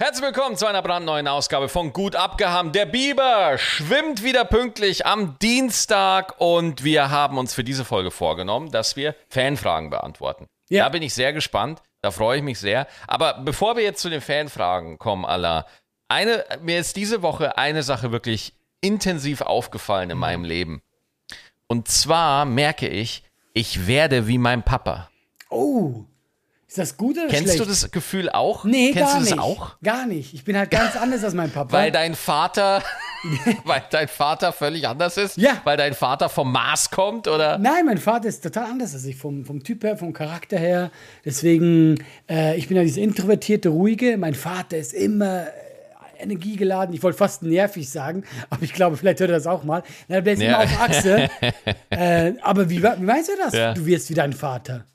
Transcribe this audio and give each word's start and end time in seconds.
Herzlich 0.00 0.24
willkommen 0.24 0.56
zu 0.56 0.66
einer 0.66 0.82
brandneuen 0.82 1.28
Ausgabe 1.28 1.68
von 1.68 1.92
Gut 1.92 2.16
abgehauen. 2.16 2.72
Der 2.72 2.84
Biber 2.84 3.58
schwimmt 3.58 4.24
wieder 4.24 4.44
pünktlich 4.44 5.06
am 5.06 5.38
Dienstag 5.38 6.40
und 6.40 6.82
wir 6.82 7.12
haben 7.12 7.38
uns 7.38 7.54
für 7.54 7.62
diese 7.62 7.84
Folge 7.84 8.10
vorgenommen, 8.10 8.72
dass 8.72 8.96
wir 8.96 9.14
Fanfragen 9.28 9.90
beantworten. 9.90 10.48
Ja. 10.68 10.82
Da 10.82 10.88
bin 10.88 11.04
ich 11.04 11.14
sehr 11.14 11.32
gespannt, 11.32 11.80
da 12.02 12.10
freue 12.10 12.38
ich 12.38 12.42
mich 12.42 12.58
sehr. 12.58 12.88
Aber 13.06 13.34
bevor 13.34 13.76
wir 13.76 13.84
jetzt 13.84 14.02
zu 14.02 14.10
den 14.10 14.20
Fanfragen 14.20 14.98
kommen, 14.98 15.24
Allah, 15.24 15.64
eine, 16.08 16.44
mir 16.60 16.80
ist 16.80 16.96
diese 16.96 17.22
Woche 17.22 17.56
eine 17.56 17.84
Sache 17.84 18.10
wirklich 18.10 18.52
intensiv 18.80 19.42
aufgefallen 19.42 20.10
in 20.10 20.18
meinem 20.18 20.42
Leben. 20.42 20.82
Und 21.68 21.86
zwar 21.86 22.46
merke 22.46 22.88
ich, 22.88 23.22
ich 23.52 23.86
werde 23.86 24.26
wie 24.26 24.38
mein 24.38 24.64
Papa. 24.64 25.08
Oh, 25.50 26.04
ist 26.76 26.90
das 26.90 26.96
gut 26.96 27.16
oder 27.16 27.28
Kennst 27.28 27.44
schlecht? 27.44 27.60
du 27.60 27.64
das 27.66 27.90
Gefühl 27.92 28.28
auch? 28.30 28.64
Nee, 28.64 28.90
Kennst 28.92 28.98
gar 29.12 29.12
du 29.20 29.20
das 29.20 29.30
nicht. 29.30 29.38
auch? 29.40 29.76
Gar 29.82 30.06
nicht. 30.06 30.34
Ich 30.34 30.42
bin 30.42 30.56
halt 30.56 30.72
ganz 30.72 30.96
anders 31.00 31.22
als 31.22 31.32
mein 31.34 31.50
Papa. 31.52 31.70
Weil 31.72 31.92
dein 31.92 32.16
Vater, 32.16 32.82
weil 33.64 33.82
dein 33.90 34.08
Vater 34.08 34.52
völlig 34.52 34.88
anders 34.88 35.16
ist? 35.16 35.36
Ja. 35.36 35.60
Weil 35.62 35.76
dein 35.76 35.94
Vater 35.94 36.28
vom 36.28 36.50
Mars 36.50 36.90
kommt 36.90 37.28
oder? 37.28 37.58
Nein, 37.58 37.86
mein 37.86 37.98
Vater 37.98 38.28
ist 38.28 38.42
total 38.42 38.64
anders 38.64 38.92
als 38.92 39.04
ich, 39.04 39.14
vom, 39.16 39.44
vom 39.44 39.62
Typ 39.62 39.84
her, 39.84 39.96
vom 39.96 40.12
Charakter 40.12 40.58
her. 40.58 40.90
Deswegen, 41.24 42.02
äh, 42.28 42.56
ich 42.56 42.66
bin 42.66 42.76
ja 42.76 42.82
dieser 42.82 43.02
introvertierte, 43.02 43.68
ruhige. 43.68 44.16
Mein 44.18 44.34
Vater 44.34 44.76
ist 44.76 44.94
immer 44.94 45.46
äh, 45.46 46.22
energiegeladen. 46.24 46.92
Ich 46.92 47.04
wollte 47.04 47.18
fast 47.18 47.44
nervig 47.44 47.88
sagen, 47.88 48.24
aber 48.50 48.62
ich 48.64 48.72
glaube, 48.72 48.96
vielleicht 48.96 49.20
hört 49.20 49.30
er 49.30 49.36
das 49.36 49.46
auch 49.46 49.62
mal. 49.62 49.84
Na, 50.08 50.20
der 50.20 50.32
ist 50.32 50.42
Ja. 50.42 50.60
immer 50.60 50.64
auf 50.64 50.80
Achse. 50.80 51.30
äh, 51.90 52.32
aber 52.42 52.68
wie, 52.68 52.82
wie 52.82 53.02
meinst 53.02 53.28
du 53.28 53.32
das? 53.36 53.54
Ja. 53.54 53.74
Du 53.74 53.86
wirst 53.86 54.10
wie 54.10 54.14
dein 54.14 54.32
Vater. 54.32 54.86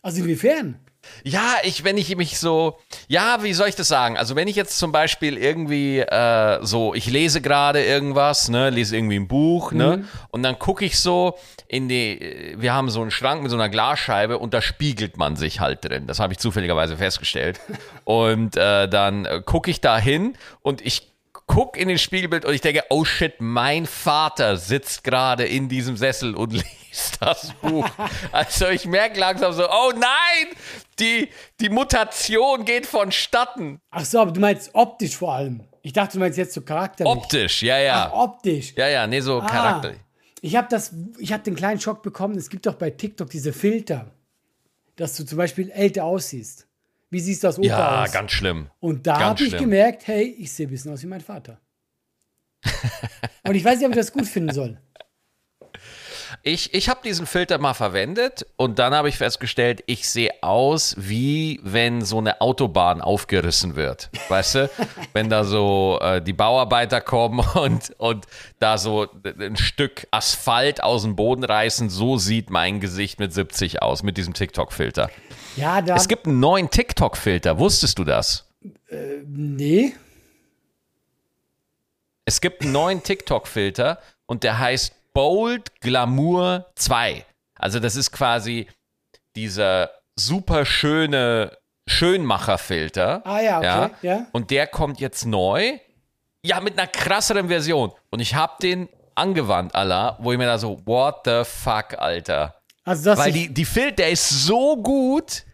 Also 0.00 0.20
inwiefern? 0.22 0.76
Ja, 1.24 1.56
ich, 1.62 1.84
wenn 1.84 1.96
ich 1.96 2.14
mich 2.16 2.38
so, 2.38 2.78
ja, 3.08 3.42
wie 3.42 3.52
soll 3.52 3.68
ich 3.68 3.74
das 3.74 3.88
sagen? 3.88 4.16
Also 4.16 4.36
wenn 4.36 4.48
ich 4.48 4.56
jetzt 4.56 4.78
zum 4.78 4.92
Beispiel 4.92 5.36
irgendwie 5.36 6.00
äh, 6.00 6.58
so, 6.64 6.94
ich 6.94 7.06
lese 7.10 7.40
gerade 7.40 7.84
irgendwas, 7.84 8.48
ne, 8.48 8.70
lese 8.70 8.96
irgendwie 8.96 9.16
ein 9.18 9.28
Buch, 9.28 9.72
ne, 9.72 10.04
und 10.30 10.42
dann 10.42 10.58
gucke 10.58 10.84
ich 10.84 10.98
so 10.98 11.36
in 11.68 11.88
die, 11.88 12.54
wir 12.56 12.72
haben 12.74 12.90
so 12.90 13.00
einen 13.00 13.10
Schrank 13.10 13.42
mit 13.42 13.50
so 13.50 13.56
einer 13.56 13.68
Glasscheibe 13.68 14.38
und 14.38 14.54
da 14.54 14.62
spiegelt 14.62 15.16
man 15.16 15.36
sich 15.36 15.60
halt 15.60 15.84
drin. 15.84 16.06
Das 16.06 16.20
habe 16.20 16.32
ich 16.32 16.38
zufälligerweise 16.38 16.96
festgestellt. 16.96 17.60
Und 18.04 18.56
äh, 18.56 18.88
dann 18.88 19.24
äh, 19.24 19.42
gucke 19.44 19.70
ich 19.70 19.80
da 19.80 19.98
hin 19.98 20.36
und 20.62 20.80
ich 20.80 21.12
guck 21.46 21.76
in 21.76 21.88
den 21.88 21.98
Spiegelbild 21.98 22.44
und 22.44 22.54
ich 22.54 22.60
denke, 22.60 22.84
oh 22.90 23.04
shit, 23.04 23.34
mein 23.40 23.86
Vater 23.86 24.56
sitzt 24.56 25.04
gerade 25.04 25.44
in 25.44 25.68
diesem 25.68 25.96
Sessel 25.96 26.34
und 26.34 26.52
liest 26.52 26.85
das 27.20 27.52
Buch. 27.62 27.88
Also 28.32 28.68
ich 28.68 28.86
merke 28.86 29.18
langsam 29.18 29.52
so, 29.52 29.68
oh 29.68 29.92
nein, 29.94 30.54
die, 30.98 31.28
die 31.60 31.68
Mutation 31.68 32.64
geht 32.64 32.86
vonstatten. 32.86 33.78
Ach 33.90 34.04
so, 34.04 34.20
aber 34.20 34.32
du 34.32 34.40
meinst 34.40 34.70
optisch 34.74 35.16
vor 35.16 35.34
allem. 35.34 35.64
Ich 35.82 35.92
dachte, 35.92 36.14
du 36.14 36.18
meinst 36.18 36.36
jetzt 36.38 36.52
so 36.54 36.62
charakterlich. 36.62 37.12
Optisch, 37.12 37.62
ja, 37.62 37.78
ja. 37.78 38.10
Ach, 38.12 38.18
optisch. 38.18 38.74
Ja, 38.76 38.88
ja, 38.88 39.06
nee, 39.06 39.20
so 39.20 39.40
Ah, 39.40 39.46
charakterlich. 39.46 40.00
Ich 40.40 40.56
habe 40.56 40.68
das, 40.70 40.92
ich 41.18 41.32
habe 41.32 41.42
den 41.42 41.54
kleinen 41.54 41.80
Schock 41.80 42.02
bekommen. 42.02 42.36
Es 42.36 42.50
gibt 42.50 42.66
doch 42.66 42.74
bei 42.74 42.90
TikTok 42.90 43.30
diese 43.30 43.52
Filter, 43.52 44.12
dass 44.96 45.16
du 45.16 45.24
zum 45.24 45.38
Beispiel 45.38 45.70
älter 45.70 46.04
aussiehst. 46.04 46.66
Wie 47.10 47.20
siehst 47.20 47.44
du 47.44 47.48
aus 47.48 47.58
Opa 47.58 47.66
Ja, 47.68 48.02
aus? 48.04 48.12
ganz 48.12 48.32
schlimm. 48.32 48.68
Und 48.80 49.06
da 49.06 49.20
habe 49.20 49.42
ich 49.44 49.56
gemerkt, 49.56 50.06
hey, 50.08 50.24
ich 50.38 50.52
sehe 50.52 50.66
ein 50.66 50.70
bisschen 50.70 50.92
aus 50.92 51.02
wie 51.02 51.06
mein 51.06 51.20
Vater. 51.20 51.60
Und 53.44 53.54
ich 53.54 53.64
weiß 53.64 53.78
nicht, 53.78 53.86
ob 53.86 53.92
ich 53.92 53.96
das 53.98 54.12
gut 54.12 54.26
finden 54.26 54.52
soll. 54.52 54.80
Ich, 56.48 56.74
ich 56.74 56.88
habe 56.88 57.00
diesen 57.02 57.26
Filter 57.26 57.58
mal 57.58 57.74
verwendet 57.74 58.46
und 58.54 58.78
dann 58.78 58.94
habe 58.94 59.08
ich 59.08 59.18
festgestellt, 59.18 59.82
ich 59.86 60.08
sehe 60.08 60.30
aus 60.42 60.94
wie 60.96 61.58
wenn 61.64 62.04
so 62.04 62.18
eine 62.18 62.40
Autobahn 62.40 63.00
aufgerissen 63.00 63.74
wird. 63.74 64.10
Weißt 64.28 64.54
du? 64.54 64.70
wenn 65.12 65.28
da 65.28 65.42
so 65.42 65.98
äh, 66.00 66.22
die 66.22 66.32
Bauarbeiter 66.32 67.00
kommen 67.00 67.40
und, 67.54 67.90
und 67.98 68.26
da 68.60 68.78
so 68.78 69.08
ein 69.24 69.56
Stück 69.56 70.06
Asphalt 70.12 70.84
aus 70.84 71.02
dem 71.02 71.16
Boden 71.16 71.42
reißen, 71.42 71.90
so 71.90 72.16
sieht 72.16 72.48
mein 72.48 72.78
Gesicht 72.78 73.18
mit 73.18 73.32
70 73.32 73.82
aus, 73.82 74.04
mit 74.04 74.16
diesem 74.16 74.32
TikTok-Filter. 74.32 75.10
Ja, 75.56 75.82
da. 75.82 75.96
Es 75.96 76.06
gibt 76.06 76.26
einen 76.26 76.38
neuen 76.38 76.70
TikTok-Filter, 76.70 77.58
wusstest 77.58 77.98
du 77.98 78.04
das? 78.04 78.46
nee. 79.26 79.94
Es 82.24 82.40
gibt 82.40 82.62
einen 82.62 82.70
neuen 82.70 83.02
TikTok-Filter 83.02 83.98
und 84.26 84.44
der 84.44 84.60
heißt 84.60 84.92
Bold 85.16 85.80
Glamour 85.80 86.66
2. 86.74 87.24
Also 87.54 87.80
das 87.80 87.96
ist 87.96 88.12
quasi 88.12 88.66
dieser 89.34 89.90
super 90.14 90.66
schöne 90.66 91.56
Schönmacher-Filter. 91.86 93.22
Ah 93.24 93.40
ja, 93.40 93.86
okay, 93.86 93.94
ja. 94.02 94.26
Und 94.32 94.50
der 94.50 94.66
kommt 94.66 95.00
jetzt 95.00 95.24
neu. 95.24 95.78
Ja, 96.42 96.60
mit 96.60 96.78
einer 96.78 96.86
krasseren 96.86 97.48
Version. 97.48 97.92
Und 98.10 98.20
ich 98.20 98.34
habe 98.34 98.56
den 98.60 98.90
angewandt, 99.14 99.74
Allah, 99.74 100.18
wo 100.20 100.32
ich 100.32 100.38
mir 100.38 100.44
da 100.44 100.58
so, 100.58 100.82
what 100.84 101.22
the 101.24 101.44
fuck, 101.44 101.94
Alter. 101.98 102.54
Also, 102.84 103.04
du 103.04 103.10
hast 103.12 103.18
Weil 103.18 103.32
die, 103.32 103.54
die 103.54 103.64
Filter, 103.64 103.96
der 103.96 104.10
ist 104.10 104.28
so 104.28 104.76
gut. 104.76 105.44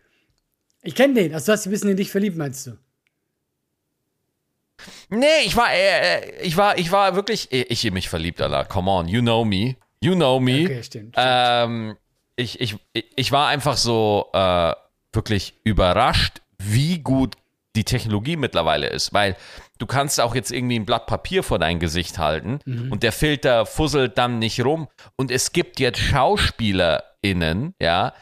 ich 0.83 0.97
kenne 0.97 1.15
den. 1.15 1.35
Also, 1.35 1.47
du 1.47 1.53
hast 1.53 1.61
dich 1.61 1.71
ein 1.71 1.71
bisschen 1.71 1.91
in 1.91 1.97
dich 1.97 2.11
verliebt, 2.11 2.37
meinst 2.37 2.67
du? 2.67 2.73
Nee, 5.09 5.27
ich 5.45 5.57
war, 5.57 5.73
äh, 5.73 6.19
äh, 6.19 6.43
ich 6.43 6.57
war, 6.57 6.79
ich 6.79 6.91
war 6.91 7.15
wirklich, 7.15 7.53
äh, 7.53 7.63
ich 7.69 7.85
in 7.85 7.95
mich 7.95 8.09
verliebt, 8.09 8.41
Allah. 8.41 8.65
Come 8.65 8.91
on, 8.91 9.09
you 9.09 9.21
know 9.21 9.45
me. 9.45 9.77
You 10.01 10.15
know 10.15 10.41
me. 10.41 10.65
Okay, 10.65 10.83
stimmt. 10.83 11.15
Ähm, 11.17 11.97
ich, 12.37 12.61
ich, 12.61 12.77
ich 12.93 13.33
war 13.33 13.49
einfach 13.49 13.77
so 13.77 14.31
äh, 14.33 14.73
wirklich 15.13 15.55
überrascht, 15.65 16.41
wie 16.59 16.99
gut 16.99 17.37
die 17.77 17.85
Technologie 17.85 18.37
mittlerweile 18.37 18.89
ist, 18.89 19.13
weil 19.13 19.37
du 19.79 19.87
kannst 19.87 20.21
auch 20.21 20.35
jetzt 20.35 20.51
irgendwie 20.53 20.79
ein 20.79 20.85
Blatt 20.85 21.07
Papier 21.07 21.43
vor 21.43 21.59
dein 21.59 21.79
Gesicht 21.79 22.19
halten 22.19 22.59
und 22.91 23.03
der 23.03 23.13
Filter 23.13 23.65
fusselt 23.65 24.19
dann 24.19 24.39
nicht 24.39 24.63
rum 24.63 24.89
und 25.17 25.31
es 25.31 25.53
gibt 25.53 25.81
jetzt 25.81 25.99
SchauspielerInnen, 25.99 27.75
ja, 27.81 28.13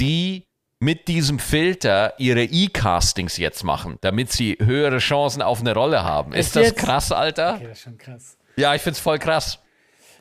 die 0.00 0.46
mit 0.80 1.08
diesem 1.08 1.38
Filter 1.38 2.14
ihre 2.18 2.44
E-Castings 2.44 3.36
jetzt 3.38 3.64
machen, 3.64 3.98
damit 4.02 4.32
sie 4.32 4.58
höhere 4.60 4.98
Chancen 4.98 5.42
auf 5.42 5.60
eine 5.60 5.74
Rolle 5.74 6.02
haben. 6.04 6.32
Ist 6.32 6.48
Echt 6.48 6.56
das 6.56 6.66
jetzt? 6.66 6.78
krass, 6.78 7.12
Alter? 7.12 7.54
Okay, 7.54 7.66
das 7.68 7.78
ist 7.78 7.84
schon 7.84 7.98
krass. 7.98 8.36
Ja, 8.56 8.74
ich 8.74 8.82
find's 8.82 8.98
voll 9.00 9.18
krass. 9.18 9.58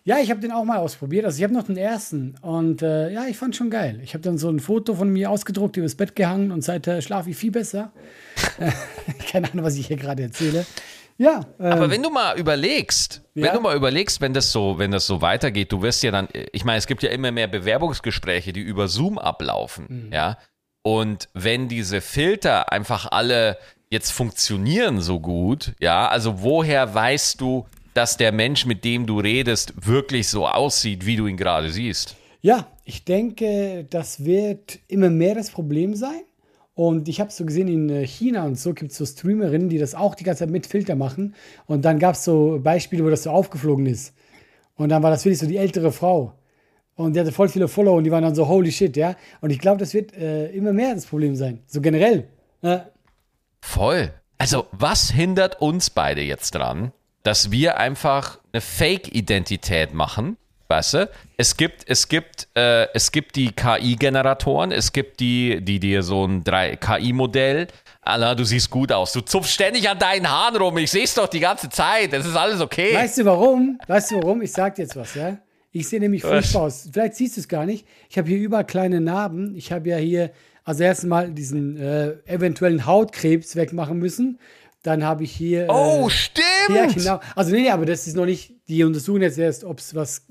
Ja, 0.06 0.18
ich 0.19 0.30
habe 0.30 0.41
den 0.41 0.52
auch 0.52 0.66
mal 0.66 0.80
ausprobiert. 0.80 1.24
Also 1.24 1.38
ich 1.38 1.44
habe 1.44 1.53
noch 1.53 1.64
den 1.64 1.78
ersten 1.78 2.36
und 2.41 2.81
äh, 2.81 3.09
ja, 3.09 3.25
ich 3.25 3.38
fand 3.38 3.56
schon 3.56 3.69
geil. 3.69 4.02
Ich 4.03 4.14
habe 4.14 4.22
dann 4.22 4.38
so 4.38 4.50
ein 4.50 4.59
Foto 4.59 4.96
von 4.96 5.09
mir 5.09 5.30
ausgedruckt, 5.30 5.78
übers 5.78 5.96
Bett 5.96 6.14
gehangen 6.16 6.52
und 6.52 6.62
seither 6.62 7.02
schlafe 7.02 7.30
ich 7.30 7.38
viel 7.38 7.52
besser. 7.52 7.94
Keine 9.31 9.50
Ahnung, 9.52 9.64
was 9.64 9.78
ich 9.78 9.88
hier 9.88 9.96
gerade 9.96 10.24
erzähle. 10.24 10.66
Ja, 11.18 11.41
äh, 11.59 11.68
Aber 11.68 11.90
wenn 11.90 12.01
du 12.01 12.09
mal 12.09 12.38
überlegst, 12.40 13.22
wenn 13.35 13.46
Ja. 13.46 13.53
du 13.53 13.62
mal 13.62 13.75
überlegst, 13.75 14.19
wenn 14.22 14.34
das 14.34 14.51
so, 14.51 14.79
wenn 14.79 14.91
das 14.91 15.06
so 15.06 15.22
weitergeht, 15.22 15.72
du 15.72 15.81
wirst 15.81 16.01
ja 16.03 16.12
dann, 16.12 16.28
ich 16.51 16.66
meine, 16.66 16.79
es 16.79 16.88
gibt 16.88 17.03
ja 17.03 17.09
immer 17.12 17.31
mehr 17.31 17.47
Bewerbungsgespräche, 17.47 18.51
die 18.53 18.62
über 18.62 18.88
Zoom 18.88 19.18
ablaufen, 19.19 20.09
ja. 20.12 20.38
Und 20.81 21.29
wenn 21.34 21.69
diese 21.69 22.02
Filter 22.02 22.72
einfach 22.73 23.09
alle 23.12 23.57
jetzt 23.90 24.12
funktionieren 24.12 25.00
so 25.02 25.19
gut, 25.19 25.73
ja, 25.79 26.07
also 26.09 26.41
woher 26.41 26.94
weißt 26.94 27.40
du, 27.40 27.66
dass 27.94 28.18
der 28.18 28.31
Mensch, 28.31 28.66
mit 28.66 28.84
dem 28.84 29.06
du 29.06 29.19
redest, 29.19 29.73
wirklich 29.85 30.28
so 30.29 30.47
aussieht, 30.47 31.06
wie 31.06 31.16
du 31.16 31.28
ihn 31.28 31.38
gerade 31.38 31.69
siehst? 31.72 32.16
ja, 32.41 32.68
ich 32.84 33.06
denke, 33.06 33.85
das 33.90 34.25
wird 34.25 34.79
immer 34.90 35.09
mehr 35.09 35.34
das 35.35 35.50
Problem 35.50 35.96
sein. 35.96 36.23
Und 36.75 37.07
ich 37.07 37.19
habe 37.19 37.31
so 37.31 37.45
gesehen, 37.45 37.67
in 37.67 37.89
äh, 37.89 38.07
China 38.07 38.45
und 38.45 38.57
so 38.59 38.73
gibt 38.73 38.91
es 38.91 38.97
so 38.97 39.06
Streamerinnen, 39.06 39.69
die 39.69 39.78
das 39.78 39.94
auch 39.94 40.16
die 40.16 40.23
ganze 40.23 40.39
Zeit 40.39 40.50
mit 40.50 40.66
Filter 40.66 40.95
machen. 40.95 41.35
Und 41.67 41.85
dann 41.85 42.00
gab 42.00 42.16
es 42.16 42.23
so 42.23 42.59
Beispiele, 42.61 43.03
wo 43.03 43.09
das 43.09 43.23
so 43.23 43.29
aufgeflogen 43.29 43.85
ist. 43.85 44.13
Und 44.75 44.89
dann 44.89 45.03
war 45.03 45.11
das 45.11 45.23
wirklich 45.23 45.39
so 45.39 45.45
die 45.45 45.57
ältere 45.57 45.91
Frau. 45.91 46.34
Und 46.95 47.16
die 47.16 47.19
hatte 47.19 47.31
voll 47.31 47.50
viele 47.50 47.67
Follower 47.67 47.97
und 47.97 48.03
die 48.03 48.11
waren 48.11 48.23
dann 48.23 48.35
so, 48.35 48.47
holy 48.47 48.72
shit, 48.72 48.95
ja. 48.97 49.16
Und 49.41 49.50
ich 49.50 49.59
glaube, 49.59 49.79
das 49.79 49.94
wird 49.94 50.16
äh, 50.16 50.47
immer 50.50 50.73
mehr 50.73 50.94
das 50.94 51.06
Problem 51.06 51.35
sein. 51.35 51.61
So 51.67 51.81
generell. 51.81 52.28
Ja. 52.61 52.88
Voll. 53.61 54.11
Also, 54.38 54.67
was 54.72 55.11
hindert 55.11 55.61
uns 55.61 55.90
beide 55.90 56.22
jetzt 56.22 56.55
dran, 56.55 56.91
dass 57.23 57.52
wir 57.52 57.78
einfach 57.78 58.40
eine 58.52 58.61
Fake-Identität 58.61 59.93
machen? 59.93 60.37
Weißt 60.73 60.96
du? 60.96 61.09
Es 61.37 61.55
gibt, 61.55 61.84
es 61.87 62.08
gibt, 62.08 62.47
äh, 62.55 62.87
es 62.96 63.11
gibt 63.11 63.35
die 63.35 63.52
KI-Generatoren, 63.52 64.72
es 64.72 64.91
gibt 64.91 65.20
die, 65.20 65.64
die 65.64 65.79
dir 65.79 66.02
so 66.02 66.25
ein 66.25 66.43
3 66.43 66.78
KI-Modell. 66.78 67.67
Alter, 68.02 68.34
du 68.34 68.43
siehst 68.43 68.72
gut 68.72 68.91
aus. 68.91 69.14
Du 69.14 69.22
zupfst 69.22 69.53
ständig 69.53 69.87
an 69.87 69.99
deinen 69.99 70.28
Haaren 70.28 70.55
rum. 70.55 70.75
Ich 70.79 70.90
sehe 70.90 71.03
es 71.03 71.14
doch 71.14 71.28
die 71.28 71.40
ganze 71.40 71.70
Zeit. 71.70 72.11
Es 72.11 72.25
ist 72.25 72.35
alles 72.35 72.59
okay. 72.59 72.96
Weißt 72.96 73.20
du 73.20 73.25
warum? 73.25 73.78
Weißt 73.85 74.09
du 74.09 74.16
warum? 74.16 74.41
Ich 74.41 74.52
sag 74.52 74.73
dir 74.73 74.81
jetzt 74.81 74.96
was, 74.96 75.14
ja? 75.14 75.37
Ich 75.72 75.87
sehe 75.87 75.99
nämlich 75.99 76.23
furchtbar 76.23 76.64
aus. 76.64 76.90
Vielleicht 76.91 77.16
siehst 77.16 77.37
du 77.37 77.41
es 77.41 77.47
gar 77.47 77.67
nicht. 77.67 77.85
Ich 78.09 78.17
habe 78.17 78.28
hier 78.28 78.40
überall 78.40 78.66
kleine 78.66 78.99
Narben. 78.99 79.55
Ich 79.55 79.72
habe 79.72 79.90
ja 79.90 79.97
hier, 79.97 80.31
also 80.64 80.84
erst 80.84 81.03
mal 81.03 81.29
diesen 81.29 81.78
äh, 81.78 82.14
eventuellen 82.25 82.87
Hautkrebs 82.87 83.55
wegmachen 83.55 83.99
müssen. 83.99 84.40
Dann 84.81 85.03
habe 85.03 85.23
ich 85.23 85.34
hier. 85.34 85.67
oh, 85.70 86.08
äh, 86.08 86.09
stimmt! 86.09 86.46
Ja, 86.70 86.87
genau. 86.87 87.20
Also, 87.35 87.52
nee, 87.52 87.61
nee, 87.61 87.70
aber 87.70 87.85
das 87.85 88.08
ist 88.08 88.16
noch 88.16 88.25
nicht, 88.25 88.55
die 88.67 88.84
untersuchen 88.84 89.22
jetzt 89.22 89.37
erst, 89.37 89.64
ob 89.64 89.78
es 89.78 89.93
was 89.93 90.25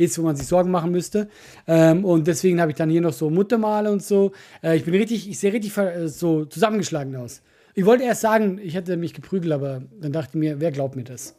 ist, 0.00 0.18
wo 0.18 0.22
man 0.22 0.34
sich 0.34 0.46
Sorgen 0.46 0.70
machen 0.70 0.90
müsste. 0.90 1.28
Ähm, 1.66 2.04
und 2.04 2.26
deswegen 2.26 2.60
habe 2.60 2.70
ich 2.70 2.76
dann 2.76 2.90
hier 2.90 3.02
noch 3.02 3.12
so 3.12 3.28
Muttermale 3.28 3.90
und 3.92 4.02
so. 4.02 4.32
Äh, 4.62 4.76
ich 4.76 4.84
bin 4.84 4.94
richtig, 4.94 5.28
ich 5.28 5.38
sehe 5.38 5.52
richtig 5.52 5.76
äh, 5.76 6.08
so 6.08 6.46
zusammengeschlagen 6.46 7.14
aus. 7.16 7.42
Ich 7.74 7.84
wollte 7.84 8.04
erst 8.04 8.22
sagen, 8.22 8.58
ich 8.62 8.74
hätte 8.74 8.96
mich 8.96 9.14
geprügelt, 9.14 9.52
aber 9.52 9.82
dann 10.00 10.12
dachte 10.12 10.30
ich 10.30 10.34
mir, 10.40 10.60
wer 10.60 10.72
glaubt 10.72 10.96
mir 10.96 11.04
das? 11.04 11.36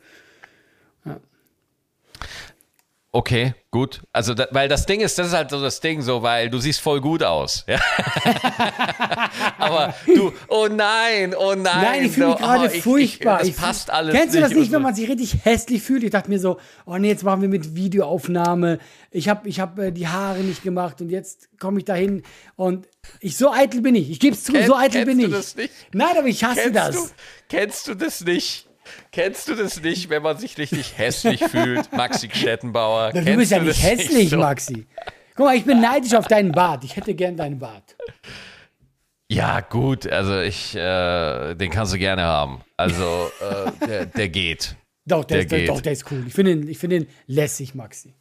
Okay, 3.13 3.53
gut. 3.71 4.01
Also, 4.13 4.33
da, 4.33 4.47
weil 4.51 4.69
das 4.69 4.85
Ding 4.85 5.01
ist, 5.01 5.19
das 5.19 5.27
ist 5.27 5.33
halt 5.33 5.49
so 5.49 5.61
das 5.61 5.81
Ding, 5.81 6.01
so, 6.01 6.21
weil 6.23 6.49
du 6.49 6.59
siehst 6.59 6.79
voll 6.79 7.01
gut 7.01 7.23
aus. 7.23 7.65
Ja? 7.67 7.77
Aber 9.57 9.93
du, 10.05 10.31
oh 10.47 10.67
nein, 10.71 11.35
oh 11.35 11.53
nein. 11.55 11.63
Nein, 11.83 12.05
ich 12.05 12.11
fühle 12.13 12.27
mich 12.27 12.37
so, 12.37 12.43
gerade 12.45 12.69
oh, 12.71 12.73
ich- 12.73 12.81
furchtbar. 12.83 13.41
Ich, 13.41 13.49
Ich 13.49 13.55
das 13.55 13.63
passt 13.65 13.89
alles 13.89 14.15
Kennst 14.15 14.35
du 14.35 14.39
das 14.39 14.51
nicht 14.53 14.71
wenn 14.71 14.81
man 14.81 14.95
sich 14.95 15.09
richtig 15.09 15.35
hässlich 15.43 15.81
fühlt? 15.81 16.03
Ich 16.03 16.11
dachte 16.11 16.29
mir 16.29 16.39
so, 16.39 16.57
oh 16.85 16.97
nee, 16.97 17.09
jetzt 17.09 17.23
machen 17.23 17.41
wir 17.41 17.49
mit 17.49 17.75
Videoaufnahme. 17.75 18.79
Ich 19.11 19.27
habe 19.29 19.47
ich 19.49 19.59
hab, 19.59 19.77
äh, 19.77 19.91
die 19.91 20.07
Haare 20.07 20.39
nicht 20.39 20.63
gemacht 20.63 21.01
und 21.01 21.09
jetzt 21.09 21.49
komme 21.59 21.79
ich 21.79 21.85
dahin 21.85 22.23
und 22.55 22.87
ich 23.19 23.35
so 23.35 23.51
eitel 23.51 23.81
bin 23.81 23.95
ich. 23.95 24.09
Ich 24.09 24.19
gebe 24.21 24.35
es 24.35 24.43
zu, 24.45 24.53
Kenn- 24.53 24.67
so 24.67 24.75
eitel 24.75 25.05
bin 25.05 25.17
kennst 25.19 25.25
ich. 25.25 25.31
du 25.31 25.37
das 25.37 25.55
nicht? 25.57 25.73
Nein, 25.93 26.17
aber 26.17 26.27
ich 26.27 26.43
hasse 26.43 26.61
Kennst 26.61 26.75
das. 26.77 26.95
du, 26.95 27.01
kennst 27.49 27.87
du 27.87 27.95
das 27.95 28.21
nicht? 28.21 28.67
Kennst 29.11 29.47
du 29.47 29.55
das 29.55 29.81
nicht, 29.81 30.09
wenn 30.09 30.21
man 30.23 30.37
sich 30.37 30.57
richtig 30.57 30.97
hässlich 30.97 31.43
fühlt? 31.43 31.91
Maxi 31.93 32.29
Stettenbauer. 32.31 33.11
Du 33.11 33.23
bist 33.35 33.51
ja 33.51 33.59
nicht 33.59 33.81
hässlich, 33.83 34.29
so? 34.29 34.37
Maxi. 34.37 34.85
Guck 35.35 35.45
mal, 35.45 35.55
ich 35.55 35.65
bin 35.65 35.81
neidisch 35.81 36.13
auf 36.13 36.27
deinen 36.27 36.51
Bart. 36.51 36.83
Ich 36.83 36.95
hätte 36.95 37.13
gern 37.13 37.37
deinen 37.37 37.59
Bart. 37.59 37.95
Ja, 39.29 39.61
gut, 39.61 40.07
also 40.07 40.39
ich, 40.41 40.75
äh, 40.75 41.55
den 41.55 41.71
kannst 41.71 41.93
du 41.93 41.97
gerne 41.97 42.23
haben. 42.23 42.61
Also, 42.75 43.31
äh, 43.39 43.87
der, 43.87 44.05
der 44.07 44.29
geht. 44.29 44.75
Doch, 45.05 45.23
der, 45.23 45.37
Der 45.37 45.45
ist, 45.45 45.49
geht. 45.49 45.69
doch, 45.69 45.81
der 45.81 45.93
ist 45.93 46.11
cool. 46.11 46.25
Ich 46.27 46.33
finde 46.33 46.51
ihn, 46.51 46.67
ich 46.67 46.77
find 46.77 46.93
ihn 46.93 47.07
lässig, 47.27 47.73
Maxi. 47.73 48.13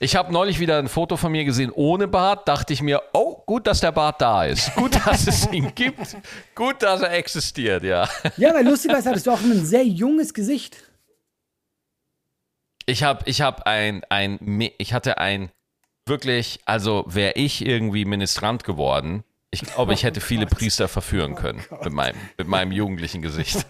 Ich 0.00 0.16
habe 0.16 0.32
neulich 0.32 0.60
wieder 0.60 0.78
ein 0.78 0.88
Foto 0.88 1.16
von 1.16 1.32
mir 1.32 1.44
gesehen 1.44 1.70
ohne 1.70 2.08
Bart. 2.08 2.48
Dachte 2.48 2.72
ich 2.72 2.82
mir, 2.82 3.02
oh, 3.12 3.42
gut, 3.46 3.66
dass 3.66 3.80
der 3.80 3.92
Bart 3.92 4.20
da 4.20 4.44
ist. 4.44 4.74
Gut, 4.74 4.94
dass 5.06 5.26
es 5.26 5.50
ihn 5.52 5.74
gibt. 5.74 6.16
Gut, 6.54 6.82
dass 6.82 7.02
er 7.02 7.12
existiert, 7.12 7.84
ja. 7.84 8.08
Ja, 8.36 8.54
weil 8.54 8.66
lustigerweise 8.66 9.10
hattest 9.10 9.26
du 9.26 9.30
auch 9.30 9.40
ein 9.40 9.64
sehr 9.64 9.84
junges 9.84 10.34
Gesicht. 10.34 10.76
Ich 12.86 13.02
habe 13.02 13.22
ich 13.24 13.40
hab 13.40 13.66
ein, 13.66 14.02
ein, 14.10 14.38
ich 14.78 14.92
hatte 14.92 15.18
ein, 15.18 15.50
wirklich, 16.06 16.60
also 16.66 17.04
wäre 17.06 17.32
ich 17.34 17.64
irgendwie 17.64 18.04
Ministrant 18.04 18.62
geworden, 18.64 19.24
ich 19.50 19.62
glaube, 19.62 19.94
ich 19.94 20.02
hätte 20.02 20.20
viele 20.20 20.46
Priester 20.46 20.88
verführen 20.88 21.36
können 21.36 21.64
mit, 21.82 21.92
meinem, 21.92 22.16
mit 22.36 22.48
meinem 22.48 22.72
jugendlichen 22.72 23.22
Gesicht. 23.22 23.64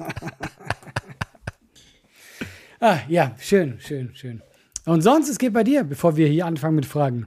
Ah, 2.80 2.98
ja, 3.08 3.34
schön, 3.38 3.78
schön, 3.80 4.14
schön. 4.14 4.42
Und 4.86 5.02
sonst, 5.02 5.28
es 5.28 5.38
geht 5.38 5.52
bei 5.52 5.64
dir, 5.64 5.84
bevor 5.84 6.16
wir 6.16 6.28
hier 6.28 6.46
anfangen 6.46 6.76
mit 6.76 6.86
Fragen. 6.86 7.26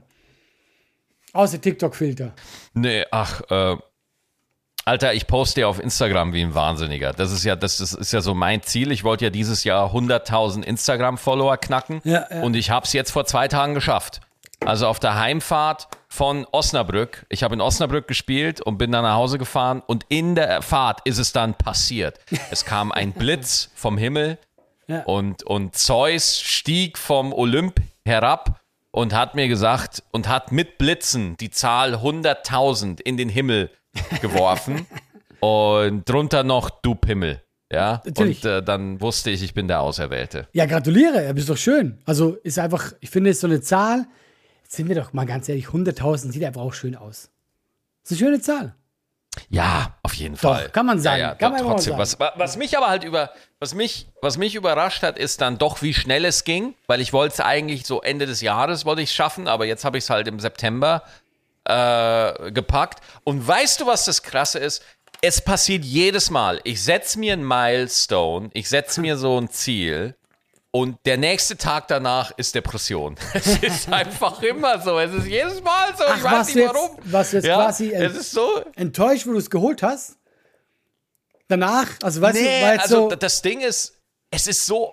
Außer 1.32 1.60
TikTok-Filter. 1.60 2.32
Nee, 2.74 3.04
ach, 3.10 3.40
äh, 3.50 3.76
Alter, 4.84 5.12
ich 5.12 5.26
poste 5.26 5.60
ja 5.60 5.66
auf 5.66 5.80
Instagram 5.80 6.32
wie 6.32 6.40
ein 6.40 6.54
Wahnsinniger. 6.54 7.12
Das 7.12 7.30
ist 7.30 7.44
ja, 7.44 7.56
das, 7.56 7.76
das 7.76 7.92
ist 7.92 8.12
ja 8.12 8.22
so 8.22 8.34
mein 8.34 8.62
Ziel. 8.62 8.90
Ich 8.90 9.04
wollte 9.04 9.26
ja 9.26 9.30
dieses 9.30 9.64
Jahr 9.64 9.92
100.000 9.92 10.62
Instagram-Follower 10.62 11.58
knacken. 11.58 12.00
Ja, 12.04 12.26
ja. 12.30 12.40
Und 12.40 12.56
ich 12.56 12.70
habe 12.70 12.86
es 12.86 12.94
jetzt 12.94 13.10
vor 13.10 13.26
zwei 13.26 13.48
Tagen 13.48 13.74
geschafft. 13.74 14.20
Also 14.64 14.86
auf 14.86 14.98
der 14.98 15.16
Heimfahrt 15.16 15.88
von 16.08 16.46
Osnabrück. 16.52 17.26
Ich 17.28 17.42
habe 17.42 17.54
in 17.54 17.60
Osnabrück 17.60 18.08
gespielt 18.08 18.62
und 18.62 18.78
bin 18.78 18.90
dann 18.90 19.02
nach 19.02 19.14
Hause 19.14 19.36
gefahren. 19.38 19.82
Und 19.86 20.06
in 20.08 20.34
der 20.34 20.62
Fahrt 20.62 21.00
ist 21.04 21.18
es 21.18 21.32
dann 21.32 21.54
passiert. 21.54 22.18
Es 22.50 22.64
kam 22.64 22.90
ein 22.90 23.12
Blitz 23.12 23.70
vom 23.74 23.98
Himmel. 23.98 24.38
Ja. 24.88 25.02
Und, 25.02 25.42
und 25.44 25.76
Zeus 25.76 26.40
stieg 26.40 26.98
vom 26.98 27.32
Olymp 27.32 27.80
herab 28.04 28.60
und 28.90 29.14
hat 29.14 29.34
mir 29.34 29.48
gesagt 29.48 30.02
und 30.10 30.28
hat 30.28 30.50
mit 30.50 30.78
Blitzen 30.78 31.36
die 31.36 31.50
Zahl 31.50 31.94
100.000 31.96 33.00
in 33.02 33.16
den 33.16 33.28
Himmel 33.28 33.70
geworfen 34.20 34.86
und 35.40 36.08
drunter 36.08 36.42
noch 36.42 36.70
du 36.70 36.94
Pimmel. 36.94 37.42
Ja, 37.70 38.00
Natürlich. 38.04 38.42
und 38.44 38.50
äh, 38.50 38.62
dann 38.62 38.98
wusste 39.02 39.30
ich, 39.30 39.42
ich 39.42 39.52
bin 39.52 39.68
der 39.68 39.82
Auserwählte. 39.82 40.48
Ja, 40.52 40.64
gratuliere, 40.64 41.24
ja, 41.24 41.32
bist 41.34 41.50
doch 41.50 41.56
schön. 41.58 41.98
Also 42.06 42.36
ist 42.42 42.58
einfach, 42.58 42.92
ich 43.00 43.10
finde, 43.10 43.28
es 43.28 43.36
ist 43.36 43.40
so 43.42 43.46
eine 43.46 43.60
Zahl. 43.60 44.06
Sind 44.66 44.88
wir 44.88 44.96
doch 44.96 45.12
mal 45.12 45.26
ganz 45.26 45.48
ehrlich, 45.48 45.66
100.000 45.66 46.32
sieht 46.32 46.44
einfach 46.44 46.62
auch 46.62 46.72
schön 46.72 46.96
aus. 46.96 47.30
Das 48.02 48.12
ist 48.12 48.22
eine 48.22 48.30
schöne 48.30 48.40
Zahl. 48.40 48.74
Ja, 49.48 49.96
auf 50.02 50.14
jeden 50.14 50.34
Doch, 50.34 50.40
Fall. 50.54 50.68
kann 50.70 50.86
man 50.86 51.00
sagen, 51.00 51.20
Ja, 51.20 51.28
ja, 51.28 51.34
kann 51.34 51.52
man 51.52 51.62
trotzdem. 51.62 51.94
mal 51.94 51.98
Was, 52.00 52.18
was 52.18 52.56
mich 52.56 52.76
aber 52.76 52.88
halt 52.88 53.04
über, 53.04 53.30
was 53.60 53.74
mich, 53.74 54.06
was 54.22 54.36
mich 54.38 54.54
überrascht 54.54 55.02
hat, 55.02 55.18
ist 55.18 55.40
dann 55.40 55.58
doch, 55.58 55.82
wie 55.82 55.94
schnell 55.94 56.24
es 56.24 56.44
ging, 56.44 56.74
weil 56.86 57.00
ich 57.00 57.12
wollte 57.12 57.34
es 57.34 57.40
eigentlich 57.40 57.86
so 57.86 58.00
Ende 58.02 58.26
des 58.26 58.40
Jahres 58.40 58.84
wollte 58.84 59.02
ich 59.02 59.12
schaffen, 59.12 59.48
aber 59.48 59.64
jetzt 59.66 59.84
habe 59.84 59.98
ich 59.98 60.04
es 60.04 60.10
halt 60.10 60.28
im 60.28 60.40
September 60.40 61.02
äh, 61.64 62.50
gepackt. 62.52 63.00
Und 63.24 63.46
weißt 63.46 63.80
du, 63.80 63.86
was 63.86 64.04
das 64.04 64.22
Krasse 64.22 64.58
ist? 64.58 64.82
Es 65.20 65.40
passiert 65.40 65.84
jedes 65.84 66.30
Mal. 66.30 66.60
Ich 66.64 66.82
setze 66.82 67.18
mir 67.18 67.32
ein 67.32 67.46
Milestone, 67.46 68.50
ich 68.52 68.68
setze 68.68 69.00
mir 69.00 69.16
so 69.16 69.38
ein 69.40 69.50
Ziel. 69.50 70.14
Und 70.70 70.98
der 71.06 71.16
nächste 71.16 71.56
Tag 71.56 71.88
danach 71.88 72.30
ist 72.36 72.54
Depression. 72.54 73.16
Es 73.34 73.46
ist 73.58 73.90
einfach 73.92 74.42
immer 74.42 74.80
so. 74.80 74.98
Es 74.98 75.12
ist 75.14 75.26
jedes 75.26 75.62
Mal 75.62 75.96
so. 75.96 76.04
Ach, 76.06 76.16
ich 76.16 76.22
weiß 76.24 76.46
nicht 76.48 76.56
jetzt- 76.56 76.74
warum. 76.74 76.98
was 77.04 77.32
jetzt 77.32 77.44
ja, 77.46 77.54
quasi, 77.56 77.90
Es 77.92 78.14
ist 78.14 78.32
so. 78.32 78.62
Enttäuscht, 78.76 79.26
wo 79.26 79.32
du 79.32 79.38
es 79.38 79.48
geholt 79.48 79.82
hast. 79.82 80.16
Danach, 81.48 81.86
also 82.02 82.20
weißt 82.20 82.34
Nee, 82.38 82.60
du, 82.60 82.66
weil 82.66 82.78
also 82.78 83.10
so, 83.10 83.16
das 83.16 83.40
Ding 83.40 83.60
ist, 83.60 83.94
es 84.30 84.46
ist 84.46 84.66
so, 84.66 84.92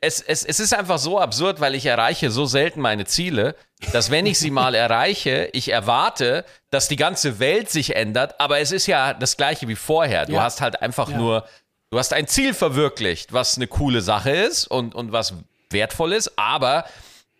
es, 0.00 0.20
es, 0.20 0.44
es 0.44 0.58
ist 0.58 0.74
einfach 0.74 0.98
so 0.98 1.20
absurd, 1.20 1.60
weil 1.60 1.76
ich 1.76 1.86
erreiche 1.86 2.32
so 2.32 2.46
selten 2.46 2.80
meine 2.80 3.04
Ziele, 3.04 3.54
dass 3.92 4.10
wenn 4.10 4.26
ich 4.26 4.40
sie 4.40 4.50
mal 4.60 4.74
erreiche, 4.74 5.48
ich 5.52 5.68
erwarte, 5.70 6.44
dass 6.70 6.88
die 6.88 6.96
ganze 6.96 7.38
Welt 7.38 7.70
sich 7.70 7.94
ändert, 7.94 8.40
aber 8.40 8.58
es 8.58 8.72
ist 8.72 8.88
ja 8.88 9.14
das 9.14 9.36
gleiche 9.36 9.68
wie 9.68 9.76
vorher. 9.76 10.26
Du 10.26 10.32
Ja. 10.32 10.42
hast 10.42 10.60
halt 10.60 10.82
einfach 10.82 11.08
Ja. 11.10 11.16
nur, 11.18 11.46
du 11.92 11.98
hast 11.98 12.14
ein 12.14 12.26
Ziel 12.26 12.54
verwirklicht, 12.54 13.32
was 13.32 13.56
eine 13.56 13.66
coole 13.66 14.00
Sache 14.00 14.30
ist 14.30 14.66
und, 14.66 14.94
und 14.94 15.12
was 15.12 15.34
wertvoll 15.70 16.14
ist, 16.14 16.38
aber 16.38 16.84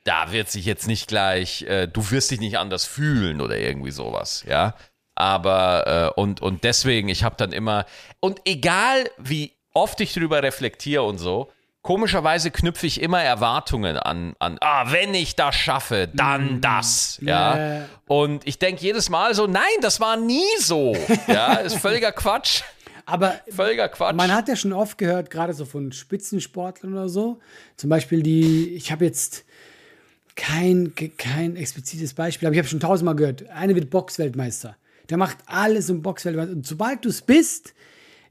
da 0.04 0.30
wird 0.30 0.50
sich 0.50 0.66
jetzt 0.66 0.86
nicht 0.86 1.08
gleich, 1.08 1.62
äh, 1.62 1.86
du 1.86 2.10
wirst 2.10 2.30
dich 2.30 2.40
nicht 2.40 2.58
anders 2.58 2.84
fühlen 2.84 3.40
oder 3.40 3.56
irgendwie 3.56 3.90
sowas, 3.90 4.44
ja. 4.46 4.74
Aber, 5.14 6.12
äh, 6.16 6.20
und, 6.20 6.42
und 6.42 6.64
deswegen, 6.64 7.08
ich 7.08 7.24
habe 7.24 7.36
dann 7.36 7.52
immer, 7.52 7.86
und 8.20 8.40
egal 8.44 9.10
wie 9.18 9.52
oft 9.72 10.00
ich 10.00 10.12
drüber 10.12 10.42
reflektiere 10.42 11.02
und 11.02 11.16
so, 11.16 11.50
komischerweise 11.80 12.50
knüpfe 12.50 12.86
ich 12.86 13.00
immer 13.00 13.22
Erwartungen 13.22 13.96
an, 13.96 14.34
an 14.38 14.58
ah, 14.60 14.92
wenn 14.92 15.14
ich 15.14 15.34
das 15.34 15.54
schaffe, 15.54 16.10
dann 16.12 16.60
das, 16.60 17.18
ja. 17.22 17.56
Ja. 17.56 17.84
Und 18.06 18.46
ich 18.46 18.58
denke 18.58 18.82
jedes 18.82 19.08
Mal 19.08 19.34
so, 19.34 19.46
nein, 19.46 19.62
das 19.80 19.98
war 19.98 20.18
nie 20.18 20.44
so, 20.58 20.94
ja, 21.26 21.54
ist 21.54 21.78
völliger 21.78 22.12
Quatsch, 22.12 22.62
aber 23.06 23.40
völliger 23.48 23.88
Quatsch. 23.88 24.14
Man 24.14 24.34
hat 24.34 24.48
ja 24.48 24.56
schon 24.56 24.72
oft 24.72 24.98
gehört, 24.98 25.30
gerade 25.30 25.52
so 25.52 25.64
von 25.64 25.92
Spitzensportlern 25.92 26.92
oder 26.92 27.08
so. 27.08 27.40
Zum 27.76 27.90
Beispiel 27.90 28.22
die, 28.22 28.70
ich 28.74 28.92
habe 28.92 29.04
jetzt 29.04 29.44
kein, 30.34 30.92
kein 31.16 31.56
explizites 31.56 32.14
Beispiel, 32.14 32.46
aber 32.46 32.54
ich 32.54 32.58
habe 32.58 32.68
schon 32.68 32.80
tausendmal 32.80 33.16
gehört. 33.16 33.48
Eine 33.50 33.74
wird 33.74 33.90
Boxweltmeister. 33.90 34.76
Der 35.10 35.16
macht 35.16 35.38
alles 35.46 35.90
um 35.90 36.02
Boxweltmeister. 36.02 36.52
Und 36.52 36.66
sobald 36.66 37.04
du 37.04 37.08
es 37.08 37.22
bist, 37.22 37.74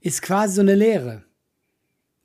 ist 0.02 0.22
quasi 0.22 0.56
so 0.56 0.62
eine 0.62 0.76
Lehre. 0.76 1.24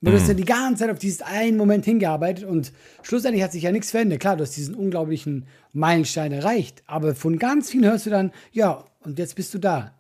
Du 0.02 0.12
hast 0.12 0.28
ja 0.28 0.34
die 0.34 0.44
ganze 0.44 0.84
Zeit 0.84 0.90
auf 0.90 0.98
diesen 0.98 1.24
einen 1.24 1.56
Moment 1.56 1.84
hingearbeitet 1.84 2.44
und 2.44 2.70
schlussendlich 3.02 3.42
hat 3.42 3.50
sich 3.52 3.64
ja 3.64 3.72
nichts 3.72 3.90
verändert. 3.90 4.20
Klar, 4.20 4.36
du 4.36 4.42
hast 4.42 4.56
diesen 4.56 4.74
unglaublichen 4.74 5.46
Meilenstein 5.72 6.32
erreicht, 6.32 6.82
aber 6.86 7.14
von 7.14 7.38
ganz 7.38 7.70
vielen 7.70 7.86
hörst 7.86 8.06
du 8.06 8.10
dann, 8.10 8.30
ja, 8.52 8.84
und 9.00 9.18
jetzt 9.18 9.34
bist 9.34 9.52
du 9.54 9.58
da. 9.58 9.95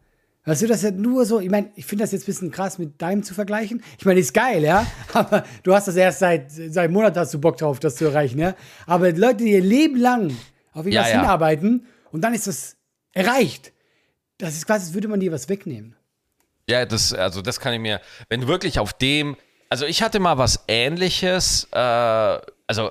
Weißt 0.46 0.62
du, 0.62 0.68
das 0.68 0.78
ist 0.78 0.82
ja 0.84 0.90
nur 0.92 1.26
so, 1.26 1.40
ich 1.40 1.50
meine, 1.50 1.70
ich 1.74 1.84
finde 1.84 2.04
das 2.04 2.12
jetzt 2.12 2.22
ein 2.22 2.26
bisschen 2.26 2.50
krass 2.52 2.78
mit 2.78 3.02
deinem 3.02 3.24
zu 3.24 3.34
vergleichen. 3.34 3.82
Ich 3.98 4.04
meine, 4.04 4.20
ist 4.20 4.32
geil, 4.32 4.62
ja, 4.62 4.86
aber 5.12 5.44
du 5.64 5.74
hast 5.74 5.88
das 5.88 5.96
erst 5.96 6.20
seit, 6.20 6.50
seit 6.52 6.78
einem 6.78 6.92
Monat 6.94 7.16
hast 7.16 7.34
du 7.34 7.40
Bock 7.40 7.56
drauf, 7.56 7.80
das 7.80 7.96
zu 7.96 8.04
erreichen, 8.06 8.38
ja. 8.38 8.54
Aber 8.86 9.10
Leute, 9.12 9.38
die 9.38 9.50
ihr 9.50 9.60
Leben 9.60 9.96
lang 9.96 10.30
auf 10.72 10.86
irgendwas 10.86 11.08
Ja, 11.08 11.14
ja. 11.14 11.20
hinarbeiten 11.20 11.86
und 12.12 12.20
dann 12.22 12.32
ist 12.32 12.46
das 12.46 12.76
erreicht. 13.12 13.72
Das 14.38 14.54
ist 14.54 14.66
quasi, 14.66 14.86
als 14.86 14.94
würde 14.94 15.08
man 15.08 15.18
dir 15.18 15.32
was 15.32 15.48
wegnehmen. 15.48 15.96
Ja, 16.68 16.86
das, 16.86 17.12
also 17.12 17.42
das 17.42 17.58
kann 17.58 17.74
ich 17.74 17.80
mir, 17.80 18.00
wenn 18.28 18.42
du 18.42 18.46
wirklich 18.46 18.78
auf 18.78 18.92
dem, 18.92 19.36
also 19.68 19.84
ich 19.84 20.02
hatte 20.02 20.20
mal 20.20 20.38
was 20.38 20.64
ähnliches, 20.68 21.66
äh, 21.72 21.78
also 21.78 22.90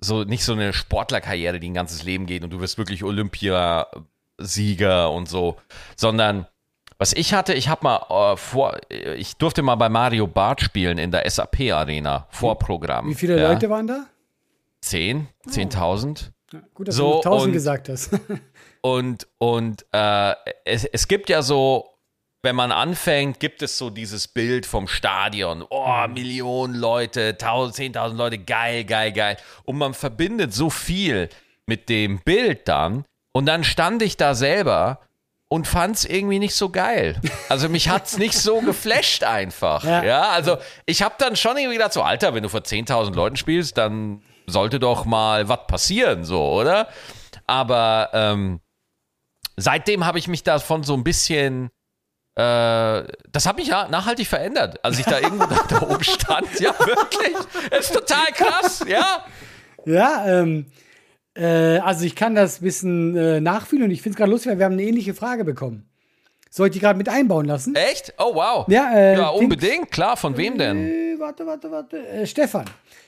so 0.00 0.24
nicht 0.24 0.42
so 0.44 0.54
eine 0.54 0.72
Sportlerkarriere, 0.72 1.60
die 1.60 1.70
ein 1.70 1.74
ganzes 1.74 2.02
Leben 2.02 2.26
geht 2.26 2.42
und 2.42 2.50
du 2.50 2.60
wirst 2.60 2.78
wirklich 2.78 3.04
Olympiasieger 4.38 5.10
und 5.10 5.28
so, 5.28 5.56
sondern 5.96 6.46
was 6.98 7.12
ich 7.12 7.32
hatte, 7.32 7.54
ich 7.54 7.68
habe 7.68 7.84
mal 7.84 8.32
äh, 8.32 8.36
vor, 8.36 8.76
ich 8.90 9.36
durfte 9.36 9.62
mal 9.62 9.76
bei 9.76 9.88
Mario 9.88 10.26
Barth 10.26 10.62
spielen 10.62 10.98
in 10.98 11.12
der 11.12 11.28
SAP 11.30 11.60
Arena, 11.72 12.26
Vorprogramm. 12.30 13.08
Wie 13.08 13.14
viele 13.14 13.40
ja. 13.40 13.52
Leute 13.52 13.70
waren 13.70 13.86
da? 13.86 14.06
Zehn, 14.80 15.28
zehntausend. 15.48 16.32
Ja, 16.52 16.60
gut, 16.74 16.88
dass 16.88 16.96
So, 16.96 17.04
du 17.10 17.16
noch 17.18 17.24
1000 17.24 17.46
und- 17.46 17.52
gesagt 17.52 17.88
hast. 17.88 18.10
Und, 18.80 19.26
und 19.38 19.84
äh, 19.92 20.34
es, 20.64 20.84
es 20.84 21.08
gibt 21.08 21.28
ja 21.28 21.42
so, 21.42 21.90
wenn 22.42 22.54
man 22.54 22.70
anfängt, 22.70 23.40
gibt 23.40 23.60
es 23.60 23.76
so 23.76 23.90
dieses 23.90 24.28
Bild 24.28 24.66
vom 24.66 24.86
Stadion. 24.86 25.64
Oh, 25.68 26.06
Millionen 26.06 26.74
Leute, 26.74 27.30
1000, 27.30 27.96
10.000 27.96 28.14
Leute, 28.14 28.38
geil, 28.38 28.84
geil, 28.84 29.12
geil. 29.12 29.36
Und 29.64 29.78
man 29.78 29.94
verbindet 29.94 30.54
so 30.54 30.70
viel 30.70 31.28
mit 31.66 31.88
dem 31.88 32.20
Bild 32.20 32.68
dann. 32.68 33.04
Und 33.38 33.46
dann 33.46 33.62
stand 33.62 34.02
ich 34.02 34.16
da 34.16 34.34
selber 34.34 34.98
und 35.48 35.68
fand's 35.68 36.04
irgendwie 36.04 36.40
nicht 36.40 36.56
so 36.56 36.70
geil. 36.70 37.20
Also 37.48 37.68
mich 37.68 37.88
hat's 37.88 38.18
nicht 38.18 38.34
so 38.36 38.60
geflasht 38.60 39.22
einfach. 39.22 39.84
Ja, 39.84 40.02
Ja. 40.02 40.22
also 40.30 40.58
ich 40.86 41.02
habe 41.02 41.14
dann 41.18 41.36
schon 41.36 41.56
irgendwie 41.56 41.76
gedacht, 41.76 41.92
so 41.92 42.02
Alter, 42.02 42.34
wenn 42.34 42.42
du 42.42 42.48
vor 42.48 42.60
10.000 42.62 43.14
Leuten 43.14 43.36
spielst, 43.36 43.78
dann 43.78 44.22
sollte 44.48 44.80
doch 44.80 45.04
mal 45.04 45.48
was 45.48 45.66
passieren, 45.68 46.24
so, 46.24 46.42
oder? 46.52 46.88
Aber 47.46 48.10
ähm, 48.12 48.58
seitdem 49.56 50.04
habe 50.04 50.18
ich 50.18 50.26
mich 50.26 50.42
davon 50.42 50.82
so 50.82 50.94
ein 50.94 51.04
bisschen 51.04 51.70
äh, 52.34 53.04
das 53.30 53.46
hat 53.46 53.56
mich 53.56 53.68
ja 53.68 53.86
nachhaltig 53.88 54.26
verändert, 54.26 54.84
als 54.84 54.98
ich 54.98 55.04
da 55.06 55.18
irgendwo 55.20 55.46
da, 55.46 55.62
da 55.68 55.82
oben 55.82 56.02
stand. 56.02 56.58
Ja, 56.60 56.76
wirklich. 56.78 57.36
Das 57.70 57.86
ist 57.86 57.94
total 57.94 58.26
krass, 58.34 58.84
ja. 58.88 59.24
Ja, 59.86 60.26
ähm, 60.26 60.66
äh, 61.38 61.78
also 61.78 62.04
ich 62.04 62.14
kann 62.16 62.34
das 62.34 62.60
ein 62.60 62.64
bisschen 62.64 63.16
äh, 63.16 63.40
nachfühlen 63.40 63.84
und 63.86 63.90
ich 63.90 64.02
finde 64.02 64.14
es 64.14 64.16
gerade 64.18 64.30
lustig, 64.30 64.50
weil 64.52 64.58
wir 64.58 64.64
haben 64.66 64.72
eine 64.74 64.82
ähnliche 64.82 65.14
Frage 65.14 65.44
bekommen. 65.44 65.84
Soll 66.50 66.68
ich 66.68 66.72
die 66.72 66.80
gerade 66.80 66.96
mit 66.96 67.08
einbauen 67.08 67.44
lassen? 67.46 67.74
Echt? 67.74 68.14
Oh, 68.18 68.34
wow. 68.34 68.66
Ja, 68.68 68.90
äh, 68.94 69.12
ja 69.18 69.28
Dings- 69.30 69.38
unbedingt, 69.42 69.90
klar. 69.90 70.16
Von 70.16 70.36
wem 70.36 70.56
denn? 70.58 70.86
Äh, 70.88 71.14
warte, 71.18 71.46
warte, 71.46 71.70
warte. 71.70 72.06
Äh, 72.08 72.26
Stefan. 72.26 72.64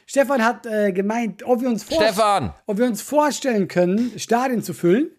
Stefan 0.07 0.45
hat 0.45 0.65
gemeint, 0.93 1.45
ob 1.47 1.61
wir, 1.61 1.69
uns 1.69 1.85
Stefan. 1.85 2.53
ob 2.67 2.79
wir 2.79 2.85
uns 2.87 3.01
vorstellen 3.01 3.69
können, 3.69 4.11
Stadien 4.19 4.61
zu 4.61 4.75
füllen 4.75 5.11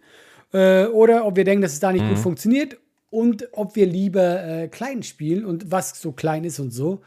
oder 0.51 1.25
ob 1.25 1.37
wir 1.37 1.45
denken, 1.45 1.61
dass 1.61 1.71
es 1.71 1.79
da 1.79 1.93
nicht 1.93 2.03
Mhm. 2.03 2.09
gut 2.09 2.17
funktioniert 2.19 2.77
und 3.09 3.47
ob 3.53 3.77
wir 3.77 3.85
lieber 3.85 4.43
äh, 4.43 4.67
klein 4.67 5.01
spielen 5.01 5.45
und 5.45 5.71
was 5.71 6.01
so 6.01 6.11
klein 6.11 6.43
ist 6.43 6.59
und 6.59 6.71
so. 6.71 6.99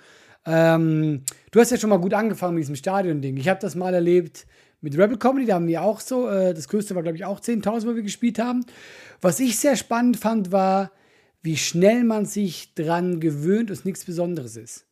Ähm, 0.47 1.25
du 1.51 1.61
hast 1.61 1.73
ja 1.73 1.77
schon 1.77 1.91
mal 1.91 1.99
gut 1.99 2.15
angefangen 2.15 2.55
mit 2.55 2.63
diesem 2.63 2.77
Stadion-Ding. 2.77 3.37
Ich 3.37 3.49
habe 3.51 3.61
das 3.61 3.75
mal 3.75 3.93
erlebt 3.93 4.47
mit 4.85 4.97
Rebel 4.99 5.17
Comedy, 5.19 5.47
da 5.47 5.55
haben 5.55 5.67
die 5.67 5.79
auch 5.79 5.99
so, 6.01 6.29
äh, 6.29 6.55
das 6.55 6.69
größte 6.69 6.95
war 6.95 7.03
glaube 7.03 7.17
ich 7.17 7.25
auch 7.25 7.41
10.000, 7.41 7.87
wo 7.87 7.95
wir 7.97 8.03
gespielt 8.03 8.39
haben. 8.39 8.65
Was 9.21 9.41
ich 9.41 9.59
sehr 9.59 9.77
spannend 9.77 10.19
fand, 10.19 10.53
war, 10.53 10.93
wie 11.43 11.57
schnell 11.57 12.05
man 12.05 12.27
sich 12.27 12.75
dran 12.75 13.19
gewöhnt 13.19 13.71
und 13.71 13.77
es 13.77 13.85
nichts 13.85 14.05
Besonderes 14.05 14.57
ist. 14.57 14.87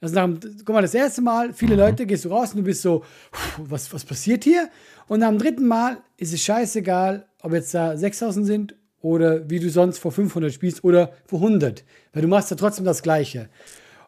Also 0.00 0.14
nach, 0.14 0.28
guck 0.64 0.74
mal, 0.74 0.82
das 0.82 0.94
erste 0.94 1.22
Mal, 1.22 1.52
viele 1.52 1.74
Leute, 1.74 2.06
gehst 2.06 2.24
du 2.24 2.28
raus 2.28 2.50
und 2.52 2.58
du 2.58 2.62
bist 2.64 2.82
so, 2.82 3.00
"Puh, 3.32 3.64
was, 3.68 3.92
was 3.92 4.04
passiert 4.04 4.44
hier? 4.44 4.68
Und 5.08 5.22
am 5.22 5.38
dritten 5.38 5.66
Mal 5.66 5.98
ist 6.16 6.32
es 6.32 6.42
scheißegal, 6.42 7.26
ob 7.42 7.52
jetzt 7.52 7.74
da 7.74 7.96
6000 7.96 8.46
sind 8.46 8.74
oder 9.00 9.48
wie 9.50 9.58
du 9.60 9.70
sonst 9.70 9.98
vor 9.98 10.12
500 10.12 10.52
spielst 10.52 10.84
oder 10.84 11.12
vor 11.26 11.40
100. 11.40 11.84
Weil 12.12 12.22
du 12.22 12.28
machst 12.28 12.50
ja 12.50 12.56
trotzdem 12.56 12.84
das 12.84 13.02
Gleiche. 13.02 13.48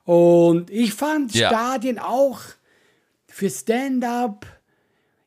Und 0.04 0.70
ich 0.70 0.92
fand 0.94 1.34
Ja. 1.34 1.48
Stadien 1.48 1.98
auch 1.98 2.40
für 3.26 3.50
Stand-up, 3.50 4.46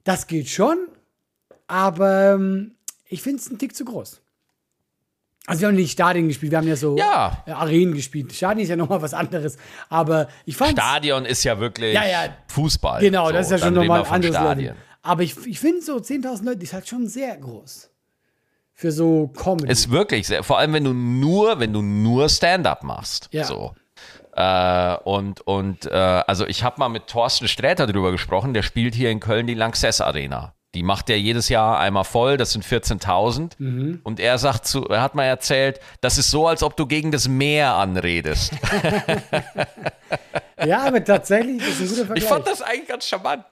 das 0.04 0.28
geht 0.28 0.50
schon, 0.50 0.78
aber 1.68 2.34
ähm, 2.34 2.76
ich 3.08 3.22
finde 3.22 3.40
es 3.40 3.50
ein 3.50 3.58
Tick 3.58 3.76
zu 3.76 3.86
groß. 3.86 4.20
Also 5.46 5.62
wir 5.62 5.68
haben 5.68 5.76
nicht 5.76 5.92
Stadien 5.92 6.30
gespielt, 6.30 6.52
wir 6.52 6.58
haben 6.60 6.68
ja 6.68 6.76
so 6.78 6.98
Ja. 6.98 7.44
äh, 7.46 7.52
Arenen 7.52 7.94
gespielt. 7.94 8.32
Stadien 8.34 8.64
ist 8.64 8.70
ja 8.70 8.78
nochmal 8.78 9.02
was 9.02 9.14
anderes. 9.14 9.58
Aber 9.90 10.30
ich 10.46 10.56
fand 10.56 10.72
Stadion 10.72 11.26
ist 11.26 11.44
ja 11.44 11.60
wirklich 11.60 11.94
Ja, 11.94 12.06
ja. 12.06 12.34
Fußball. 12.48 13.02
Genau, 13.02 13.28
So, 13.28 13.34
das 13.34 13.48
ist 13.48 13.52
ja 13.52 13.58
schon 13.58 13.74
nochmal 13.74 14.04
ein 14.06 14.10
anderes 14.12 14.36
Stadien. 14.36 14.68
Level. 14.68 14.82
Aber 15.02 15.22
ich, 15.24 15.36
ich 15.46 15.60
finde 15.60 15.82
so 15.82 15.98
10.000 15.98 16.46
Leute 16.46 16.64
ist 16.64 16.72
halt 16.72 16.88
schon 16.88 17.08
sehr 17.08 17.36
groß. 17.36 17.90
Für 18.74 18.92
so 18.94 19.28
Comedy. 19.36 19.70
Ist 19.70 19.92
wirklich 19.92 20.28
sehr, 20.28 20.44
vor 20.44 20.60
allem 20.60 20.74
wenn 20.74 20.86
du 20.86 20.94
nur, 20.94 21.60
wenn 21.60 21.74
du 21.74 21.82
nur 21.82 22.30
Stand-up 22.30 22.84
machst. 22.84 23.28
Ja. 23.32 23.44
So. 23.44 23.76
Äh, 24.36 24.96
und 25.04 25.42
und 25.42 25.86
äh, 25.86 25.94
also 25.94 26.48
ich 26.48 26.64
habe 26.64 26.80
mal 26.80 26.90
mit 26.90 27.08
Thorsten 27.08 27.48
Sträter 27.48 27.86
drüber 27.86 28.12
gesprochen, 28.12 28.54
der 28.54 28.64
spielt 28.64 28.96
hier 28.96 29.12
in 29.12 29.20
Köln 29.20 29.48
die 29.48 29.54
Lanxess 29.54 30.02
Arena. 30.02 30.54
Die 30.74 30.82
macht 30.82 31.12
er 31.12 31.20
jedes 31.20 31.50
Jahr 31.50 31.80
einmal 31.80 32.04
voll, 32.04 32.36
das 32.38 32.52
sind 32.52 32.66
14.000. 32.66 33.52
Mhm. 33.60 34.02
Und 34.04 34.20
er 34.20 34.40
sagt 34.40 34.66
zu, 34.66 34.86
er 34.86 35.04
hat 35.04 35.14
mal 35.14 35.26
erzählt, 35.26 35.80
das 36.02 36.18
ist 36.18 36.32
so, 36.32 36.48
als 36.48 36.64
ob 36.64 36.76
du 36.76 36.88
gegen 36.88 37.12
das 37.12 37.28
Meer 37.28 37.76
anredest. 37.76 38.54
ja, 40.66 40.80
aber 40.82 41.04
tatsächlich 41.04 41.60
das 41.60 41.80
ist 41.80 41.82
ein 41.82 41.88
guter 41.90 42.06
Vergleich. 42.08 42.24
Ich 42.24 42.30
fand 42.30 42.48
das 42.48 42.62
eigentlich 42.64 42.88
ganz 42.88 43.08
charmant. 43.08 43.46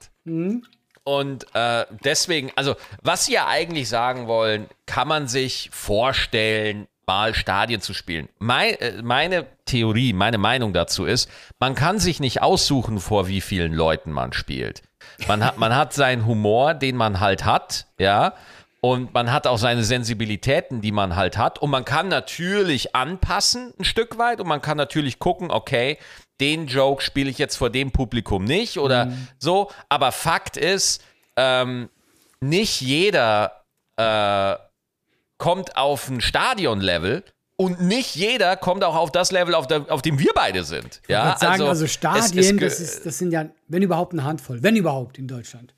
Und 1.04 1.46
äh, 1.54 1.86
deswegen, 2.04 2.50
also 2.56 2.74
was 3.02 3.26
sie 3.26 3.34
ja 3.34 3.46
eigentlich 3.46 3.88
sagen 3.88 4.26
wollen, 4.26 4.68
kann 4.86 5.06
man 5.06 5.28
sich 5.28 5.70
vorstellen, 5.72 6.88
mal 7.06 7.34
Stadien 7.34 7.80
zu 7.80 7.94
spielen. 7.94 8.28
Mein, 8.38 8.74
äh, 8.74 9.02
meine 9.02 9.46
Theorie, 9.64 10.12
meine 10.12 10.38
Meinung 10.38 10.72
dazu 10.72 11.04
ist, 11.04 11.28
man 11.58 11.74
kann 11.74 11.98
sich 11.98 12.20
nicht 12.20 12.42
aussuchen, 12.42 13.00
vor 13.00 13.28
wie 13.28 13.40
vielen 13.40 13.72
Leuten 13.72 14.12
man 14.12 14.32
spielt. 14.32 14.82
Man 15.26 15.44
hat, 15.44 15.58
man 15.58 15.74
hat 15.74 15.92
seinen 15.92 16.26
Humor, 16.26 16.74
den 16.74 16.96
man 16.96 17.20
halt 17.20 17.44
hat, 17.44 17.86
ja. 17.98 18.34
Und 18.80 19.14
man 19.14 19.30
hat 19.30 19.46
auch 19.46 19.58
seine 19.58 19.84
Sensibilitäten, 19.84 20.80
die 20.80 20.90
man 20.90 21.14
halt 21.14 21.38
hat. 21.38 21.60
Und 21.60 21.70
man 21.70 21.84
kann 21.84 22.08
natürlich 22.08 22.96
anpassen 22.96 23.72
ein 23.78 23.84
Stück 23.84 24.18
weit. 24.18 24.40
Und 24.40 24.48
man 24.48 24.60
kann 24.60 24.76
natürlich 24.76 25.20
gucken, 25.20 25.52
okay, 25.52 25.98
den 26.40 26.66
Joke 26.66 27.00
spiele 27.00 27.30
ich 27.30 27.38
jetzt 27.38 27.54
vor 27.54 27.70
dem 27.70 27.92
Publikum 27.92 28.42
nicht 28.42 28.78
oder 28.78 29.12
so. 29.38 29.70
Aber 29.88 30.10
Fakt 30.10 30.56
ist, 30.56 31.00
ähm, 31.36 31.90
nicht 32.40 32.80
jeder 32.80 33.62
äh, 33.96 34.56
kommt 35.42 35.76
auf 35.76 36.08
ein 36.08 36.20
Stadion-Level 36.20 37.24
und 37.56 37.80
nicht 37.82 38.14
jeder 38.14 38.56
kommt 38.56 38.84
auch 38.84 38.94
auf 38.94 39.10
das 39.10 39.32
Level, 39.32 39.54
auf, 39.56 39.66
der, 39.66 39.90
auf 39.90 40.00
dem 40.00 40.18
wir 40.20 40.30
beide 40.34 40.62
sind. 40.62 41.00
Ja, 41.08 41.20
Ich 41.20 41.30
würd 41.32 41.38
sagen, 41.40 41.62
also, 41.64 41.84
es- 41.84 41.92
Stadien, 41.92 42.58
es 42.58 42.78
das, 42.78 42.80
ist, 42.80 43.06
das 43.06 43.18
sind 43.18 43.32
ja, 43.32 43.46
wenn 43.66 43.82
überhaupt, 43.82 44.12
eine 44.12 44.22
Handvoll. 44.24 44.62
Wenn 44.62 44.76
überhaupt 44.76 45.18
in 45.18 45.26
Deutschland. 45.26 45.74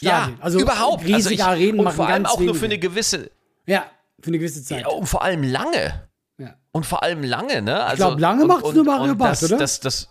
ja, 0.00 0.22
Stadien. 0.22 0.38
also 0.42 0.58
überhaupt. 0.58 1.02
riesige 1.04 1.16
also 1.16 1.30
ich, 1.30 1.44
Arenen 1.44 1.78
und 1.80 1.84
machen 1.84 1.96
vor 1.96 2.06
allem 2.08 2.22
ganz 2.24 2.34
auch 2.34 2.40
nur 2.40 2.54
für 2.54 2.62
wenige. 2.62 2.86
eine 2.86 2.92
gewisse, 2.94 3.30
Ja, 3.66 3.84
für 4.20 4.28
eine 4.28 4.38
gewisse 4.38 4.64
Zeit. 4.64 4.80
ja, 4.80 4.88
und 4.88 5.06
vor 5.06 5.20
allem 5.22 5.42
lange. 5.42 6.08
Ja. 6.38 6.54
Und 6.72 6.86
vor 6.86 7.02
allem 7.02 7.22
lange, 7.22 7.60
ne? 7.60 7.84
Also, 7.84 8.06
glaub, 8.08 8.18
lange 8.20 8.42
und- 8.42 8.48
macht's 8.48 8.62
und- 8.64 8.74
nur 8.76 8.84
Mario 8.84 9.14
Barth, 9.14 9.42
das, 9.42 9.44
oder? 9.44 9.58
Das, 9.58 9.80
das, 9.80 10.08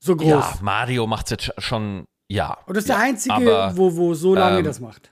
So 0.00 0.16
groß. 0.16 0.28
ja, 0.28 0.54
Mario 0.62 1.06
macht 1.06 1.30
jetzt 1.30 1.52
schon, 1.58 2.04
ja. 2.28 2.56
Und 2.66 2.76
das 2.76 2.84
ist 2.84 2.88
ja, 2.88 2.96
der 2.96 3.04
einzige, 3.04 3.34
aber, 3.34 3.76
wo, 3.76 3.94
wo 3.94 4.14
so 4.14 4.34
lange 4.34 4.58
ähm, 4.60 4.64
das 4.64 4.80
macht. 4.80 5.10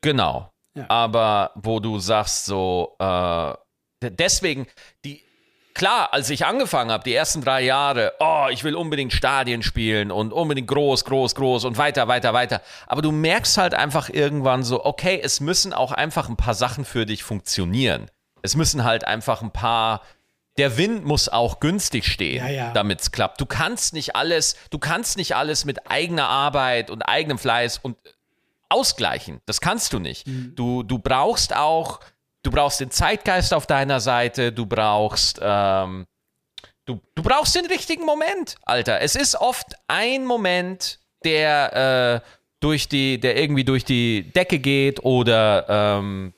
Genau. 0.00 0.50
Ja. 0.76 0.84
Aber 0.88 1.50
wo 1.56 1.80
du 1.80 1.98
sagst 1.98 2.44
so, 2.46 2.94
äh, 2.98 3.54
de- 4.02 4.10
deswegen, 4.10 4.66
die, 5.04 5.22
klar, 5.74 6.12
als 6.12 6.30
ich 6.30 6.44
angefangen 6.46 6.90
habe, 6.90 7.02
die 7.04 7.14
ersten 7.14 7.40
drei 7.42 7.62
Jahre, 7.62 8.12
oh, 8.20 8.46
ich 8.50 8.62
will 8.62 8.74
unbedingt 8.74 9.12
Stadien 9.12 9.62
spielen 9.62 10.10
und 10.12 10.32
unbedingt 10.32 10.68
groß, 10.68 11.04
groß, 11.06 11.34
groß 11.34 11.64
und 11.64 11.78
weiter, 11.78 12.08
weiter, 12.08 12.32
weiter. 12.34 12.60
Aber 12.86 13.02
du 13.02 13.10
merkst 13.10 13.56
halt 13.58 13.74
einfach 13.74 14.08
irgendwann 14.10 14.62
so, 14.62 14.84
okay, 14.84 15.18
es 15.22 15.40
müssen 15.40 15.72
auch 15.72 15.92
einfach 15.92 16.28
ein 16.28 16.36
paar 16.36 16.54
Sachen 16.54 16.84
für 16.84 17.06
dich 17.06 17.22
funktionieren. 17.24 18.10
Es 18.42 18.54
müssen 18.54 18.84
halt 18.84 19.06
einfach 19.06 19.42
ein 19.42 19.50
paar, 19.50 20.02
der 20.58 20.76
Wind 20.78 21.04
muss 21.04 21.28
auch 21.28 21.58
günstig 21.60 22.06
stehen, 22.06 22.44
Ja, 22.46 22.50
ja. 22.50 22.72
damit 22.72 23.00
es 23.00 23.12
klappt. 23.12 23.40
Du 23.40 23.46
kannst 23.46 23.92
nicht 23.92 24.14
alles, 24.14 24.56
du 24.70 24.78
kannst 24.78 25.16
nicht 25.16 25.34
alles 25.36 25.64
mit 25.64 25.90
eigener 25.90 26.28
Arbeit 26.28 26.90
und 26.90 27.02
eigenem 27.02 27.38
Fleiß 27.38 27.78
und 27.82 27.96
ausgleichen. 28.68 29.40
Das 29.46 29.60
kannst 29.60 29.92
du 29.92 29.98
nicht. 29.98 30.26
Du, 30.56 30.82
du 30.82 30.98
brauchst 30.98 31.54
auch, 31.54 32.00
du 32.42 32.50
brauchst 32.50 32.80
den 32.80 32.90
Zeitgeist 32.90 33.54
auf 33.54 33.66
deiner 33.66 34.00
Seite, 34.00 34.52
du 34.52 34.66
brauchst, 34.66 35.38
ähm, 35.42 36.06
du, 36.84 37.00
du 37.14 37.22
brauchst 37.22 37.54
den 37.54 37.66
richtigen 37.66 38.04
Moment, 38.04 38.56
Alter. 38.62 39.00
Es 39.00 39.14
ist 39.14 39.36
oft 39.36 39.74
ein 39.88 40.24
Moment, 40.24 40.98
der 41.24 42.22
äh, 42.24 42.28
durch 42.60 42.88
die, 42.88 43.20
der 43.20 43.36
irgendwie 43.36 43.64
durch 43.64 43.84
die 43.84 44.32
Decke 44.34 44.58
geht 44.58 45.04
oder 45.04 45.66
ähm, 45.68 46.32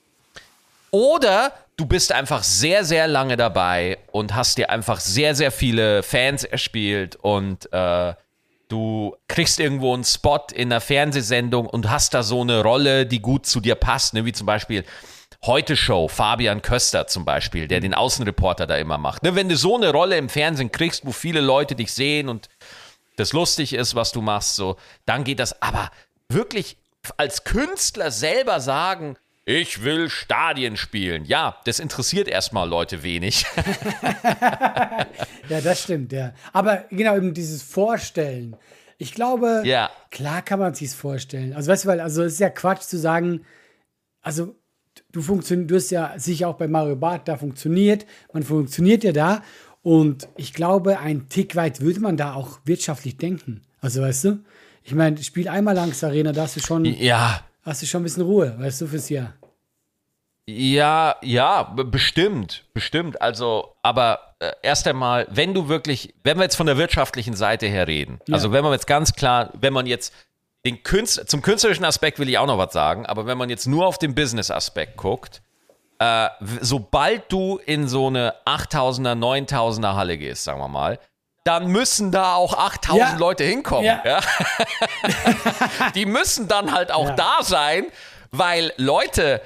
oder 0.91 1.53
du 1.77 1.87
bist 1.87 2.13
einfach 2.13 2.43
sehr, 2.43 2.85
sehr 2.85 3.07
lange 3.07 3.37
dabei 3.37 3.99
und 4.11 4.35
hast 4.35 4.59
dir 4.59 4.71
einfach 4.71 5.01
sehr, 5.01 5.35
sehr 5.35 5.51
viele 5.53 6.03
Fans 6.03 6.45
erspielt 6.45 7.17
und 7.17 7.73
äh, 7.73 8.15
du 8.69 9.17
kriegst 9.29 9.61
irgendwo 9.61 9.95
einen 9.95 10.05
Spot 10.05 10.47
in 10.53 10.73
einer 10.73 10.81
Fernsehsendung 10.81 11.67
und 11.67 11.91
hast 11.91 12.15
da 12.15 12.23
so 12.23 12.43
eine 12.43 12.63
Rolle, 12.63 13.07
die 13.07 13.21
gut 13.21 13.47
zu 13.47 13.61
dir 13.61 13.75
passt, 13.75 14.15
ne? 14.15 14.25
wie 14.25 14.33
zum 14.33 14.47
Beispiel 14.47 14.85
Heute 15.47 15.77
Show, 15.77 16.09
Fabian 16.09 16.63
Köster 16.63 17.07
zum 17.07 17.25
Beispiel, 17.25 17.69
der 17.69 17.79
den 17.79 17.95
Außenreporter 17.95 18.67
da 18.67 18.77
immer 18.77 18.99
macht. 18.99 19.23
Ne? 19.23 19.37
Wenn 19.37 19.49
du 19.49 19.57
so 19.57 19.77
eine 19.77 19.93
Rolle 19.93 20.17
im 20.17 20.29
Fernsehen 20.29 20.73
kriegst, 20.73 21.07
wo 21.07 21.13
viele 21.13 21.41
Leute 21.41 21.77
dich 21.77 21.93
sehen 21.93 22.29
und 22.29 22.49
das 23.15 23.33
lustig 23.33 23.73
ist, 23.73 23.95
was 23.95 24.11
du 24.11 24.21
machst, 24.21 24.57
so, 24.57 24.77
dann 25.07 25.23
geht 25.23 25.39
das. 25.39 25.63
Aber 25.63 25.93
wirklich 26.29 26.77
als 27.17 27.45
Künstler 27.45 28.11
selber 28.11 28.59
sagen, 28.59 29.17
ich 29.51 29.83
will 29.83 30.11
Stadien 30.11 30.77
spielen. 30.77 31.25
Ja, 31.25 31.57
das 31.65 31.79
interessiert 31.81 32.29
erstmal 32.29 32.69
Leute 32.69 33.03
wenig. 33.03 33.47
Ja, 35.49 35.61
das 35.63 35.83
stimmt, 35.83 36.13
ja. 36.13 36.35
Aber 36.53 36.85
genau, 36.91 37.17
eben 37.17 37.33
dieses 37.33 37.63
Vorstellen. 37.63 38.55
Ich 38.99 39.15
glaube, 39.15 39.63
Ja. 39.65 39.91
klar 40.11 40.43
kann 40.43 40.59
man 40.59 40.75
sich's 40.75 40.93
vorstellen. 40.95 41.55
Also, 41.55 41.71
weißt 41.73 41.85
du, 41.85 41.89
weil, 41.89 42.01
also 42.01 42.23
es 42.23 42.35
ist 42.35 42.41
ja 42.41 42.51
Quatsch 42.51 42.83
zu 42.83 42.99
sagen, 42.99 43.47
also 44.21 44.55
du 45.13 45.23
funktionierst, 45.23 45.71
du 45.71 45.77
hast 45.77 45.91
ja 45.91 46.15
sicher 46.19 46.49
auch 46.49 46.57
bei 46.57 46.69
Mario 46.69 46.97
Barth 46.97 47.29
da 47.29 47.37
funktioniert, 47.39 48.05
man 48.35 48.43
funktioniert 48.43 49.05
ja 49.05 49.13
da 49.13 49.43
und 49.83 50.29
ich 50.37 50.53
glaube, 50.53 50.99
ein 50.99 51.29
Tick 51.31 51.57
weit 51.57 51.81
würde 51.81 52.01
man 52.01 52.19
da 52.19 52.35
auch 52.35 52.59
wirtschaftlich 52.67 53.17
denken. 53.17 53.63
Also, 53.81 54.03
weißt 54.03 54.25
du, 54.25 54.39
ich 54.83 54.95
meine, 54.95 55.23
spiel 55.23 55.49
einmal 55.49 55.75
langs 55.77 56.05
Arena, 56.05 56.33
da 56.33 56.43
hast 56.43 56.57
du 56.57 56.61
schon, 56.61 56.85
ja, 56.85 57.41
hast 57.63 57.81
du 57.81 57.87
schon 57.87 58.03
ein 58.03 58.05
bisschen 58.05 58.25
Ruhe, 58.25 58.55
weißt 58.59 58.83
du, 58.83 58.87
fürs 58.87 59.09
Jahr. 59.09 59.35
Ja, 60.51 61.17
ja, 61.21 61.63
bestimmt, 61.75 62.65
bestimmt. 62.73 63.21
Also, 63.21 63.77
aber 63.83 64.35
äh, 64.39 64.51
erst 64.63 64.89
einmal, 64.89 65.27
wenn 65.29 65.53
du 65.53 65.69
wirklich, 65.69 66.15
wenn 66.25 66.39
wir 66.39 66.45
jetzt 66.45 66.57
von 66.57 66.65
der 66.65 66.79
wirtschaftlichen 66.79 67.37
Seite 67.37 67.67
her 67.67 67.87
reden, 67.87 68.19
ja. 68.27 68.33
also 68.33 68.51
wenn 68.51 68.65
man 68.65 68.73
jetzt 68.73 68.87
ganz 68.87 69.13
klar, 69.13 69.51
wenn 69.61 69.75
man 69.75 69.85
jetzt 69.85 70.15
den 70.65 70.83
Künstler, 70.83 71.27
zum 71.27 71.43
künstlerischen 71.43 71.85
Aspekt 71.85 72.19
will 72.19 72.31
ich 72.31 72.39
auch 72.39 72.47
noch 72.47 72.57
was 72.57 72.73
sagen, 72.73 73.05
aber 73.05 73.27
wenn 73.27 73.37
man 73.37 73.51
jetzt 73.51 73.67
nur 73.67 73.87
auf 73.87 73.99
den 73.99 74.15
Business-Aspekt 74.15 74.97
guckt, 74.97 75.43
äh, 75.99 76.31
sobald 76.63 77.31
du 77.31 77.59
in 77.59 77.87
so 77.87 78.07
eine 78.07 78.35
8000er, 78.47 79.19
9000er 79.19 79.97
Halle 79.97 80.17
gehst, 80.17 80.45
sagen 80.45 80.61
wir 80.61 80.69
mal, 80.69 80.99
dann 81.45 81.67
müssen 81.67 82.11
da 82.11 82.37
auch 82.37 82.57
8000 82.57 83.01
ja. 83.01 83.17
Leute 83.19 83.45
hinkommen. 83.45 83.85
Ja. 83.85 84.03
Ja? 84.03 84.21
Die 85.95 86.07
müssen 86.07 86.49
dann 86.49 86.73
halt 86.73 86.91
auch 86.91 87.11
da 87.17 87.43
sein, 87.43 87.85
weil 88.31 88.73
Leute, 88.79 89.43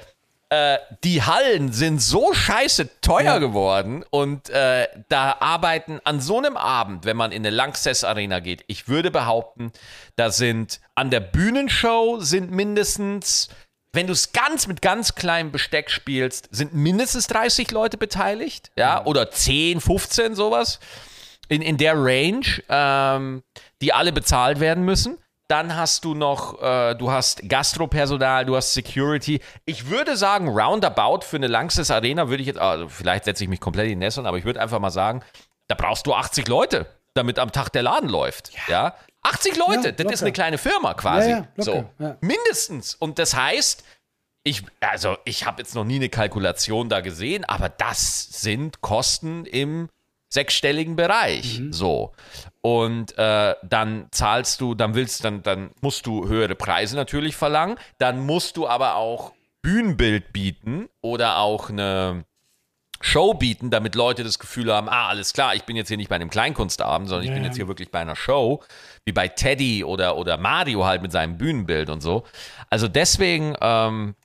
äh, 0.53 0.77
die 1.03 1.23
Hallen 1.23 1.71
sind 1.71 1.99
so 1.99 2.31
scheiße 2.31 3.01
teuer 3.01 3.23
ja. 3.23 3.37
geworden 3.39 4.05
und 4.11 4.49
äh, 4.51 4.87
da 5.09 5.37
arbeiten 5.39 5.99
an 6.03 6.21
so 6.21 6.37
einem 6.37 6.57
Abend, 6.57 7.05
wenn 7.05 7.17
man 7.17 7.31
in 7.31 7.43
eine 7.43 7.49
Lanxess 7.49 8.03
Arena 8.03 8.39
geht, 8.39 8.63
ich 8.67 8.87
würde 8.87 9.09
behaupten, 9.09 9.71
da 10.15 10.29
sind 10.29 10.79
an 10.93 11.09
der 11.09 11.21
Bühnenshow 11.21 12.19
sind 12.19 12.51
mindestens, 12.51 13.49
wenn 13.93 14.05
du 14.05 14.13
es 14.13 14.31
ganz 14.31 14.67
mit 14.67 14.83
ganz 14.83 15.15
kleinem 15.15 15.51
Besteck 15.51 15.89
spielst, 15.89 16.49
sind 16.51 16.75
mindestens 16.75 17.25
30 17.27 17.71
Leute 17.71 17.97
beteiligt, 17.97 18.69
ja, 18.75 18.97
ja. 18.97 19.05
oder 19.05 19.31
10, 19.31 19.81
15 19.81 20.35
sowas 20.35 20.79
in, 21.47 21.63
in 21.63 21.77
der 21.77 21.95
Range, 21.95 22.45
ähm, 22.69 23.41
die 23.81 23.91
alle 23.91 24.13
bezahlt 24.13 24.59
werden 24.59 24.85
müssen. 24.85 25.17
Dann 25.53 25.75
hast 25.75 26.03
du 26.03 26.15
noch, 26.15 26.59
äh, 26.63 26.95
du 26.95 27.11
hast 27.11 27.47
Gastropersonal, 27.47 28.43
du 28.43 28.55
hast 28.55 28.73
Security. 28.73 29.39
Ich 29.65 29.87
würde 29.87 30.17
sagen, 30.17 30.47
roundabout 30.47 31.21
für 31.21 31.35
eine 31.35 31.45
Langstes 31.45 31.91
Arena 31.91 32.27
würde 32.27 32.41
ich 32.41 32.47
jetzt, 32.47 32.57
also 32.57 32.89
vielleicht 32.89 33.25
setze 33.25 33.43
ich 33.43 33.51
mich 33.51 33.59
komplett 33.59 33.91
in 33.91 33.99
Nesseln, 33.99 34.25
aber 34.25 34.39
ich 34.39 34.45
würde 34.45 34.59
einfach 34.59 34.79
mal 34.79 34.89
sagen, 34.89 35.21
da 35.67 35.75
brauchst 35.75 36.07
du 36.07 36.15
80 36.15 36.47
Leute, 36.47 36.87
damit 37.13 37.37
am 37.37 37.51
Tag 37.51 37.69
der 37.69 37.83
Laden 37.83 38.09
läuft. 38.09 38.51
Ja. 38.67 38.71
ja? 38.71 38.95
80 39.21 39.55
Leute, 39.57 39.89
ja, 39.89 39.91
das 39.91 40.11
ist 40.13 40.21
eine 40.23 40.31
kleine 40.31 40.57
Firma 40.57 40.95
quasi. 40.95 41.29
Ja, 41.29 41.47
so, 41.57 41.85
mindestens. 42.19 42.95
Und 42.95 43.19
das 43.19 43.35
heißt, 43.35 43.83
ich, 44.43 44.63
also 44.79 45.17
ich 45.23 45.45
habe 45.45 45.61
jetzt 45.61 45.75
noch 45.75 45.83
nie 45.83 45.97
eine 45.97 46.09
Kalkulation 46.09 46.89
da 46.89 47.01
gesehen, 47.01 47.45
aber 47.45 47.69
das 47.69 48.41
sind 48.41 48.81
Kosten 48.81 49.45
im 49.45 49.87
sechsstelligen 50.33 50.95
Bereich. 50.95 51.59
Mhm. 51.59 51.73
So. 51.73 52.13
Und 52.61 53.17
äh, 53.17 53.55
dann 53.63 54.07
zahlst 54.11 54.61
du, 54.61 54.75
dann 54.75 54.95
willst, 54.95 55.23
dann, 55.23 55.43
dann 55.43 55.71
musst 55.81 56.05
du 56.05 56.27
höhere 56.27 56.55
Preise 56.55 56.95
natürlich 56.95 57.35
verlangen. 57.35 57.77
Dann 57.97 58.25
musst 58.25 58.57
du 58.57 58.67
aber 58.67 58.95
auch 58.95 59.33
Bühnenbild 59.61 60.33
bieten 60.33 60.89
oder 61.01 61.37
auch 61.37 61.69
eine 61.69 62.25
Show 63.01 63.33
bieten, 63.33 63.69
damit 63.69 63.95
Leute 63.95 64.23
das 64.23 64.39
Gefühl 64.39 64.73
haben, 64.73 64.87
ah, 64.87 65.09
alles 65.09 65.33
klar, 65.33 65.55
ich 65.55 65.63
bin 65.63 65.75
jetzt 65.75 65.89
hier 65.89 65.97
nicht 65.97 66.09
bei 66.09 66.15
einem 66.15 66.29
Kleinkunstabend, 66.29 67.09
sondern 67.09 67.23
ich 67.23 67.29
ja. 67.29 67.35
bin 67.35 67.43
jetzt 67.43 67.57
hier 67.57 67.67
wirklich 67.67 67.91
bei 67.91 67.99
einer 67.99 68.15
Show, 68.15 68.63
wie 69.03 69.11
bei 69.11 69.27
Teddy 69.27 69.83
oder, 69.83 70.15
oder 70.15 70.37
Mario 70.37 70.85
halt 70.85 71.01
mit 71.01 71.11
seinem 71.11 71.37
Bühnenbild 71.37 71.89
und 71.89 72.01
so. 72.01 72.23
Also 72.69 72.87
deswegen, 72.87 73.55
ähm, 73.59 74.15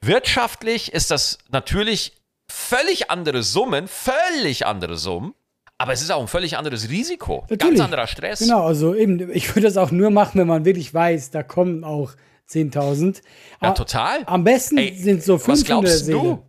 wirtschaftlich 0.00 0.92
ist 0.92 1.10
das 1.10 1.38
natürlich 1.50 2.12
völlig 2.50 3.10
andere 3.10 3.42
Summen, 3.42 3.88
völlig 3.88 4.66
andere 4.66 4.96
Summen. 4.96 5.34
Aber 5.78 5.92
es 5.92 6.02
ist 6.02 6.10
auch 6.12 6.20
ein 6.20 6.28
völlig 6.28 6.56
anderes 6.56 6.88
Risiko. 6.88 7.44
Natürlich. 7.50 7.60
Ganz 7.60 7.80
anderer 7.80 8.06
Stress. 8.06 8.38
Genau, 8.38 8.64
also 8.64 8.94
eben, 8.94 9.30
ich 9.32 9.48
würde 9.50 9.62
das 9.62 9.76
auch 9.76 9.90
nur 9.90 10.10
machen, 10.10 10.38
wenn 10.38 10.46
man 10.46 10.64
wirklich 10.64 10.94
weiß, 10.94 11.30
da 11.30 11.42
kommen 11.42 11.84
auch 11.84 12.12
10.000. 12.48 13.22
Ja, 13.60 13.72
total. 13.72 14.20
Am 14.26 14.44
besten 14.44 14.78
Ey, 14.78 14.94
sind 14.96 15.22
so 15.22 15.38
500 15.38 15.48
Was 15.48 15.64
glaubst 15.64 16.04
Seele. 16.04 16.18
du? 16.18 16.42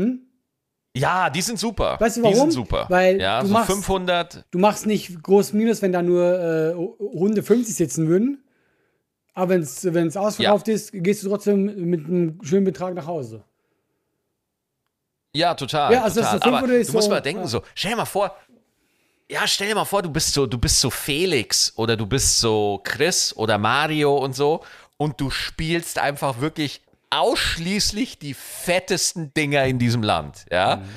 Hm? 0.00 0.20
Ja, 0.94 1.30
die 1.30 1.42
sind 1.42 1.58
super. 1.58 1.96
Weißt 1.98 2.18
du 2.18 2.22
warum? 2.22 2.34
Die 2.34 2.40
sind 2.40 2.52
super. 2.52 2.86
Weil 2.88 3.20
ja, 3.20 3.40
du 3.40 3.48
so 3.48 3.52
machst, 3.52 3.70
500. 3.70 4.44
Du 4.50 4.58
machst 4.58 4.86
nicht 4.86 5.22
groß 5.22 5.52
Minus, 5.52 5.82
wenn 5.82 5.92
da 5.92 6.02
nur 6.02 6.24
äh, 6.24 6.72
Runde 6.72 7.42
50 7.42 7.74
sitzen 7.74 8.08
würden. 8.08 8.44
Aber 9.34 9.50
wenn 9.50 9.60
es 10.06 10.16
ausverkauft 10.16 10.66
ja. 10.66 10.74
ist, 10.74 10.92
gehst 10.92 11.22
du 11.22 11.28
trotzdem 11.28 11.88
mit 11.88 12.06
einem 12.06 12.40
schönen 12.42 12.64
Betrag 12.64 12.94
nach 12.94 13.06
Hause. 13.06 13.44
Ja, 15.32 15.54
total. 15.54 15.92
Ja, 15.92 16.02
also 16.02 16.20
total. 16.20 16.38
Das 16.40 16.48
Aber 16.48 16.66
du 16.66 16.84
so, 16.84 16.92
musst 16.92 17.10
mal 17.10 17.20
denken, 17.20 17.42
ja. 17.42 17.46
so, 17.46 17.62
stell 17.74 17.92
dir 17.92 17.98
mal 17.98 18.04
vor, 18.04 18.34
ja, 19.30 19.46
stell 19.46 19.68
dir 19.68 19.74
mal 19.74 19.84
vor, 19.84 20.02
du 20.02 20.10
bist 20.10 20.32
so, 20.32 20.46
du 20.46 20.58
bist 20.58 20.80
so 20.80 20.90
Felix 20.90 21.72
oder 21.76 21.96
du 21.96 22.06
bist 22.06 22.40
so 22.40 22.80
Chris 22.82 23.34
oder 23.36 23.58
Mario 23.58 24.16
und 24.16 24.34
so 24.34 24.64
und 24.96 25.20
du 25.20 25.30
spielst 25.30 25.98
einfach 25.98 26.40
wirklich 26.40 26.82
ausschließlich 27.10 28.18
die 28.18 28.34
fettesten 28.34 29.32
Dinger 29.34 29.64
in 29.64 29.78
diesem 29.78 30.02
Land, 30.02 30.46
ja. 30.50 30.76
Mhm. 30.76 30.88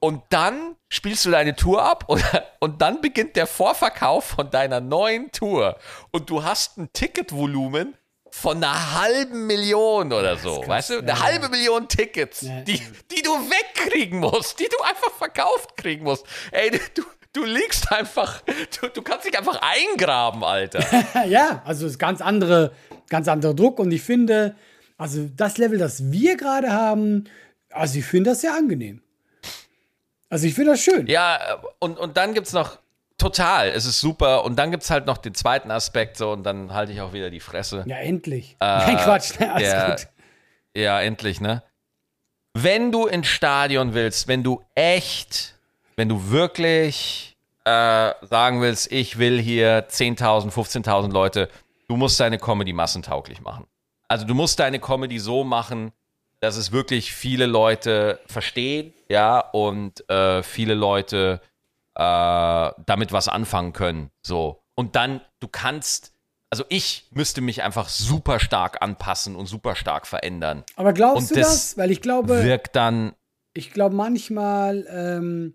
Und 0.00 0.22
dann 0.28 0.76
spielst 0.90 1.24
du 1.24 1.30
deine 1.30 1.56
Tour 1.56 1.82
ab 1.82 2.04
oder, 2.08 2.46
und 2.60 2.80
dann 2.82 3.00
beginnt 3.00 3.36
der 3.36 3.46
Vorverkauf 3.46 4.24
von 4.24 4.50
deiner 4.50 4.80
neuen 4.80 5.30
Tour 5.32 5.78
und 6.10 6.30
du 6.30 6.42
hast 6.42 6.78
ein 6.78 6.92
Ticketvolumen 6.92 7.96
von 8.30 8.56
einer 8.56 9.00
halben 9.00 9.46
Million 9.46 10.12
oder 10.12 10.36
so, 10.36 10.60
krass, 10.60 10.68
weißt 10.68 10.90
du? 10.90 10.98
Eine 10.98 11.08
ja, 11.08 11.20
halbe 11.20 11.48
Million 11.50 11.86
Tickets, 11.86 12.42
ja, 12.42 12.62
die, 12.62 12.80
die 13.10 13.22
du 13.22 13.30
wegkriegen 13.30 14.18
musst, 14.18 14.58
die 14.58 14.68
du 14.68 14.82
einfach 14.82 15.12
verkauft 15.12 15.76
kriegen 15.76 16.02
musst. 16.02 16.26
Ey, 16.50 16.70
du, 16.94 17.02
du 17.34 17.44
liegst 17.44 17.92
einfach, 17.92 18.40
du, 18.80 18.88
du 18.88 19.02
kannst 19.02 19.26
dich 19.26 19.36
einfach 19.36 19.60
eingraben, 19.60 20.42
Alter. 20.42 20.82
ja, 21.26 21.62
also 21.66 21.86
ist 21.86 21.98
ganz 21.98 22.22
andere, 22.22 22.72
ganz 23.10 23.28
anderer 23.28 23.52
Druck 23.52 23.78
und 23.78 23.90
ich 23.90 24.02
finde, 24.02 24.56
also 24.96 25.28
das 25.36 25.58
Level, 25.58 25.78
das 25.78 26.10
wir 26.10 26.36
gerade 26.36 26.72
haben, 26.72 27.24
also 27.70 27.98
ich 27.98 28.06
finde 28.06 28.30
das 28.30 28.40
sehr 28.40 28.54
angenehm. 28.54 29.02
Also 30.30 30.46
ich 30.46 30.54
finde 30.54 30.72
das 30.72 30.80
schön. 30.80 31.06
Ja, 31.06 31.60
und, 31.78 31.98
und 31.98 32.16
dann 32.16 32.34
gibt 32.34 32.46
es 32.46 32.52
noch, 32.54 32.78
total, 33.18 33.68
es 33.68 33.86
ist 33.86 34.00
super. 34.00 34.44
Und 34.44 34.56
dann 34.58 34.70
gibt 34.70 34.82
es 34.82 34.90
halt 34.90 35.06
noch 35.06 35.18
den 35.18 35.34
zweiten 35.34 35.70
Aspekt 35.70 36.16
so 36.16 36.32
und 36.32 36.42
dann 36.44 36.72
halte 36.72 36.92
ich 36.92 37.00
auch 37.00 37.12
wieder 37.12 37.30
die 37.30 37.40
Fresse. 37.40 37.84
Ja, 37.86 37.96
endlich. 37.96 38.56
Äh, 38.60 38.64
Nein, 38.66 38.96
Quatsch, 38.98 39.38
ne, 39.38 39.52
alles 39.52 39.70
der, 39.70 39.90
gut. 39.90 40.08
Ja, 40.76 41.00
endlich, 41.00 41.40
ne? 41.40 41.62
Wenn 42.54 42.92
du 42.92 43.06
ins 43.06 43.26
Stadion 43.26 43.94
willst, 43.94 44.28
wenn 44.28 44.42
du 44.42 44.62
echt 44.74 45.53
wenn 45.96 46.08
du 46.08 46.30
wirklich 46.30 47.36
äh, 47.64 48.12
sagen 48.22 48.60
willst, 48.60 48.92
ich 48.92 49.18
will 49.18 49.40
hier 49.40 49.88
10.000, 49.88 50.50
15.000 50.50 51.12
Leute, 51.12 51.48
du 51.88 51.96
musst 51.96 52.20
deine 52.20 52.38
Comedy 52.38 52.72
massentauglich 52.72 53.40
machen. 53.40 53.66
Also 54.08 54.26
du 54.26 54.34
musst 54.34 54.58
deine 54.60 54.78
Comedy 54.78 55.18
so 55.18 55.44
machen, 55.44 55.92
dass 56.40 56.56
es 56.56 56.72
wirklich 56.72 57.12
viele 57.14 57.46
Leute 57.46 58.20
verstehen, 58.26 58.92
ja, 59.08 59.40
und 59.40 60.08
äh, 60.10 60.42
viele 60.42 60.74
Leute 60.74 61.40
äh, 61.94 62.70
damit 62.86 63.12
was 63.12 63.28
anfangen 63.28 63.72
können. 63.72 64.10
So. 64.22 64.62
Und 64.74 64.96
dann, 64.96 65.20
du 65.40 65.48
kannst, 65.48 66.12
also 66.50 66.64
ich 66.68 67.08
müsste 67.12 67.40
mich 67.40 67.62
einfach 67.62 67.88
super 67.88 68.40
stark 68.40 68.82
anpassen 68.82 69.36
und 69.36 69.46
super 69.46 69.74
stark 69.74 70.06
verändern. 70.06 70.64
Aber 70.76 70.92
glaubst 70.92 71.30
und 71.30 71.36
du 71.36 71.40
das? 71.40 71.48
das? 71.48 71.78
Weil 71.78 71.90
ich 71.90 72.02
glaube. 72.02 72.42
Wirkt 72.42 72.76
dann. 72.76 73.14
Ich 73.54 73.72
glaube 73.72 73.94
manchmal, 73.94 74.84
ähm, 74.90 75.54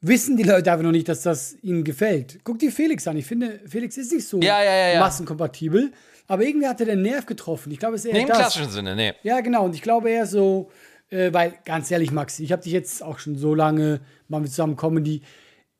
wissen 0.00 0.36
die 0.36 0.42
Leute 0.42 0.70
einfach 0.70 0.84
noch 0.84 0.92
nicht, 0.92 1.08
dass 1.08 1.22
das 1.22 1.56
ihnen 1.62 1.84
gefällt. 1.84 2.38
Guck 2.44 2.58
dir 2.58 2.70
Felix 2.70 3.06
an. 3.06 3.16
Ich 3.16 3.26
finde, 3.26 3.60
Felix 3.66 3.96
ist 3.96 4.12
nicht 4.12 4.26
so 4.26 4.40
ja, 4.40 4.62
ja, 4.62 4.94
ja, 4.94 5.00
massenkompatibel. 5.00 5.92
Aber 6.26 6.42
irgendwie 6.42 6.66
hat 6.66 6.80
er 6.80 6.86
den 6.86 7.02
Nerv 7.02 7.26
getroffen. 7.26 7.72
Ich 7.72 7.78
glaube, 7.78 7.96
es 7.96 8.04
ist 8.04 8.10
eher 8.10 8.14
nee, 8.14 8.22
im 8.22 8.28
das. 8.28 8.38
klassischen 8.38 8.70
Sinne, 8.70 8.94
nee. 8.94 9.14
Ja, 9.22 9.40
genau. 9.40 9.64
Und 9.64 9.74
ich 9.74 9.82
glaube 9.82 10.10
eher 10.10 10.26
so, 10.26 10.70
äh, 11.10 11.32
weil, 11.32 11.54
ganz 11.64 11.90
ehrlich, 11.90 12.10
Maxi, 12.10 12.44
ich 12.44 12.52
habe 12.52 12.62
dich 12.62 12.72
jetzt 12.72 13.02
auch 13.02 13.18
schon 13.18 13.36
so 13.36 13.54
lange, 13.54 14.00
machen 14.28 14.44
wir 14.44 14.50
zusammen 14.50 14.76
Comedy. 14.76 15.22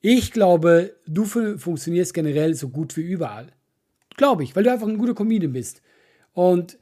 Ich 0.01 0.31
glaube, 0.31 0.95
du 1.05 1.25
funktionierst 1.25 2.13
generell 2.13 2.55
so 2.55 2.69
gut 2.69 2.97
wie 2.97 3.01
überall. 3.01 3.47
Glaube 4.17 4.43
ich, 4.43 4.55
weil 4.55 4.63
du 4.63 4.71
einfach 4.71 4.87
ein 4.87 4.97
guter 4.97 5.13
Comedian 5.13 5.53
bist. 5.53 5.81
Und 6.33 6.77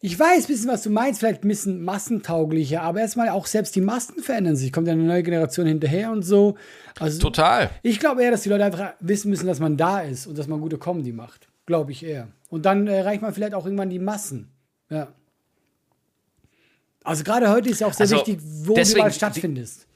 ich 0.00 0.18
weiß 0.18 0.44
ein 0.44 0.46
bisschen, 0.48 0.68
was 0.68 0.82
du 0.82 0.90
meinst, 0.90 1.20
vielleicht 1.20 1.42
ein 1.42 1.48
bisschen 1.48 1.82
massentauglicher, 1.82 2.82
aber 2.82 3.00
erstmal 3.00 3.30
auch 3.30 3.46
selbst 3.46 3.74
die 3.74 3.80
Massen 3.80 4.22
verändern 4.22 4.54
sich. 4.54 4.72
Kommt 4.72 4.86
ja 4.86 4.92
eine 4.92 5.02
neue 5.02 5.22
Generation 5.22 5.66
hinterher 5.66 6.12
und 6.12 6.22
so. 6.22 6.56
Also, 7.00 7.18
Total. 7.18 7.70
Ich 7.82 7.98
glaube 7.98 8.22
eher, 8.22 8.30
dass 8.30 8.42
die 8.42 8.50
Leute 8.50 8.64
einfach 8.64 8.92
wissen 9.00 9.30
müssen, 9.30 9.46
dass 9.46 9.58
man 9.58 9.76
da 9.76 10.00
ist 10.00 10.26
und 10.26 10.36
dass 10.38 10.48
man 10.48 10.60
gute 10.60 10.78
Comedy 10.78 11.12
macht. 11.12 11.48
Glaube 11.64 11.92
ich 11.92 12.04
eher. 12.04 12.28
Und 12.50 12.66
dann 12.66 12.86
erreicht 12.86 13.22
man 13.22 13.32
vielleicht 13.32 13.54
auch 13.54 13.64
irgendwann 13.64 13.90
die 13.90 13.98
Massen. 13.98 14.52
Ja. 14.90 15.08
Also 17.02 17.24
gerade 17.24 17.50
heute 17.50 17.70
ist 17.70 17.80
ja 17.80 17.86
auch 17.86 17.92
sehr 17.92 18.04
also, 18.04 18.16
wichtig, 18.16 18.38
wo 18.42 18.74
deswegen, 18.74 18.94
du 18.94 18.98
überall 18.98 19.12
stattfindest. 19.12 19.86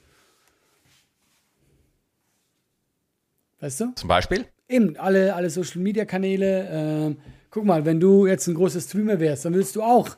Weißt 3.59 3.79
du? 3.79 3.91
Zum 3.95 4.07
Beispiel? 4.07 4.45
Eben, 4.67 4.97
alle, 4.97 5.35
alle 5.35 5.49
Social 5.49 5.81
Media 5.81 6.05
Kanäle. 6.05 7.15
Äh, 7.17 7.40
guck 7.51 7.65
mal, 7.65 7.85
wenn 7.85 7.99
du 7.99 8.25
jetzt 8.25 8.47
ein 8.47 8.55
großer 8.55 8.81
Streamer 8.81 9.19
wärst, 9.19 9.45
dann 9.45 9.53
willst 9.53 9.75
du 9.75 9.83
auch 9.83 10.09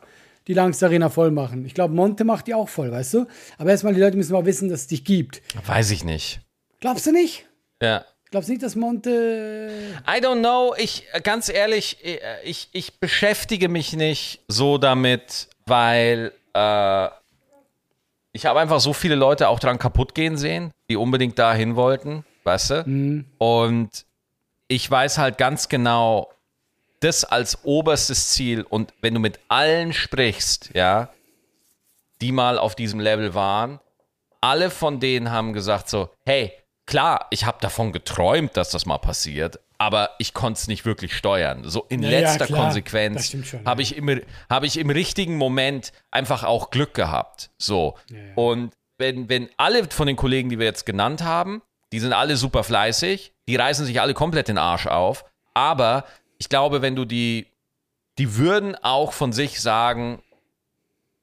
die 0.47 0.53
Langst 0.53 0.83
Arena 0.83 1.09
voll 1.09 1.31
machen. 1.31 1.65
Ich 1.65 1.73
glaube, 1.73 1.93
Monte 1.93 2.23
macht 2.23 2.47
die 2.47 2.53
auch 2.53 2.69
voll, 2.69 2.91
weißt 2.91 3.13
du? 3.15 3.27
Aber 3.57 3.71
erstmal, 3.71 3.93
die 3.93 3.99
Leute 3.99 4.17
müssen 4.17 4.33
mal 4.33 4.45
wissen, 4.45 4.69
dass 4.69 4.81
es 4.81 4.87
dich 4.87 5.03
gibt. 5.03 5.41
Weiß 5.65 5.91
ich 5.91 6.03
nicht. 6.03 6.41
Glaubst 6.79 7.05
du 7.07 7.11
nicht? 7.11 7.45
Ja. 7.81 8.05
Glaubst 8.29 8.49
du 8.49 8.53
nicht, 8.53 8.63
dass 8.63 8.75
Monte. 8.75 9.71
I 10.07 10.19
don't 10.19 10.39
know. 10.39 10.73
Ich, 10.77 11.05
ganz 11.23 11.49
ehrlich, 11.49 11.97
ich, 12.43 12.69
ich 12.71 12.99
beschäftige 12.99 13.69
mich 13.69 13.93
nicht 13.93 14.41
so 14.47 14.77
damit, 14.77 15.47
weil 15.65 16.31
äh, 16.53 17.07
ich 18.33 18.45
habe 18.45 18.59
einfach 18.59 18.79
so 18.79 18.91
viele 18.91 19.15
Leute 19.15 19.47
auch 19.47 19.59
dran 19.59 19.77
kaputt 19.77 20.13
gehen 20.15 20.37
sehen, 20.37 20.71
die 20.89 20.97
unbedingt 20.97 21.37
dahin 21.39 21.75
wollten, 21.75 22.25
weißt 22.43 22.69
du? 22.71 22.83
Mhm. 22.85 23.25
Und 23.37 23.89
ich 24.67 24.89
weiß 24.89 25.19
halt 25.19 25.37
ganz 25.37 25.69
genau, 25.69 26.33
das 27.03 27.23
als 27.25 27.63
oberstes 27.63 28.29
Ziel 28.29 28.63
und 28.63 28.93
wenn 29.01 29.13
du 29.13 29.19
mit 29.19 29.39
allen 29.47 29.93
sprichst, 29.93 30.71
ja, 30.73 31.09
die 32.21 32.31
mal 32.31 32.57
auf 32.57 32.75
diesem 32.75 32.99
Level 32.99 33.33
waren, 33.33 33.79
alle 34.41 34.69
von 34.69 34.99
denen 34.99 35.31
haben 35.31 35.53
gesagt 35.53 35.89
so, 35.89 36.09
hey, 36.25 36.51
klar, 36.85 37.27
ich 37.29 37.45
habe 37.45 37.57
davon 37.61 37.91
geträumt, 37.91 38.55
dass 38.57 38.69
das 38.69 38.85
mal 38.85 38.97
passiert, 38.97 39.59
aber 39.77 40.11
ich 40.19 40.33
konnte 40.33 40.59
es 40.59 40.67
nicht 40.67 40.85
wirklich 40.85 41.15
steuern. 41.15 41.63
So 41.65 41.85
in 41.89 42.03
Ja, 42.03 42.09
ja, 42.09 42.19
letzter. 42.19 42.47
Das 42.47 42.51
Konsequenz 42.57 43.35
habe 43.65 43.81
ja. 43.81 43.87
ich, 43.89 43.97
im- 43.97 44.21
habe 44.49 44.65
ich 44.65 44.77
im 44.77 44.89
richtigen 44.89 45.37
Moment 45.37 45.91
einfach 46.11 46.43
auch 46.43 46.69
Glück 46.71 46.93
gehabt. 46.93 47.49
So. 47.57 47.95
ja. 48.09 48.17
Und 48.35 48.73
wenn, 48.97 49.27
wenn 49.27 49.49
alle 49.57 49.89
von 49.89 50.07
den 50.07 50.15
Kollegen, 50.15 50.49
die 50.49 50.59
wir 50.59 50.65
jetzt 50.65 50.85
genannt 50.85 51.23
haben, 51.23 51.61
die 51.91 51.99
sind 51.99 52.13
alle 52.13 52.37
super 52.37 52.63
fleißig, 52.63 53.33
die 53.47 53.55
reißen 53.55 53.85
sich 53.85 53.99
alle 53.99 54.13
komplett 54.13 54.47
den 54.47 54.57
Arsch 54.57 54.87
auf, 54.87 55.25
aber 55.53 56.05
ich 56.43 56.49
glaube, 56.49 56.81
wenn 56.81 56.93
du 56.97 57.05
die, 57.05 57.47
die 58.17 58.35
würden 58.35 58.75
auch 58.75 59.13
von 59.13 59.31
sich 59.31 59.61
sagen, 59.61 60.21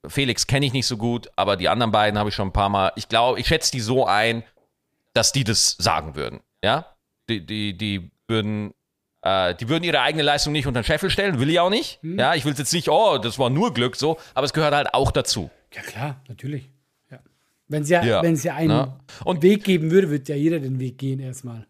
Felix 0.06 0.46
kenne 0.46 0.64
ich 0.64 0.72
nicht 0.72 0.87
so 0.87 0.96
gut, 0.96 1.28
aber 1.37 1.59
die 1.59 1.68
anderen 1.68 1.92
beiden 1.92 2.18
habe 2.18 2.30
ich 2.30 2.35
schon 2.35 2.48
ein 2.48 2.52
paar 2.54 2.70
Mal. 2.70 2.90
Ich 2.96 3.06
glaube, 3.06 3.38
ich 3.38 3.46
schätze 3.46 3.70
die 3.70 3.80
so 3.80 4.06
ein, 4.06 4.44
dass 5.12 5.30
die 5.33 5.44
das 5.44 5.76
sagen 5.78 6.16
würden. 6.16 6.40
Ja, 6.64 6.87
die, 7.28 7.44
die, 7.44 7.76
die 7.76 8.11
würden, 8.28 8.72
äh, 9.20 9.54
die 9.56 9.68
würden 9.68 9.85
ihre 9.85 10.00
eigene 10.00 10.22
Leistung 10.22 10.54
nicht 10.54 10.66
unter 10.66 10.80
den 10.80 10.87
Scheffel 10.87 11.11
stellen, 11.11 11.38
will 11.38 11.50
ich 11.50 11.61
auch 11.61 11.68
nicht. 11.68 11.98
Ja, 12.02 12.35
ich 12.35 12.46
will 12.46 12.54
jetzt 12.56 12.72
nicht, 12.72 12.88
oh, 12.88 13.18
das 13.18 13.38
war 13.38 13.50
nur 13.50 13.74
Glück, 13.74 13.96
so, 13.96 14.16
aber 14.33 14.46
es 14.46 14.54
gehört 14.54 14.74
halt 14.74 14.94
auch 14.94 15.11
dazu. 15.12 15.50
Ja, 15.74 15.83
klar, 15.83 16.22
natürlich. 16.28 16.70
Ja. 17.11 17.18
Wenn 17.68 17.83
es 17.83 17.90
ja, 17.90 18.02
Ja, 18.02 18.22
wenn's 18.22 18.42
ja 18.42 18.54
einen 18.54 18.68
ne? 18.68 19.00
Und- 19.24 19.42
Weg 19.42 19.64
geben 19.64 19.90
würde, 19.90 20.09
würde 20.09 20.33
ja 20.33 20.38
jeder 20.38 20.61
den 20.61 20.80
Weg 20.80 20.96
gehen 20.96 21.20
erstmal. 21.20 21.66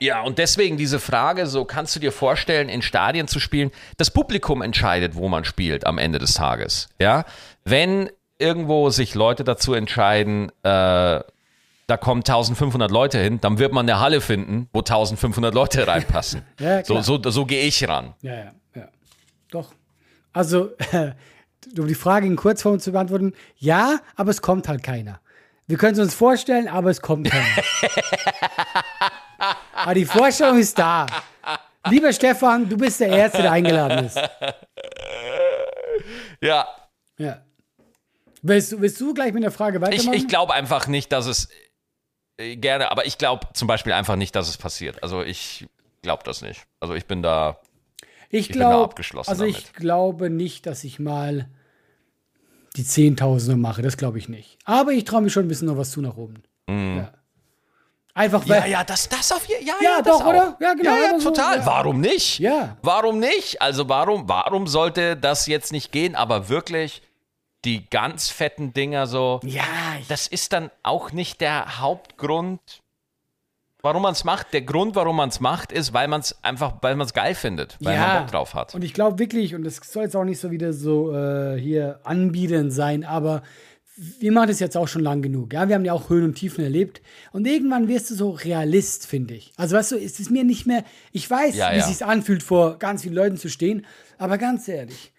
Ja, 0.00 0.22
und 0.22 0.38
deswegen 0.38 0.76
diese 0.76 0.98
Frage, 0.98 1.46
so 1.46 1.64
kannst 1.64 1.94
du 1.96 2.00
dir 2.00 2.12
vorstellen, 2.12 2.68
in 2.68 2.82
Stadien 2.82 3.28
zu 3.28 3.40
spielen? 3.40 3.70
Das 3.96 4.10
Publikum 4.10 4.62
entscheidet, 4.62 5.14
wo 5.14 5.28
man 5.28 5.44
spielt 5.44 5.86
am 5.86 5.98
Ende 5.98 6.18
des 6.18 6.34
Tages. 6.34 6.88
Ja, 6.98 7.24
wenn 7.64 8.10
irgendwo 8.38 8.90
sich 8.90 9.14
Leute 9.14 9.44
dazu 9.44 9.74
entscheiden, 9.74 10.50
äh, 10.62 11.20
da 11.86 11.96
kommen 11.98 12.20
1500 12.20 12.90
Leute 12.90 13.18
hin, 13.18 13.40
dann 13.40 13.58
wird 13.58 13.72
man 13.72 13.88
eine 13.88 14.00
Halle 14.00 14.20
finden, 14.20 14.68
wo 14.72 14.80
1500 14.80 15.54
Leute 15.54 15.86
reinpassen. 15.86 16.42
Ja, 16.58 16.84
so 16.84 17.00
so, 17.00 17.20
so 17.22 17.46
gehe 17.46 17.62
ich 17.62 17.86
ran. 17.86 18.14
Ja, 18.22 18.34
ja, 18.34 18.52
ja. 18.74 18.88
Doch. 19.50 19.74
Also, 20.32 20.70
um 21.78 21.86
die 21.86 21.94
Frage 21.94 22.26
in 22.26 22.36
Kurzform 22.36 22.80
zu 22.80 22.92
beantworten, 22.92 23.34
ja, 23.56 24.00
aber 24.16 24.30
es 24.30 24.42
kommt 24.42 24.68
halt 24.68 24.82
keiner. 24.82 25.20
Wir 25.66 25.78
können 25.78 25.94
es 25.94 25.98
uns 25.98 26.14
vorstellen, 26.14 26.68
aber 26.68 26.90
es 26.90 27.00
kommt 27.00 27.30
keiner. 27.30 27.44
aber 29.74 29.94
die 29.94 30.04
Vorstellung 30.04 30.58
ist 30.58 30.78
da. 30.78 31.06
Lieber 31.90 32.12
Stefan, 32.12 32.68
du 32.68 32.76
bist 32.76 33.00
der 33.00 33.08
Erste, 33.08 33.42
der 33.42 33.52
eingeladen 33.52 34.06
ist. 34.06 34.18
Ja, 36.40 36.66
Ja. 37.18 37.42
Willst 38.46 38.72
du, 38.72 38.80
willst 38.80 39.00
du 39.00 39.14
gleich 39.14 39.32
mit 39.32 39.42
der 39.42 39.50
Frage 39.50 39.78
ich, 39.78 39.82
weitermachen? 39.82 40.12
ich 40.14 40.28
glaube 40.28 40.52
einfach 40.52 40.86
nicht, 40.86 41.10
dass 41.12 41.24
es 41.26 41.48
äh, 42.36 42.56
gerne, 42.56 42.90
aber 42.90 43.06
ich 43.06 43.16
glaube 43.16 43.46
zum 43.54 43.68
Beispiel 43.68 43.92
einfach 43.94 44.16
nicht, 44.16 44.36
dass 44.36 44.48
es 44.48 44.58
passiert. 44.58 45.02
Also 45.02 45.22
ich 45.22 45.66
glaube 46.02 46.24
das 46.24 46.42
nicht. 46.42 46.66
Also 46.78 46.92
ich 46.94 47.06
bin 47.06 47.22
da. 47.22 47.58
Ich 48.28 48.48
bin 48.48 48.58
da 48.58 48.68
glaube, 48.68 48.84
abgeschlossen 48.84 49.30
also 49.30 49.44
ich 49.46 49.62
damit. 49.62 49.74
glaube 49.74 50.28
nicht, 50.28 50.66
dass 50.66 50.84
ich 50.84 50.98
mal 50.98 51.48
die 52.76 52.84
Zehntausender 52.84 53.56
mache. 53.56 53.80
Das 53.80 53.96
glaube 53.96 54.18
ich 54.18 54.28
nicht. 54.28 54.58
Aber 54.66 54.92
ich 54.92 55.04
traue 55.04 55.22
mich 55.22 55.32
schon 55.32 55.46
ein 55.46 55.48
bisschen 55.48 55.68
noch 55.68 55.78
was 55.78 55.92
zu 55.92 56.02
nach 56.02 56.16
oben. 56.18 56.42
Ja. 56.68 57.12
Einfach 58.16 58.48
weil. 58.48 58.60
Ja, 58.60 58.66
ja, 58.66 58.84
das, 58.84 59.08
das 59.08 59.32
auf 59.32 59.44
je- 59.46 59.56
ja, 59.64 59.74
Ja, 59.80 59.96
ja, 59.96 60.02
das 60.02 60.18
doch, 60.18 60.24
auch. 60.24 60.28
oder? 60.30 60.56
Ja, 60.60 60.74
genau, 60.74 60.90
Ja, 60.94 61.02
ja, 61.02 61.08
aber 61.10 61.20
so, 61.20 61.30
total. 61.30 61.58
ja. 61.58 61.66
Warum 61.66 62.00
nicht? 62.00 62.38
Ja. 62.38 62.76
Warum 62.82 63.18
nicht? 63.18 63.60
Also 63.60 63.88
warum, 63.88 64.28
warum 64.28 64.66
sollte 64.68 65.16
das 65.16 65.46
jetzt 65.48 65.72
nicht 65.72 65.90
gehen? 65.90 66.14
Aber 66.14 66.48
wirklich 66.48 67.02
die 67.64 67.88
ganz 67.90 68.30
fetten 68.30 68.72
Dinger 68.72 69.06
so. 69.08 69.40
Ja, 69.44 69.64
Das 70.08 70.28
ist 70.28 70.52
dann 70.52 70.70
auch 70.84 71.10
nicht 71.12 71.40
der 71.40 71.80
Hauptgrund, 71.80 72.60
warum 73.82 74.02
man 74.02 74.12
es 74.12 74.22
macht. 74.22 74.52
Der 74.52 74.62
Grund, 74.62 74.94
warum 74.94 75.16
man 75.16 75.30
es 75.30 75.40
macht, 75.40 75.72
ist, 75.72 75.92
weil 75.92 76.06
man 76.06 76.20
es 76.20 76.36
einfach, 76.44 76.74
weil 76.82 76.94
man 76.94 77.06
es 77.06 77.14
geil 77.14 77.34
findet, 77.34 77.76
weil 77.80 77.98
man 77.98 78.18
Bock 78.22 78.30
drauf 78.30 78.54
hat. 78.54 78.74
Und 78.74 78.84
ich 78.84 78.94
glaube 78.94 79.18
wirklich, 79.18 79.54
und 79.56 79.64
das 79.64 79.76
soll 79.76 80.04
jetzt 80.04 80.14
auch 80.14 80.24
nicht 80.24 80.38
so 80.40 80.50
wieder 80.52 80.72
so 80.72 81.12
äh, 81.14 81.58
hier 81.58 81.98
anbietend 82.04 82.72
sein, 82.72 83.02
aber 83.04 83.42
wir 83.96 84.32
machen 84.32 84.48
das 84.48 84.58
jetzt 84.58 84.76
auch 84.76 84.88
schon 84.88 85.02
lang 85.02 85.22
genug. 85.22 85.52
Ja, 85.52 85.68
wir 85.68 85.76
haben 85.76 85.84
ja 85.84 85.92
auch 85.92 86.10
Höhen 86.10 86.24
und 86.24 86.34
Tiefen 86.34 86.64
erlebt. 86.64 87.00
Und 87.32 87.46
irgendwann 87.46 87.86
wirst 87.86 88.10
du 88.10 88.14
so 88.14 88.30
Realist, 88.30 89.06
finde 89.06 89.34
ich. 89.34 89.52
Also, 89.56 89.76
weißt 89.76 89.92
du, 89.92 89.96
ist 89.96 90.18
es 90.18 90.30
mir 90.30 90.42
nicht 90.42 90.66
mehr. 90.66 90.84
Ich 91.12 91.30
weiß, 91.30 91.54
Ja, 91.54 91.70
wie 91.72 91.78
ja. 91.78 91.82
es 91.82 91.96
sich 91.96 92.04
anfühlt, 92.04 92.42
vor 92.42 92.78
ganz 92.78 93.02
vielen 93.02 93.14
Leuten 93.14 93.36
zu 93.36 93.48
stehen. 93.48 93.86
Aber 94.18 94.36
ganz 94.36 94.66
ehrlich, 94.66 95.12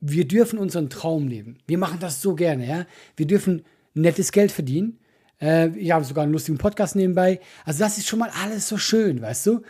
wir 0.00 0.26
dürfen 0.26 0.58
unseren 0.58 0.88
Traum 0.88 1.28
leben. 1.28 1.58
Wir 1.66 1.78
machen 1.78 1.98
das 2.00 2.22
so 2.22 2.34
gerne, 2.34 2.66
ja. 2.66 2.86
Wir 3.16 3.26
dürfen 3.26 3.62
nettes 3.94 4.32
Geld 4.32 4.52
verdienen. 4.52 4.98
Äh, 5.40 5.68
ich 5.76 5.90
habe 5.90 6.04
sogar 6.04 6.24
einen 6.24 6.32
lustigen 6.32 6.58
Podcast 6.58 6.96
nebenbei. 6.96 7.40
Also 7.64 7.80
das 7.80 7.98
ist 7.98 8.08
schon 8.08 8.20
mal 8.20 8.30
alles 8.42 8.68
so 8.68 8.78
schön, 8.78 9.20
weißt 9.20 9.46
du? 9.46 9.62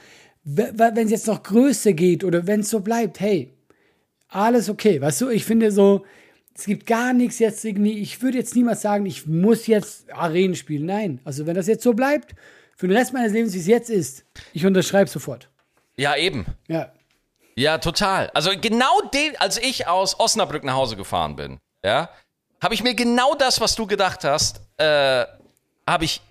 Wenn 0.44 1.06
es 1.06 1.10
jetzt 1.10 1.26
noch 1.26 1.42
größer 1.42 1.92
geht 1.92 2.24
oder 2.24 2.46
wenn 2.46 2.60
es 2.60 2.70
so 2.70 2.80
bleibt, 2.80 3.20
hey, 3.20 3.52
alles 4.28 4.68
okay, 4.68 5.00
weißt 5.00 5.20
du? 5.22 5.28
Ich 5.28 5.44
finde 5.44 5.70
so, 5.70 6.04
es 6.54 6.64
gibt 6.66 6.86
gar 6.86 7.12
nichts 7.12 7.38
jetzt 7.38 7.64
irgendwie, 7.64 7.98
ich 7.98 8.20
würde 8.22 8.38
jetzt 8.38 8.54
niemals 8.54 8.82
sagen, 8.82 9.06
ich 9.06 9.26
muss 9.26 9.66
jetzt 9.66 10.12
Arenen 10.12 10.54
spielen. 10.54 10.86
Nein, 10.86 11.20
also 11.24 11.46
wenn 11.46 11.54
das 11.54 11.66
jetzt 11.66 11.82
so 11.82 11.94
bleibt, 11.94 12.34
für 12.76 12.88
den 12.88 12.96
Rest 12.96 13.12
meines 13.12 13.32
Lebens, 13.32 13.54
wie 13.54 13.58
es 13.58 13.66
jetzt 13.66 13.90
ist, 13.90 14.24
ich 14.52 14.66
unterschreibe 14.66 15.08
sofort. 15.08 15.48
Ja, 15.96 16.16
eben. 16.16 16.46
Ja. 16.68 16.92
Ja, 17.54 17.78
total. 17.78 18.30
Also 18.34 18.50
genau 18.58 19.00
den, 19.12 19.36
als 19.38 19.58
ich 19.58 19.86
aus 19.86 20.18
Osnabrück 20.18 20.64
nach 20.64 20.74
Hause 20.74 20.96
gefahren 20.96 21.36
bin, 21.36 21.58
ja, 21.84 22.08
habe 22.62 22.74
ich 22.74 22.82
mir 22.82 22.94
genau 22.94 23.34
das, 23.34 23.60
was 23.60 23.74
du 23.74 23.86
gedacht 23.86 24.24
hast, 24.24 24.60
äh, 24.78 25.24
habe 25.86 26.04
ich, 26.04 26.22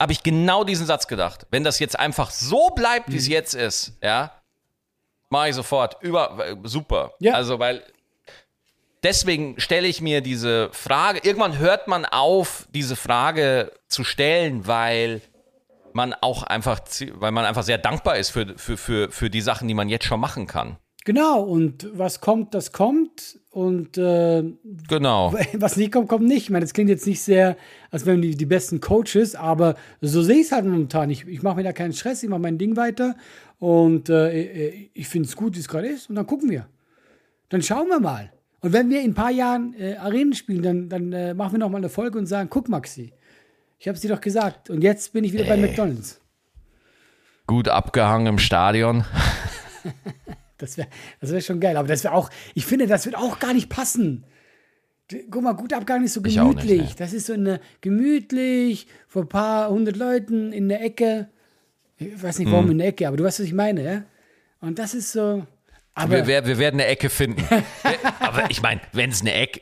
habe 0.00 0.12
ich 0.12 0.22
genau 0.22 0.64
diesen 0.64 0.86
Satz 0.86 1.06
gedacht. 1.06 1.46
Wenn 1.50 1.64
das 1.64 1.78
jetzt 1.78 1.98
einfach 1.98 2.30
so 2.30 2.68
bleibt, 2.70 3.08
wie 3.08 3.12
Mhm. 3.12 3.18
es 3.18 3.28
jetzt 3.28 3.54
ist, 3.54 3.92
ja, 4.02 4.32
mache 5.30 5.48
ich 5.50 5.54
sofort. 5.54 6.02
Über, 6.02 6.46
äh, 6.46 6.56
super. 6.64 7.12
Ja. 7.20 7.34
Also, 7.34 7.58
weil 7.58 7.82
deswegen 9.02 9.58
stelle 9.58 9.88
ich 9.88 10.00
mir 10.00 10.20
diese 10.20 10.70
Frage, 10.72 11.20
irgendwann 11.22 11.58
hört 11.58 11.88
man 11.88 12.04
auf, 12.04 12.68
diese 12.72 12.96
Frage 12.96 13.72
zu 13.88 14.04
stellen, 14.04 14.66
weil 14.66 15.20
man 15.92 16.14
auch 16.14 16.42
einfach, 16.42 16.80
weil 17.14 17.32
man 17.32 17.44
einfach 17.44 17.62
sehr 17.62 17.78
dankbar 17.78 18.16
ist 18.16 18.30
für, 18.30 18.56
für, 18.56 18.76
für, 18.76 19.10
für 19.10 19.30
die 19.30 19.40
Sachen, 19.40 19.68
die 19.68 19.74
man 19.74 19.88
jetzt 19.88 20.04
schon 20.04 20.20
machen 20.20 20.46
kann. 20.46 20.76
Genau, 21.04 21.42
und 21.42 21.88
was 21.94 22.20
kommt, 22.20 22.52
das 22.52 22.72
kommt. 22.72 23.38
Und 23.50 23.96
äh, 23.96 24.44
Genau. 24.88 25.32
was 25.54 25.76
nicht 25.78 25.90
kommt, 25.90 26.08
kommt 26.08 26.26
nicht. 26.26 26.44
Ich 26.44 26.50
meine, 26.50 26.64
das 26.64 26.74
klingt 26.74 26.90
jetzt 26.90 27.06
nicht 27.06 27.22
sehr, 27.22 27.56
als 27.90 28.04
wären 28.04 28.20
die, 28.20 28.36
die 28.36 28.44
besten 28.44 28.80
Coaches, 28.80 29.34
aber 29.34 29.74
so 30.02 30.22
sehe 30.22 30.36
ich 30.36 30.46
es 30.46 30.52
halt 30.52 30.66
momentan. 30.66 31.08
Ich, 31.08 31.26
ich 31.26 31.42
mache 31.42 31.56
mir 31.56 31.62
da 31.62 31.72
keinen 31.72 31.94
Stress, 31.94 32.22
ich 32.22 32.28
mache 32.28 32.40
mein 32.40 32.58
Ding 32.58 32.76
weiter 32.76 33.16
und 33.58 34.10
äh, 34.10 34.68
ich 34.92 35.08
finde 35.08 35.28
es 35.28 35.34
gut, 35.34 35.56
wie 35.56 35.60
es 35.60 35.68
gerade 35.68 35.88
ist 35.88 36.10
und 36.10 36.16
dann 36.16 36.26
gucken 36.26 36.50
wir. 36.50 36.68
Dann 37.48 37.62
schauen 37.62 37.88
wir 37.88 38.00
mal. 38.00 38.30
Und 38.60 38.72
wenn 38.72 38.90
wir 38.90 39.00
in 39.02 39.10
ein 39.12 39.14
paar 39.14 39.30
Jahren 39.30 39.74
äh, 39.78 39.96
Arenen 39.96 40.34
spielen, 40.34 40.62
dann, 40.62 40.88
dann 40.88 41.12
äh, 41.12 41.34
machen 41.34 41.52
wir 41.52 41.58
noch 41.60 41.70
mal 41.70 41.78
eine 41.78 41.88
Folge 41.88 42.18
und 42.18 42.26
sagen, 42.26 42.48
guck 42.50 42.68
Maxi, 42.68 43.12
ich 43.78 43.86
habe 43.86 43.94
es 43.96 44.00
dir 44.02 44.08
doch 44.10 44.20
gesagt 44.20 44.68
und 44.70 44.82
jetzt 44.82 45.12
bin 45.12 45.22
ich 45.24 45.32
wieder 45.32 45.44
bei 45.44 45.56
McDonald's. 45.56 46.20
Gut 47.46 47.68
abgehangen 47.68 48.26
im 48.26 48.38
Stadion. 48.38 49.04
Das 50.60 50.76
wäre 50.76 50.88
das 51.20 51.30
wär 51.30 51.40
schon 51.40 51.60
geil. 51.60 51.76
Aber 51.76 51.86
das 51.86 52.02
wäre 52.02 52.14
auch, 52.14 52.30
ich 52.52 52.66
finde, 52.66 52.88
das 52.88 53.06
wird 53.06 53.16
auch 53.16 53.38
gar 53.38 53.54
nicht 53.54 53.68
passen. 53.68 54.24
Guck 55.30 55.42
mal, 55.44 55.52
gut 55.52 55.72
Abgang 55.72 56.02
ist 56.02 56.14
so 56.14 56.24
Ich 56.24 56.40
auch 56.40 56.48
nicht, 56.52 56.62
gemütlich. 56.62 56.88
nee. 56.90 56.94
Das 56.98 57.12
ist 57.12 57.26
so 57.26 57.32
eine 57.32 57.60
gemütlich, 57.80 58.88
vor 59.06 59.22
ein 59.22 59.28
paar 59.28 59.70
hundert 59.70 59.96
Leuten 59.96 60.52
in 60.52 60.68
der 60.68 60.82
Ecke. 60.82 61.28
Ich 61.96 62.20
weiß 62.20 62.40
nicht, 62.40 62.50
warum 62.50 62.64
Mhm. 62.66 62.70
in 62.72 62.78
der 62.78 62.88
Ecke, 62.88 63.06
aber 63.06 63.16
du 63.16 63.22
weißt, 63.22 63.38
was 63.38 63.46
ich 63.46 63.52
meine, 63.54 63.84
ja? 63.84 64.02
Und 64.60 64.80
das 64.80 64.94
ist 64.94 65.12
so. 65.12 65.46
Aber 65.98 66.12
Wir, 66.12 66.26
wir, 66.26 66.46
wir 66.46 66.58
werden 66.58 66.80
eine 66.80 66.86
Ecke 66.88 67.10
finden. 67.10 67.44
aber 68.20 68.50
ich 68.50 68.62
meine, 68.62 68.80
wenn 68.92 69.10
es 69.10 69.20
eine 69.20 69.34
Ecke. 69.34 69.60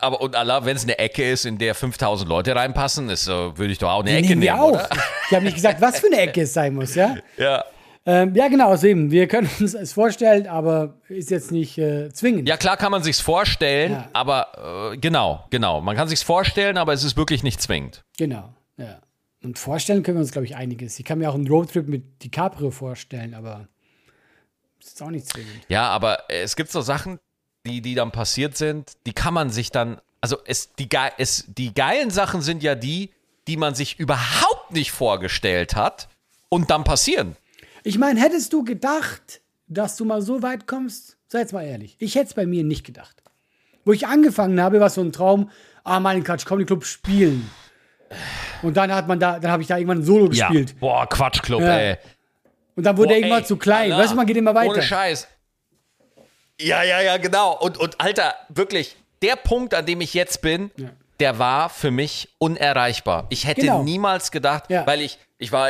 Aber 0.00 0.20
und 0.20 0.36
Allah, 0.36 0.64
wenn 0.66 0.76
es 0.76 0.82
eine 0.82 0.98
Ecke 0.98 1.30
ist, 1.30 1.46
in 1.46 1.56
der 1.58 1.74
5000 1.74 2.28
Leute 2.28 2.54
reinpassen, 2.54 3.08
ist, 3.08 3.24
so, 3.24 3.56
würde 3.56 3.72
ich 3.72 3.78
doch 3.78 3.90
auch 3.90 4.00
eine 4.00 4.10
die 4.10 4.16
Ecke 4.16 4.28
nehmen 4.30 4.42
wir 4.42 4.60
auch. 4.60 4.72
oder? 4.72 4.88
Ich 5.28 5.34
habe 5.34 5.44
nicht 5.44 5.54
gesagt, 5.54 5.80
was 5.80 6.00
für 6.00 6.08
eine 6.08 6.18
Ecke 6.20 6.42
es 6.42 6.52
sein 6.52 6.74
muss, 6.74 6.94
ja? 6.94 7.16
Ja. 7.38 7.64
Ähm, 8.06 8.34
ja, 8.34 8.48
genau, 8.48 8.68
also 8.68 8.86
eben. 8.86 9.10
Wir 9.10 9.26
können 9.28 9.48
uns 9.60 9.72
es 9.72 9.94
vorstellen, 9.94 10.46
aber 10.46 10.98
ist 11.08 11.30
jetzt 11.30 11.50
nicht 11.50 11.78
äh, 11.78 12.12
zwingend. 12.12 12.46
Ja, 12.46 12.58
klar 12.58 12.76
kann 12.76 12.90
man 12.90 13.02
sich's 13.02 13.20
vorstellen, 13.20 13.92
Ja. 13.92 14.08
aber 14.12 14.92
äh, 14.92 14.98
genau, 14.98 15.46
genau. 15.48 15.80
Man 15.80 15.96
kann 15.96 16.06
sich's 16.08 16.22
vorstellen, 16.22 16.76
aber 16.76 16.92
es 16.92 17.02
ist 17.02 17.16
wirklich 17.16 17.42
nicht 17.42 17.62
zwingend. 17.62 18.02
Genau, 18.18 18.52
ja. 18.76 18.98
Und 19.42 19.58
vorstellen 19.58 20.02
können 20.02 20.18
wir 20.18 20.20
uns, 20.20 20.32
glaube 20.32 20.44
ich, 20.44 20.54
einiges. 20.54 20.98
Ich 20.98 21.06
kann 21.06 21.18
mir 21.18 21.30
auch 21.30 21.34
einen 21.34 21.48
Roadtrip 21.48 21.88
mit 21.88 22.22
DiCaprio 22.22 22.70
vorstellen, 22.70 23.32
aber 23.32 23.68
ist 24.86 25.02
auch 25.02 25.10
nicht 25.10 25.28
zwingend. 25.28 25.50
Ja, 25.68 25.88
aber 25.88 26.24
es 26.28 26.56
gibt 26.56 26.70
so 26.70 26.80
Sachen, 26.80 27.18
die, 27.66 27.80
die 27.80 27.94
dann 27.94 28.12
passiert 28.12 28.56
sind, 28.56 28.92
die 29.06 29.12
kann 29.12 29.34
man 29.34 29.50
sich 29.50 29.70
dann 29.70 30.00
also 30.24 30.38
es, 30.46 30.72
die, 30.76 30.88
es, 31.18 31.44
die 31.48 31.74
geilen 31.74 32.08
Sachen 32.08 32.40
sind 32.40 32.62
ja 32.62 32.74
die, 32.74 33.10
die 33.46 33.58
man 33.58 33.74
sich 33.74 34.00
überhaupt 34.00 34.72
nicht 34.72 34.90
vorgestellt 34.90 35.76
hat 35.76 36.08
und 36.48 36.70
dann 36.70 36.82
passieren. 36.82 37.36
Ich 37.82 37.98
meine, 37.98 38.18
hättest 38.22 38.54
du 38.54 38.64
gedacht, 38.64 39.42
dass 39.66 39.96
du 39.96 40.06
mal 40.06 40.22
so 40.22 40.42
weit 40.42 40.66
kommst? 40.66 41.18
Sei 41.28 41.40
jetzt 41.40 41.52
mal 41.52 41.62
ehrlich. 41.66 41.96
Ich 41.98 42.14
hätte 42.14 42.28
es 42.28 42.34
bei 42.34 42.46
mir 42.46 42.64
nicht 42.64 42.86
gedacht. 42.86 43.22
Wo 43.84 43.92
ich 43.92 44.06
angefangen 44.06 44.62
habe, 44.62 44.80
war 44.80 44.88
so 44.88 45.02
ein 45.02 45.12
Traum, 45.12 45.50
ah, 45.84 46.00
mal 46.00 46.16
in 46.16 46.24
Quatsch 46.24 46.46
Comedy 46.46 46.64
Club 46.64 46.86
spielen. 46.86 47.50
Und 48.62 48.78
dann 48.78 48.94
hat 48.94 49.06
man 49.06 49.20
da, 49.20 49.38
dann 49.38 49.50
habe 49.50 49.60
ich 49.62 49.68
da 49.68 49.76
irgendwann 49.76 49.98
ein 49.98 50.04
Solo 50.04 50.30
gespielt. 50.30 50.80
Boah, 50.80 51.06
Quatschclub, 51.06 51.60
Ja. 51.60 51.76
ey. 51.76 51.98
Und 52.76 52.84
dann 52.84 52.96
wurde 52.96 53.08
Boah, 53.08 53.12
er 53.14 53.18
irgendwann 53.18 53.42
ey, 53.42 53.46
zu 53.46 53.56
klein. 53.56 53.92
Alter, 53.92 54.02
weißt 54.02 54.12
du, 54.12 54.16
man 54.16 54.26
geht 54.26 54.36
immer 54.36 54.54
weiter. 54.54 54.70
Ohne 54.70 54.82
Scheiß. 54.82 55.28
Ja, 56.60 56.82
ja, 56.82 57.00
ja, 57.00 57.16
genau. 57.16 57.56
Und, 57.58 57.78
und 57.78 58.00
Alter, 58.00 58.34
wirklich, 58.48 58.96
der 59.22 59.36
Punkt, 59.36 59.74
an 59.74 59.86
dem 59.86 60.00
ich 60.00 60.14
jetzt 60.14 60.40
bin, 60.42 60.70
der 61.20 61.38
war 61.38 61.68
für 61.68 61.90
mich 61.90 62.28
unerreichbar. 62.38 63.26
Ich 63.30 63.46
hätte 63.46 63.62
Genau. 63.62 63.82
niemals 63.82 64.30
gedacht, 64.30 64.64
Ja. 64.70 64.86
weil 64.86 65.00
ich, 65.00 65.18
ich 65.38 65.52
war, 65.52 65.68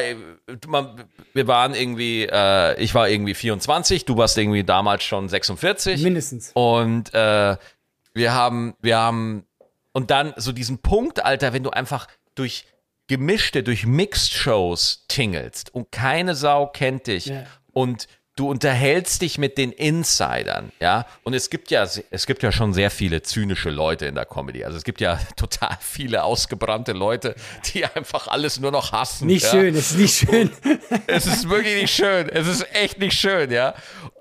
wir 1.35 1.47
waren 1.47 1.75
irgendwie, 1.75 2.25
äh, 2.31 2.81
ich 2.83 2.95
war 2.95 3.09
irgendwie 3.09 3.35
24, 3.35 4.05
du 4.05 4.17
warst 4.17 4.37
irgendwie 4.39 4.65
damals 4.65 5.05
schon 5.05 5.29
46. 5.29 6.03
Mindestens. 6.03 6.51
Und 6.55 7.13
äh, 7.15 7.57
wir 8.15 8.33
haben, 8.33 8.75
wir 8.81 8.99
haben, 8.99 9.47
und 9.93 10.11
dann 10.11 10.33
so 10.37 10.53
diesen 10.53 10.79
Punkt, 10.79 11.25
Alter, 11.25 11.53
wenn 11.53 11.63
du 11.63 11.71
einfach 11.71 12.09
durch 12.35 12.65
gemischte, 13.09 13.63
durch 13.63 13.87
Mixed-Shows 13.87 15.05
tingelst 15.09 15.75
und 15.75 15.93
keine 15.93 16.35
Sau 16.35 16.67
kennt 16.67 17.07
dich 17.07 17.27
Ja. 17.27 17.45
und 17.73 18.09
du 18.37 18.51
unterhältst 18.51 19.23
dich 19.23 19.39
mit 19.39 19.59
den 19.59 19.71
Insidern, 19.71 20.73
ja, 20.81 21.07
und 21.23 21.35
es 21.35 21.51
gibt 21.51 21.71
ja, 21.71 21.87
es 22.11 22.27
gibt 22.27 22.43
ja 22.43 22.51
schon 22.51 22.75
sehr 22.75 22.91
viele 22.91 23.23
zynische 23.23 23.71
Leute 23.71 24.07
in 24.07 24.17
der 24.17 24.25
Comedy, 24.25 24.65
also 24.65 24.77
es 24.77 24.83
gibt 24.83 25.01
ja 25.01 25.21
total 25.37 25.77
viele 25.81 26.25
ausgebrannte 26.25 26.93
Leute, 26.93 27.37
die 27.73 27.85
einfach 27.85 28.27
alles 28.27 28.59
nur 28.59 28.73
noch 28.73 28.91
hassen. 28.91 29.27
Nicht 29.29 29.45
ja? 29.45 29.51
schön, 29.51 29.77
es 29.77 29.93
ist 29.93 29.99
nicht 29.99 30.17
schön. 30.29 30.51
es 31.07 31.27
ist 31.27 31.49
wirklich 31.49 31.83
nicht 31.83 31.95
schön. 31.95 32.29
Es 32.29 32.49
ist 32.49 32.67
echt 32.75 32.99
nicht 32.99 33.17
schön, 33.17 33.53
ja. 33.53 33.75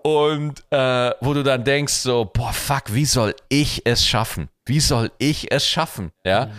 Und 0.03 0.63
äh, 0.69 1.11
wo 1.21 1.33
du 1.33 1.41
dann 1.41 1.63
denkst 1.63 1.93
so, 1.93 2.29
boah, 2.31 2.53
fuck, 2.53 2.93
wie 2.93 3.05
soll 3.05 3.33
ich 3.49 3.81
es 3.85 4.05
schaffen? 4.05 4.49
Wie 4.65 4.79
soll 4.79 5.11
ich 5.17 5.51
es 5.51 5.67
schaffen, 5.67 6.11
ja? 6.23 6.51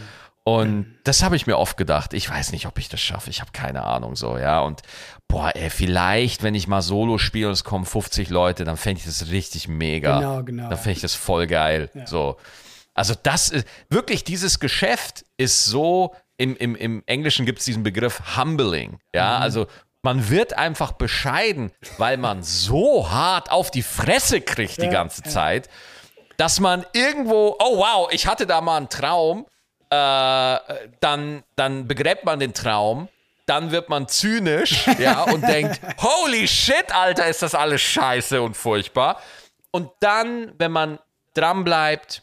Und 0.46 0.94
das 1.04 1.22
habe 1.22 1.36
ich 1.36 1.46
mir 1.46 1.56
oft 1.58 1.76
gedacht. 1.78 2.12
Ich 2.12 2.28
weiß 2.28 2.52
nicht, 2.52 2.66
ob 2.66 2.78
ich 2.78 2.90
das 2.90 3.00
schaffe. 3.00 3.30
Ich 3.30 3.40
habe 3.40 3.50
keine 3.52 3.84
Ahnung 3.84 4.14
so, 4.14 4.36
ja. 4.36 4.60
Und 4.60 4.82
boah, 5.26 5.50
ey, 5.54 5.70
vielleicht, 5.70 6.42
wenn 6.42 6.54
ich 6.54 6.66
mal 6.68 6.82
Solo 6.82 7.16
spiele 7.16 7.46
und 7.46 7.54
es 7.54 7.64
kommen 7.64 7.86
50 7.86 8.28
Leute, 8.28 8.64
dann 8.64 8.76
fände 8.76 8.98
ich 9.00 9.06
das 9.06 9.28
richtig 9.30 9.68
mega. 9.68 10.18
Genau, 10.20 10.42
genau. 10.42 10.68
Dann 10.68 10.76
fände 10.78 10.92
ich 10.92 11.00
das 11.00 11.14
voll 11.14 11.46
geil. 11.46 11.90
So. 12.04 12.36
Also 12.92 13.14
das 13.22 13.48
ist 13.48 13.66
wirklich 13.88 14.22
dieses 14.22 14.60
Geschäft 14.60 15.24
ist 15.38 15.64
so, 15.64 16.14
im, 16.36 16.56
im, 16.56 16.76
im 16.76 17.02
Englischen 17.06 17.46
gibt 17.46 17.60
es 17.60 17.64
diesen 17.64 17.82
Begriff 17.82 18.36
humbling. 18.36 18.98
Ja, 19.14 19.36
Mhm. 19.38 19.42
also 19.42 19.66
man 20.02 20.28
wird 20.28 20.58
einfach 20.58 20.92
bescheiden, 20.92 21.72
weil 21.96 22.18
man 22.18 22.42
so 22.42 23.10
hart 23.10 23.50
auf 23.50 23.70
die 23.70 23.82
Fresse 23.82 24.42
kriegt 24.42 24.76
die 24.76 24.86
Ja, 24.86 24.90
ganze 24.92 25.22
ja. 25.24 25.30
Zeit, 25.30 25.70
dass 26.36 26.60
man 26.60 26.84
irgendwo, 26.92 27.56
oh 27.58 27.78
wow, 27.78 28.08
ich 28.12 28.26
hatte 28.26 28.46
da 28.46 28.60
mal 28.60 28.76
einen 28.76 28.88
Traum, 28.90 29.46
äh, 29.46 29.53
dann, 31.00 31.42
dann 31.56 31.88
begräbt 31.88 32.24
man 32.24 32.38
den 32.38 32.54
Traum, 32.54 33.08
dann 33.46 33.70
wird 33.70 33.88
man 33.88 34.08
zynisch, 34.08 34.86
ja, 34.98 35.22
und 35.22 35.42
denkt, 35.42 35.80
holy 35.98 36.48
shit, 36.48 36.94
Alter, 36.94 37.26
ist 37.28 37.42
das 37.42 37.54
alles 37.54 37.80
scheiße 37.80 38.40
und 38.40 38.56
furchtbar. 38.56 39.20
Und 39.70 39.90
dann, 40.00 40.52
wenn 40.58 40.72
man 40.72 40.98
dran 41.34 41.64
bleibt 41.64 42.22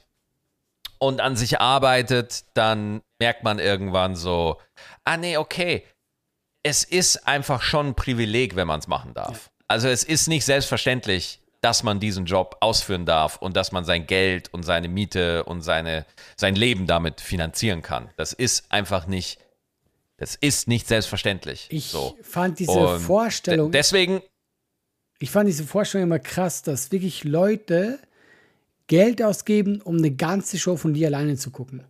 und 1.00 1.22
an 1.22 1.36
sich 1.36 1.60
arbeitet, 1.60 2.46
dann 2.54 3.02
merkt 3.20 3.44
man 3.44 3.60
irgendwann 3.60 4.16
so, 4.16 4.60
ah 5.04 5.18
nee, 5.18 5.38
okay, 5.38 5.86
es 6.64 6.84
ist 6.84 7.28
einfach 7.28 7.62
schon 7.62 7.88
ein 7.88 7.96
Privileg, 7.96 8.56
wenn 8.56 8.68
man 8.68 8.80
es 8.80 8.88
machen 8.88 9.14
darf. 9.14 9.52
Also 9.68 9.88
es 9.88 10.04
ist 10.04 10.28
nicht 10.28 10.46
selbstverständlich, 10.46 11.41
dass 11.62 11.84
man 11.84 12.00
diesen 12.00 12.26
Job 12.26 12.58
ausführen 12.60 13.06
darf 13.06 13.38
und 13.38 13.56
dass 13.56 13.72
man 13.72 13.86
sein 13.86 14.08
Geld 14.08 14.52
und 14.54 14.64
seine 14.64 14.88
Miete 14.88 15.44
und 15.44 15.62
seine, 15.62 16.06
sein 16.36 16.56
Leben 16.56 16.88
damit 16.88 17.22
finanzieren 17.22 17.82
kann. 17.84 18.10
Das 18.18 18.34
ist 18.34 18.66
einfach 18.72 19.06
nicht, 19.06 19.38
das 20.18 20.36
ist 20.36 20.68
nicht 20.68 20.88
selbstverständlich. 20.88 21.68
Ich 21.70 21.92
so. 21.92 22.18
fand 22.24 22.60
diese 22.60 22.72
Und 22.72 23.00
Vorstellung, 23.02 23.72
de- 23.72 23.80
Deswegen, 23.80 24.22
ich 25.20 25.30
fand 25.30 25.48
diese 25.48 25.64
Vorstellung 25.64 26.08
immer 26.08 26.20
krass, 26.20 26.64
dass 26.64 26.92
wirklich 26.92 27.24
Leute 27.24 28.00
Geld 28.88 29.22
ausgeben, 29.22 29.82
um 29.82 29.98
eine 29.98 30.12
ganze 30.12 30.58
Show 30.58 30.78
von 30.78 30.94
dir 30.96 31.08
alleine 31.08 31.36
zu 31.38 31.52
gucken. 31.52 31.84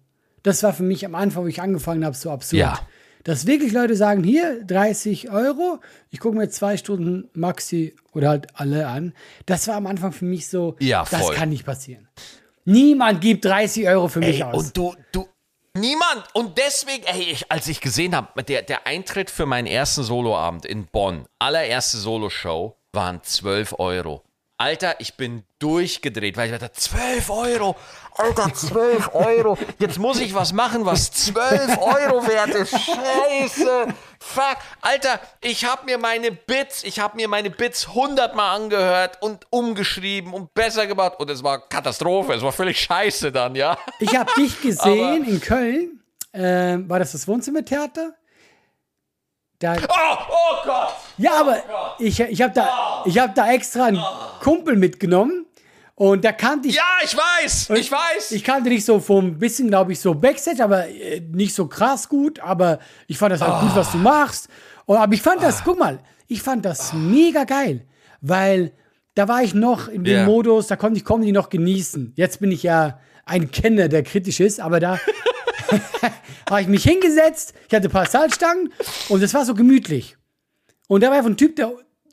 Das 0.43 0.63
war 0.63 0.73
für 0.73 0.83
mich 0.83 1.05
am 1.05 1.15
Anfang, 1.15 1.43
wo 1.43 1.47
ich 1.47 1.61
angefangen 1.61 2.03
habe, 2.03 2.15
so 2.15 2.29
absurd. 2.29 2.59
Ja. 2.59 2.87
Dass 3.23 3.45
wirklich 3.45 3.71
Leute 3.71 3.95
sagen, 3.95 4.23
hier 4.23 4.63
30 4.65 5.31
Euro, 5.31 5.79
ich 6.09 6.19
gucke 6.19 6.37
mir 6.37 6.49
zwei 6.49 6.77
Stunden 6.77 7.29
Maxi 7.33 7.95
oder 8.13 8.29
halt 8.29 8.47
alle 8.53 8.87
an. 8.87 9.13
Das 9.45 9.67
war 9.67 9.75
am 9.75 9.87
Anfang 9.87 10.11
für 10.11 10.25
mich 10.25 10.47
so, 10.47 10.75
Ja, 10.79 11.05
das 11.09 11.31
kann 11.31 11.49
nicht 11.49 11.65
passieren. 11.65 12.07
Niemand 12.65 13.21
gibt 13.21 13.45
30 13.45 13.87
Euro 13.87 14.07
für 14.07 14.19
mich 14.19 14.37
Ey, 14.37 14.43
aus. 14.43 14.65
und 14.65 14.77
du, 14.77 14.95
du, 15.11 15.27
niemand. 15.73 16.23
Und 16.33 16.57
deswegen, 16.57 17.03
ey, 17.05 17.31
ich, 17.31 17.51
als 17.51 17.67
ich 17.67 17.81
gesehen 17.81 18.15
habe, 18.15 18.43
der, 18.43 18.61
der 18.61 18.85
Eintritt 18.85 19.29
für 19.31 19.45
meinen 19.45 19.67
ersten 19.67 20.03
Soloabend 20.03 20.65
in 20.65 20.85
Bonn, 20.85 21.25
allererste 21.39 21.97
Soloshow, 21.97 22.75
waren 22.93 23.21
12 23.23 23.75
Euro. 23.79 24.23
Alter, 24.57 24.95
ich 24.99 25.15
bin 25.15 25.43
durchgedreht, 25.57 26.37
weil 26.37 26.51
ich 26.53 26.59
dachte, 26.59 26.71
12 26.71 27.29
Euro, 27.31 27.75
Alter, 28.17 28.53
12 28.53 29.09
Euro. 29.13 29.57
Jetzt 29.79 29.97
muss 29.97 30.19
ich 30.19 30.33
was 30.35 30.53
machen, 30.53 30.85
was 30.85 31.11
12 31.11 31.77
Euro 31.77 32.27
wert 32.27 32.49
ist. 32.49 32.71
Scheiße. 32.77 33.87
Fuck. 34.19 34.57
Alter, 34.81 35.19
ich 35.41 35.65
habe 35.65 35.85
mir 35.85 35.97
meine 35.97 36.31
Bits, 36.31 36.83
ich 36.83 36.99
habe 36.99 37.15
mir 37.15 37.27
meine 37.27 37.49
Bits 37.49 37.87
100 37.87 38.35
Mal 38.35 38.55
angehört 38.55 39.17
und 39.21 39.47
umgeschrieben 39.49 40.33
und 40.33 40.53
besser 40.53 40.87
gemacht. 40.87 41.13
Und 41.19 41.29
es 41.29 41.43
war 41.43 41.67
Katastrophe, 41.67 42.33
es 42.33 42.41
war 42.41 42.51
völlig 42.51 42.79
scheiße 42.79 43.31
dann, 43.31 43.55
ja. 43.55 43.77
Ich 43.99 44.15
habe 44.15 44.31
dich 44.37 44.61
gesehen 44.61 45.25
in 45.25 45.39
Köln. 45.39 46.01
Ähm, 46.33 46.89
war 46.89 46.99
das 46.99 47.13
das 47.13 47.27
Wohnzimmertheater? 47.27 48.13
Da, 49.59 49.75
Oh, 49.75 50.17
oh 50.29 50.55
Gott! 50.65 50.93
ja, 51.17 51.39
aber 51.39 51.61
ich, 51.99 52.19
ich 52.19 52.41
habe 52.41 52.53
da, 52.53 53.03
ich 53.05 53.19
hab 53.19 53.35
da 53.35 53.51
extra 53.51 53.85
einen 53.85 54.03
Kumpel 54.41 54.75
mitgenommen 54.75 55.40
und 55.95 56.23
da 56.25 56.31
kannte 56.31 56.67
ich. 56.69 56.75
Ja, 56.75 56.83
ich 57.03 57.15
weiß, 57.15 57.69
ich 57.71 57.91
weiß. 57.91 58.31
Ich 58.31 58.43
kannte 58.43 58.69
dich 58.69 58.85
so 58.85 58.99
vom 58.99 59.37
bisschen, 59.37 59.67
glaube 59.67 59.91
ich, 59.91 59.99
so 59.99 60.13
Backstage, 60.15 60.63
aber 60.63 60.87
äh, 60.87 61.19
nicht 61.31 61.53
so 61.53 61.67
krass 61.67 62.09
gut. 62.09 62.39
Aber 62.39 62.79
ich 63.07 63.17
fand 63.17 63.33
das 63.33 63.41
halt 63.41 63.61
gut, 63.61 63.75
was 63.75 63.91
du 63.91 63.97
machst. 63.97 64.47
Und, 64.85 64.97
aber 64.97 65.13
ich 65.13 65.21
fand 65.21 65.43
das, 65.43 65.63
guck 65.63 65.77
mal, 65.77 65.99
ich 66.27 66.41
fand 66.41 66.65
das 66.65 66.93
mega 66.93 67.43
geil, 67.43 67.85
weil 68.21 68.71
da 69.15 69.27
war 69.27 69.43
ich 69.43 69.53
noch 69.53 69.87
in 69.89 70.03
dem 70.03 70.15
Ja. 70.19 70.25
Modus, 70.25 70.67
da 70.67 70.75
konnte 70.75 70.97
ich 70.97 71.05
Comedy 71.05 71.31
noch 71.31 71.49
genießen. 71.49 72.13
Jetzt 72.15 72.39
bin 72.39 72.51
ich 72.51 72.63
ja 72.63 72.99
ein 73.25 73.51
Kenner, 73.51 73.87
der 73.89 74.03
kritisch 74.03 74.39
ist, 74.39 74.59
aber 74.59 74.79
da 74.79 74.97
habe 76.49 76.61
ich 76.61 76.67
mich 76.67 76.83
hingesetzt, 76.83 77.53
ich 77.67 77.75
hatte 77.75 77.87
ein 77.89 77.91
paar 77.91 78.05
Salzstangen 78.07 78.73
und 79.09 79.21
es 79.21 79.33
war 79.33 79.45
so 79.45 79.53
gemütlich. 79.53 80.17
Und 80.87 81.03
da 81.03 81.07
war 81.09 81.17
einfach 81.17 81.29
ein 81.29 81.37
Typ, 81.37 81.55
der 81.57 81.71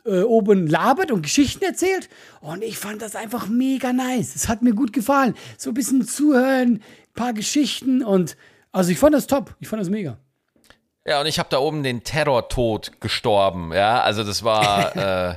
äh, 0.09 0.23
oben 0.23 0.66
labert 0.66 1.12
und 1.12 1.23
Geschichten 1.23 1.64
erzählt. 1.64 2.09
Und 2.40 2.64
ich 2.64 2.79
fand 2.79 3.03
das 3.03 3.14
einfach 3.14 3.49
mega 3.49 3.92
nice. 3.92 4.35
Es 4.35 4.49
hat 4.49 4.62
mir 4.62 4.75
gut 4.75 4.92
gefallen. 4.92 5.35
So 5.57 5.71
ein 5.71 5.75
bisschen 5.75 6.07
zuhören, 6.07 6.77
ein 6.77 7.14
paar 7.14 7.33
Geschichten 7.33 8.03
und 8.03 8.37
also 8.73 8.90
ich 8.90 8.99
fand 8.99 9.14
das 9.14 9.27
top. 9.27 9.55
Ich 9.61 9.68
fand 9.68 9.81
das 9.81 9.90
mega. 9.90 10.18
Ja, 11.07 11.21
und 11.21 11.27
ich 11.27 11.38
habe 11.38 11.49
da 11.51 11.59
oben 11.59 11.83
den 11.83 12.05
Terrortod 12.05 13.01
gestorben. 13.01 13.73
Ja, 13.73 14.03
also 14.03 14.25
das 14.25 14.44
war 14.44 14.97
äh, 15.31 15.37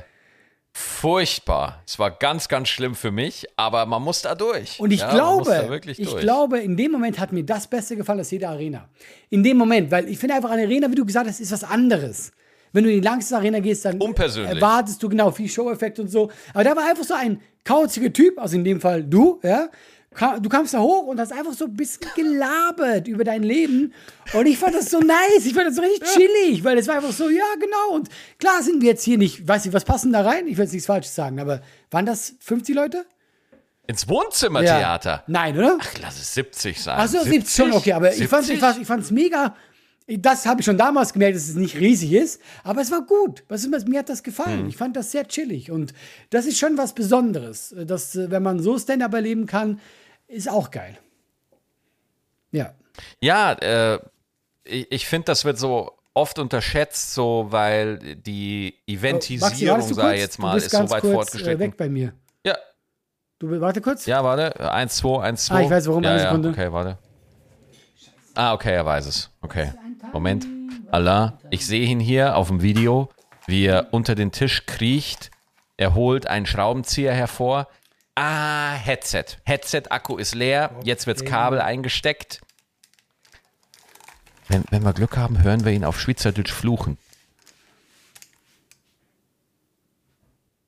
furchtbar. 0.72 1.82
Es 1.86 1.98
war 1.98 2.10
ganz, 2.10 2.48
ganz 2.48 2.68
schlimm 2.68 2.94
für 2.94 3.10
mich, 3.10 3.46
aber 3.56 3.86
man 3.86 4.02
muss 4.02 4.22
da 4.22 4.34
durch. 4.34 4.78
Und 4.80 4.90
ich 4.90 5.00
ja, 5.00 5.10
glaube, 5.10 5.68
wirklich 5.68 5.98
ich 5.98 6.16
glaube, 6.18 6.58
in 6.58 6.76
dem 6.76 6.92
Moment 6.92 7.18
hat 7.18 7.32
mir 7.32 7.44
das 7.44 7.66
besser 7.66 7.96
gefallen 7.96 8.18
als 8.18 8.30
jede 8.30 8.48
Arena. 8.48 8.88
In 9.30 9.42
dem 9.42 9.56
Moment, 9.56 9.90
weil 9.90 10.08
ich 10.08 10.18
finde 10.18 10.34
einfach 10.34 10.50
eine 10.50 10.62
Arena, 10.62 10.90
wie 10.90 10.94
du 10.94 11.06
gesagt 11.06 11.26
hast, 11.26 11.40
ist 11.40 11.52
was 11.52 11.64
anderes. 11.64 12.32
Wenn 12.72 12.84
du 12.84 12.90
in 12.90 13.02
die 13.02 13.06
Langstes 13.06 13.32
Arena 13.32 13.60
gehst, 13.60 13.84
dann 13.84 14.00
erwartest 14.00 15.02
du 15.02 15.08
genau 15.08 15.30
viel 15.30 15.48
Show-Effekt 15.48 15.98
und 15.98 16.08
so. 16.08 16.30
Aber 16.54 16.64
da 16.64 16.74
war 16.74 16.88
einfach 16.88 17.04
so 17.04 17.14
ein 17.14 17.40
kauziger 17.64 18.12
Typ, 18.12 18.38
also 18.38 18.56
in 18.56 18.64
dem 18.64 18.80
Fall 18.80 19.04
du, 19.04 19.40
ja. 19.42 19.68
Du 20.42 20.48
kamst 20.50 20.74
da 20.74 20.80
hoch 20.80 21.06
und 21.06 21.18
hast 21.18 21.32
einfach 21.32 21.54
so 21.54 21.64
ein 21.64 21.74
bisschen 21.74 22.06
gelabert 22.14 23.08
über 23.08 23.24
dein 23.24 23.42
Leben. 23.42 23.94
Und 24.34 24.44
ich 24.44 24.58
fand 24.58 24.74
das 24.74 24.90
so 24.90 25.00
nice. 25.00 25.46
Ich 25.46 25.54
fand 25.54 25.68
das 25.68 25.76
so 25.76 25.80
richtig 25.80 26.06
chillig, 26.06 26.62
weil 26.62 26.76
es 26.76 26.86
war 26.86 26.96
einfach 26.96 27.12
so, 27.12 27.30
ja, 27.30 27.44
genau. 27.58 27.96
Und 27.96 28.10
klar 28.38 28.62
sind 28.62 28.82
wir 28.82 28.90
jetzt 28.90 29.04
hier 29.04 29.16
nicht, 29.16 29.48
weiß 29.48 29.64
nicht, 29.64 29.72
was 29.72 29.86
passen 29.86 30.12
da 30.12 30.20
rein? 30.20 30.46
Ich 30.48 30.58
will 30.58 30.64
jetzt 30.64 30.72
nichts 30.72 30.86
Falsches 30.86 31.14
sagen, 31.14 31.40
aber 31.40 31.62
waren 31.90 32.04
das 32.04 32.34
50 32.40 32.74
Leute? 32.74 33.06
Ins 33.86 34.06
Wohnzimmertheater. 34.06 35.24
Nein, 35.28 35.56
oder? 35.56 35.78
Ach, 35.80 35.94
lass 36.02 36.20
es 36.20 36.34
70 36.34 36.80
sein. 36.80 36.98
Also 36.98 37.22
70 37.22 37.50
schon, 37.50 37.72
okay, 37.72 37.92
aber 37.92 38.14
ich 38.14 38.28
fand 38.28 38.42
es 38.42 38.48
70? 38.48 38.82
ich 38.82 38.86
fand's 38.86 39.10
mega. 39.10 39.56
Das 40.08 40.46
habe 40.46 40.60
ich 40.60 40.66
schon 40.66 40.76
damals 40.78 41.12
gemerkt, 41.12 41.36
dass 41.36 41.48
es 41.48 41.54
nicht 41.54 41.76
riesig 41.76 42.12
ist, 42.12 42.40
aber 42.64 42.80
es 42.80 42.90
war 42.90 43.02
gut. 43.06 43.44
Was 43.48 43.64
ist, 43.64 43.88
mir 43.88 44.00
hat 44.00 44.08
das 44.08 44.22
gefallen. 44.22 44.68
Ich 44.68 44.76
fand 44.76 44.96
das 44.96 45.10
sehr 45.12 45.26
chillig 45.28 45.70
und 45.70 45.94
das 46.30 46.44
ist 46.46 46.58
schon 46.58 46.76
was 46.76 46.92
Besonderes. 46.94 47.74
Das, 47.86 48.14
äh, 48.16 48.30
wenn 48.30 48.42
man 48.42 48.60
so 48.60 48.78
Stand-up 48.78 49.14
erleben 49.14 49.46
kann, 49.46 49.80
ist 50.26 50.48
auch 50.50 50.70
geil. 50.70 50.98
Ja. 52.50 52.74
Ja, 53.20 53.52
äh, 53.54 53.98
ich, 54.64 54.90
ich 54.92 55.06
finde, 55.06 55.26
das 55.26 55.44
wird 55.44 55.58
so 55.58 55.92
oft 56.14 56.38
unterschätzt, 56.38 57.14
so 57.14 57.46
weil 57.50 58.16
die 58.16 58.74
Eventisierung, 58.86 59.78
Maxi, 59.78 59.94
sei 59.94 60.02
kurz? 60.02 60.18
jetzt 60.18 60.38
Du 60.38 60.42
mal, 60.42 60.54
bist 60.54 60.66
ist 60.66 60.72
so 60.72 60.90
weit 60.90 61.00
kurz, 61.00 61.04
Äh, 61.04 61.12
fortgeschritten. 61.12 61.60
weg 61.60 61.76
bei 61.76 61.88
mir. 61.88 62.12
Ja, 62.44 62.56
Du, 63.38 63.60
warte 63.60 63.80
kurz. 63.80 64.04
ja, 64.06 64.22
warte. 64.22 64.70
Eins, 64.72 64.96
zwei, 64.96 65.22
eins, 65.22 65.46
zwei. 65.46 65.54
Ah, 65.56 65.60
ich 65.62 65.70
weiß, 65.70 65.86
warum. 65.86 66.02
Ja, 66.04 66.10
Eine 66.10 66.18
ja, 66.22 66.28
Sekunde. 66.28 66.48
okay, 66.50 66.72
warte. 66.72 66.98
Ah, 68.34 68.54
okay, 68.54 68.72
er 68.72 68.86
weiß 68.86 69.06
es. 69.06 69.30
Okay. 69.40 69.72
Moment. 70.12 70.46
Allah, 70.90 71.38
ich 71.50 71.66
sehe 71.66 71.86
ihn 71.86 72.00
hier 72.00 72.36
auf 72.36 72.48
dem 72.48 72.62
Video, 72.62 73.10
wie 73.46 73.64
er 73.66 73.92
unter 73.92 74.14
den 74.14 74.32
Tisch 74.32 74.66
kriecht. 74.66 75.30
Er 75.76 75.94
holt 75.94 76.26
einen 76.26 76.46
Schraubenzieher 76.46 77.14
hervor. 77.14 77.68
Ah, 78.14 78.72
Headset. 78.74 79.24
Headset-Akku 79.44 80.16
ist 80.18 80.34
leer. 80.34 80.70
Jetzt 80.84 81.06
wird's 81.06 81.24
Kabel 81.24 81.60
eingesteckt. 81.60 82.40
Wenn, 84.48 84.64
wenn 84.70 84.84
wir 84.84 84.92
Glück 84.92 85.16
haben, 85.16 85.42
hören 85.42 85.64
wir 85.64 85.72
ihn 85.72 85.84
auf 85.84 85.98
Schweizerdeutsch 85.98 86.52
fluchen. 86.52 86.98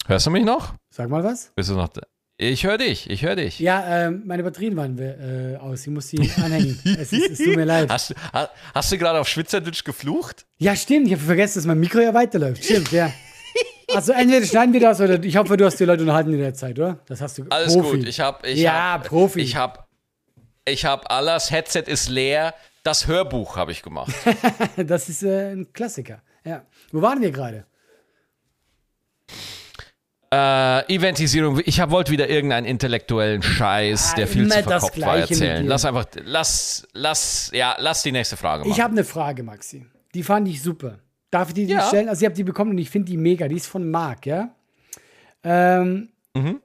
Hörst 0.07 0.27
du 0.27 0.31
mich 0.31 0.45
noch? 0.45 0.75
Sag 0.91 1.09
mal 1.09 1.25
was. 1.25 1.53
Bist 1.55 1.71
du 1.71 1.75
noch 1.75 1.89
da? 1.89 2.03
Ich 2.37 2.65
höre 2.67 2.79
dich, 2.79 3.09
ich 3.09 3.23
höre 3.25 3.37
dich. 3.37 3.61
Ja, 3.61 4.07
ähm, 4.07 4.23
meine 4.27 4.43
Batterien 4.43 4.77
waren 4.77 4.99
äh, 4.99 5.57
aus. 5.61 5.83
Ich 5.83 5.87
muss 5.93 6.09
sie 6.09 6.19
anhängen. 6.43 6.81
es, 6.99 7.13
ist, 7.13 7.31
es 7.31 7.39
tut 7.39 7.55
mir 7.55 7.65
leid. 7.65 7.89
Hast, 7.91 8.11
du- 8.11 8.15
ha- 8.33 8.51
hast 8.75 8.91
du 8.91 8.99
gerade 8.99 9.21
auf 9.21 9.29
Schweizerdeutsch 9.29 9.85
geflucht? 9.85 10.45
Ja, 10.59 10.75
stimmt. 10.75 11.07
Ich 11.07 11.13
habe 11.13 11.23
vergessen, 11.23 11.59
dass 11.59 11.67
mein 11.67 11.79
Mikro 11.79 12.01
ja 12.01 12.13
weiterläuft. 12.13 12.65
Stimmt, 12.65 12.91
ja. 12.91 13.13
Also 13.95 14.13
entweder 14.13 14.45
schneiden 14.45 14.73
wir 14.73 14.81
das 14.81 15.01
oder 15.01 15.23
ich 15.23 15.37
hoffe, 15.37 15.57
du 15.57 15.65
hast 15.65 15.79
die 15.79 15.85
Leute 15.85 16.03
unterhalten 16.03 16.33
in 16.33 16.41
der 16.41 16.55
Zeit, 16.55 16.77
oder? 16.79 16.99
Das 17.07 17.21
hast 17.21 17.39
du 17.39 17.45
Alles 17.51 17.75
Profi. 17.75 17.99
gut. 17.99 18.09
Ich 18.09 18.19
habe, 18.19 18.51
Ja, 18.51 18.95
hab, 18.95 19.05
Profi. 19.07 19.41
Ich 19.41 19.55
habe, 19.55 19.85
ich 20.65 20.85
habe 20.85 21.09
alles. 21.11 21.53
Headset 21.53 21.85
ist 21.87 22.09
leer. 22.09 22.55
Das 22.83 23.07
Hörbuch 23.07 23.57
habe 23.57 23.71
ich 23.71 23.83
gemacht. 23.83 24.13
Das 24.77 25.09
ist 25.09 25.23
äh, 25.23 25.53
ein 25.53 25.73
Klassiker. 25.73 26.21
Ja. 26.45 26.67
Wo 26.91 27.01
waren 27.01 27.21
wir 27.23 27.31
gerade? 27.31 27.65
Äh, 30.35 30.95
Eventisierung. 30.95 31.61
Ich 31.65 31.81
hab, 31.81 31.91
wollte 31.91 32.11
wieder 32.13 32.29
irgendeinen 32.29 32.67
intellektuellen 32.67 33.43
Scheiß, 33.43 34.15
der 34.17 34.27
viel 34.27 34.43
immer 34.45 34.55
zu 34.57 34.63
verkopft 34.63 35.01
war, 35.01 35.19
erzählen. 35.19 35.67
Lass 35.67 35.85
einfach, 35.85 36.07
lass, 36.25 36.87
lass, 36.93 37.51
ja, 37.55 37.77
lass 37.79 38.03
die 38.03 38.13
nächste 38.13 38.37
Frage 38.37 38.61
machen. 38.65 38.73
Ich 38.73 38.81
habe 38.81 38.93
eine 38.93 39.05
Frage, 39.05 39.43
Maxi. 39.43 39.87
Die 40.15 40.23
fand 40.23 40.49
ich 40.49 40.63
super. 40.63 40.99
Darf 41.31 41.49
ich 41.49 41.55
die 41.55 41.65
Ja. 41.65 41.87
stellen? 41.89 42.09
Also, 42.09 42.23
ich 42.23 42.27
habe 42.27 42.35
die 42.37 42.45
bekommen 42.45 42.71
und 42.73 42.79
ich 42.79 42.91
finde 42.91 43.11
die 43.11 43.17
mega. 43.17 43.49
Die 43.49 43.57
ist 43.57 43.67
von 43.67 43.91
Marc, 43.91 44.27
ja? 44.27 44.55
Ähm, 45.43 46.09
Mhm. 46.37 46.61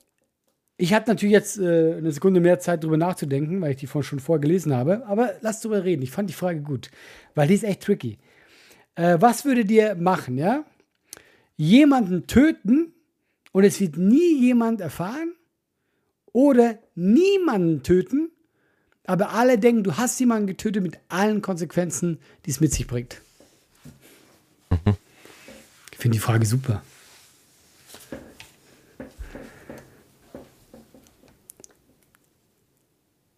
Ich 0.78 0.94
hatte 0.94 1.12
natürlich 1.12 1.34
jetzt 1.34 1.60
äh, 1.60 1.96
eine 1.98 2.12
Sekunde 2.12 2.40
mehr 2.40 2.58
Zeit, 2.60 2.84
drüber 2.84 2.96
nachzudenken, 2.98 3.62
weil 3.62 3.72
ich 3.72 3.78
die 3.78 3.86
von 3.86 4.02
schon 4.02 4.20
vorgelesen 4.20 4.74
habe. 4.74 5.06
Aber 5.08 5.34
lass 5.42 5.60
drüber 5.62 5.84
reden. 5.84 6.02
Ich 6.02 6.10
fand 6.12 6.30
die 6.30 6.34
Frage 6.34 6.62
gut, 6.62 6.90
weil 7.36 7.48
die 7.50 7.54
ist 7.54 7.64
echt 7.66 7.84
tricky. 7.84 8.18
Äh, 8.96 9.18
was 9.20 9.44
würdet 9.46 9.70
ihr 9.70 9.94
machen, 9.96 10.38
ja? 10.38 10.64
Jemanden 11.58 12.26
töten 12.28 12.94
und 13.52 13.64
es 13.64 13.80
wird 13.80 13.98
nie 13.98 14.40
jemand 14.40 14.82
erfahren? 14.82 15.34
Oder 16.32 16.78
niemanden 16.94 17.82
töten, 17.82 18.30
aber 19.06 19.32
alle 19.32 19.58
denken, 19.58 19.84
du 19.84 19.98
hast 19.98 20.20
jemanden 20.20 20.46
getötet 20.46 20.84
mit 20.84 21.00
allen 21.08 21.42
Konsequenzen, 21.42 22.20
die 22.46 22.52
es 22.52 22.60
mit 22.60 22.72
sich 22.72 22.86
bringt? 22.86 23.22
Ich 25.92 25.98
finde 25.98 26.16
die 26.16 26.22
Frage 26.22 26.46
super. 26.46 26.84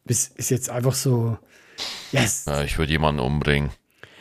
Das 0.03 0.27
ist 0.35 0.49
jetzt 0.49 0.69
einfach 0.69 0.93
so. 0.93 1.37
Yes. 2.11 2.43
Ja, 2.45 2.63
ich 2.63 2.77
würde 2.77 2.91
jemanden 2.91 3.21
umbringen. 3.21 3.71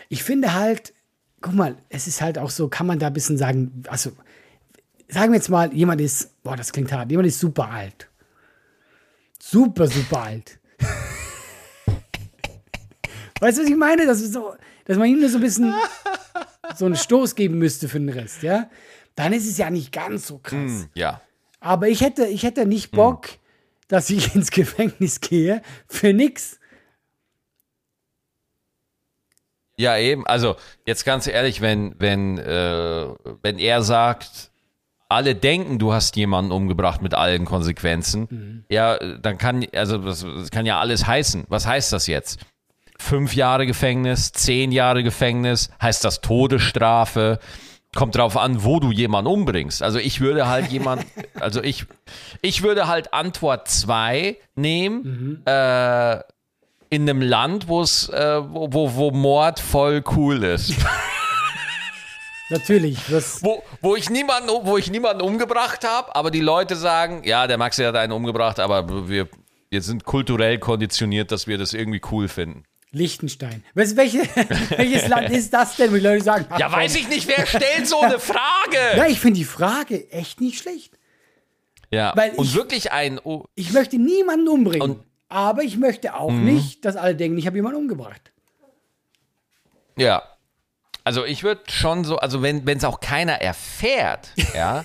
Ich 0.08 0.22
finde 0.22 0.54
halt, 0.54 0.94
guck 1.40 1.54
mal, 1.54 1.76
es 1.88 2.06
ist 2.06 2.20
halt 2.20 2.38
auch 2.38 2.50
so, 2.50 2.68
kann 2.68 2.86
man 2.86 3.00
da 3.00 3.08
ein 3.08 3.12
bisschen 3.12 3.36
sagen, 3.36 3.82
also 3.88 4.12
sagen 5.10 5.32
wir 5.32 5.36
jetzt 5.38 5.48
mal, 5.48 5.72
jemand 5.74 6.00
ist, 6.00 6.42
boah, 6.42 6.56
das 6.56 6.72
klingt 6.72 6.92
hart, 6.92 7.10
jemand 7.10 7.28
ist 7.28 7.40
super 7.40 7.68
alt. 7.68 8.08
Super, 9.38 9.86
super 9.86 10.22
alt. 10.22 10.58
weißt 13.40 13.58
du, 13.58 13.62
was 13.62 13.70
ich 13.70 13.76
meine? 13.76 14.06
Das 14.06 14.20
ist 14.20 14.32
so, 14.32 14.54
dass 14.84 14.96
man 14.96 15.08
ihm 15.08 15.20
nur 15.20 15.28
so 15.28 15.38
ein 15.38 15.42
bisschen 15.42 15.74
so 16.76 16.86
einen 16.86 16.96
Stoß 16.96 17.34
geben 17.34 17.58
müsste 17.58 17.88
für 17.88 17.98
den 17.98 18.08
Rest, 18.08 18.42
ja? 18.42 18.70
Dann 19.14 19.32
ist 19.32 19.48
es 19.48 19.58
ja 19.58 19.70
nicht 19.70 19.92
ganz 19.92 20.26
so 20.28 20.38
krass. 20.38 20.52
Hm, 20.52 20.88
ja. 20.94 21.20
Aber 21.58 21.88
ich 21.88 22.00
hätte, 22.00 22.26
ich 22.26 22.42
hätte 22.42 22.64
nicht 22.64 22.90
Bock, 22.92 23.28
dass 23.88 24.08
ich 24.10 24.34
ins 24.34 24.50
Gefängnis 24.50 25.20
gehe 25.20 25.62
für 25.88 26.12
nix. 26.12 26.58
Ja, 29.76 29.96
eben. 29.96 30.26
Also, 30.26 30.56
jetzt 30.86 31.04
ganz 31.04 31.26
ehrlich, 31.26 31.60
wenn, 31.60 31.94
wenn, 31.98 32.38
äh, 32.38 33.14
wenn 33.42 33.58
er 33.58 33.82
sagt, 33.82 34.49
alle 35.10 35.34
denken, 35.34 35.78
du 35.78 35.92
hast 35.92 36.16
jemanden 36.16 36.52
umgebracht 36.52 37.02
mit 37.02 37.14
allen 37.14 37.44
Konsequenzen, 37.44 38.64
ja, 38.70 38.96
dann 38.98 39.38
kann, 39.38 39.66
also, 39.74 39.98
das, 39.98 40.22
das 40.22 40.50
kann 40.50 40.66
ja 40.66 40.78
alles 40.78 41.06
heißen. 41.06 41.44
Was 41.48 41.66
heißt 41.66 41.92
das 41.92 42.06
jetzt? 42.06 42.40
Fünf 42.98 43.34
Jahre 43.34 43.66
Gefängnis, 43.66 44.32
zehn 44.32 44.72
Jahre 44.72 45.02
Gefängnis, 45.02 45.70
heißt 45.82 46.04
das 46.04 46.20
Todesstrafe? 46.20 47.38
Kommt 47.92 48.14
drauf 48.14 48.36
an, 48.36 48.62
wo 48.62 48.78
du 48.78 48.92
jemanden 48.92 49.32
umbringst. 49.32 49.82
Also 49.82 49.98
ich 49.98 50.20
würde 50.20 50.46
halt 50.46 50.68
jemand, 50.70 51.04
also 51.40 51.60
ich, 51.62 51.86
ich 52.40 52.62
würde 52.62 52.86
halt 52.86 53.12
Antwort 53.12 53.66
2 53.66 54.36
nehmen, 54.54 55.42
äh, 55.44 56.20
in 56.92 57.08
einem 57.08 57.22
Land, 57.22 57.68
wo 57.68 57.82
es, 57.82 58.08
äh, 58.10 58.40
wo, 58.48 58.72
wo, 58.72 58.94
wo 58.94 59.10
Mord 59.10 59.58
voll 59.60 60.04
cool 60.14 60.44
ist. 60.44 60.74
Natürlich, 62.50 62.98
wo, 63.42 63.62
wo, 63.80 63.96
ich 63.96 64.10
niemanden, 64.10 64.50
wo 64.64 64.76
ich 64.76 64.90
niemanden 64.90 65.22
umgebracht 65.22 65.84
habe, 65.86 66.14
aber 66.16 66.30
die 66.30 66.40
Leute 66.40 66.74
sagen, 66.76 67.22
ja, 67.24 67.46
der 67.46 67.58
Maxi 67.58 67.82
hat 67.84 67.94
einen 67.96 68.12
umgebracht, 68.12 68.58
aber 68.58 69.08
wir, 69.08 69.28
wir 69.70 69.82
sind 69.82 70.04
kulturell 70.04 70.58
konditioniert, 70.58 71.30
dass 71.30 71.46
wir 71.46 71.58
das 71.58 71.72
irgendwie 71.74 72.00
cool 72.10 72.26
finden. 72.28 72.64
Liechtenstein. 72.92 73.62
Weißt 73.74 73.96
welche, 73.96 74.18
welches 74.76 75.06
Land 75.06 75.30
ist 75.36 75.52
das 75.54 75.76
denn, 75.76 75.92
wo 75.92 75.94
die 75.94 76.00
Leute 76.00 76.24
sagen, 76.24 76.46
ach, 76.50 76.58
Ja, 76.58 76.72
weiß 76.72 76.96
ich 76.96 77.08
nicht, 77.08 77.28
wer 77.28 77.46
stellt 77.46 77.86
so 77.86 78.00
eine 78.00 78.18
Frage? 78.18 78.96
Ja, 78.96 79.06
ich 79.06 79.20
finde 79.20 79.38
die 79.38 79.44
Frage 79.44 80.10
echt 80.10 80.40
nicht 80.40 80.58
schlecht. 80.58 80.98
Ja, 81.92 82.12
Weil 82.16 82.32
und 82.32 82.46
ich- 82.46 82.54
wirklich 82.56 82.90
ein, 82.90 83.20
oh, 83.22 83.44
Ich 83.54 83.72
möchte 83.72 83.96
niemanden 83.96 84.48
umbringen. 84.48 84.82
Und- 84.82 84.96
Mhm. 84.98 85.04
aber 85.28 85.62
ich 85.62 85.76
möchte 85.76 86.14
auch 86.16 86.32
nicht, 86.32 86.84
dass 86.84 86.96
alle 86.96 87.14
denken, 87.14 87.38
ich 87.38 87.46
habe 87.46 87.56
jemanden 87.56 87.78
umgebracht. 87.78 88.32
Ja. 89.96 90.22
Also 91.04 91.24
ich 91.24 91.42
würde 91.42 91.62
schon 91.70 92.04
so, 92.04 92.18
also 92.18 92.42
wenn 92.42 92.66
es 92.68 92.84
auch 92.84 93.00
keiner 93.00 93.34
erfährt, 93.40 94.28
ja, 94.54 94.84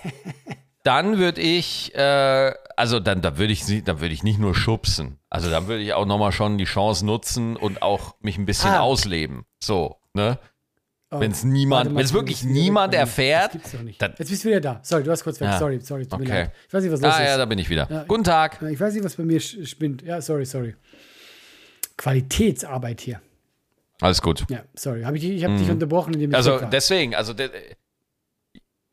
dann 0.84 1.18
würde 1.18 1.42
ich, 1.42 1.94
äh, 1.96 2.54
also 2.78 3.00
dann, 3.00 3.22
da 3.22 3.38
würde 3.38 3.52
ich, 3.54 3.66
dann 3.84 4.00
würde 4.02 4.14
ich 4.14 4.24
nicht 4.24 4.40
nur 4.40 4.56
schubsen. 4.56 5.20
Also 5.30 5.50
dann 5.50 5.68
würde 5.68 5.82
ich 5.84 5.94
auch 5.94 6.06
nochmal 6.06 6.32
schon 6.32 6.58
die 6.58 6.66
Chance 6.66 7.06
nutzen 7.06 7.56
und 7.58 7.82
auch 7.82 8.16
mich 8.22 8.38
ein 8.38 8.46
bisschen 8.46 8.72
Ah. 8.72 8.80
ausleben. 8.82 9.46
So, 9.64 9.98
ne? 10.14 10.38
Oh, 11.12 11.20
Wenn 11.20 11.32
es 11.32 11.44
niemand, 11.44 11.92
wenn 11.96 12.04
es 12.04 12.14
wirklich 12.14 12.44
niemand 12.44 12.92
weg 12.94 12.98
mir. 12.98 13.02
erfährt, 13.02 13.52
dann- 14.00 14.16
Jetzt 14.18 14.30
bist 14.30 14.44
du 14.44 14.50
wieder 14.50 14.60
da. 14.62 14.80
Sorry, 14.84 15.04
du 15.04 15.10
warst 15.12 15.24
kurz 15.24 15.40
weg. 15.40 15.50
Ah, 15.50 15.60
Sorry, 15.60 15.80
sorry, 15.80 16.06
tut 16.08 16.20
mir 16.20 16.26
okay. 16.26 16.42
leid. 16.44 16.52
Ich 16.68 16.74
weiß 16.74 16.84
nicht, 16.84 16.92
was 16.94 17.02
los 17.02 17.14
Ah 17.14 17.20
ist. 17.20 17.28
ja, 17.30 17.38
da 17.38 17.46
bin 17.46 17.60
ich 17.60 17.70
wieder. 17.70 17.88
Ja. 17.90 18.04
Guten 18.08 18.24
Tag. 18.24 18.62
Ich 18.64 18.80
weiß 18.80 18.94
nicht, 18.96 19.04
was 19.04 19.16
bei 19.16 19.24
mir 19.24 19.40
spinnt. 19.40 20.02
Ja, 20.02 20.20
sorry, 20.22 20.46
sorry. 20.46 20.76
Qualitätsarbeit 21.98 23.02
hier. 23.02 23.22
Alles 24.02 24.22
gut. 24.22 24.46
Ja, 24.50 24.64
sorry. 24.76 25.04
Hab 25.04 25.16
ich 25.16 25.24
ich 25.24 25.44
habe 25.44 25.58
dich 25.58 25.70
unterbrochen, 25.70 26.14
indem 26.14 26.32
ich 26.32 26.34
Mhm. 26.34 26.36
Also 26.36 26.60
deswegen, 26.66 27.16
also 27.16 27.34
de, 27.34 27.50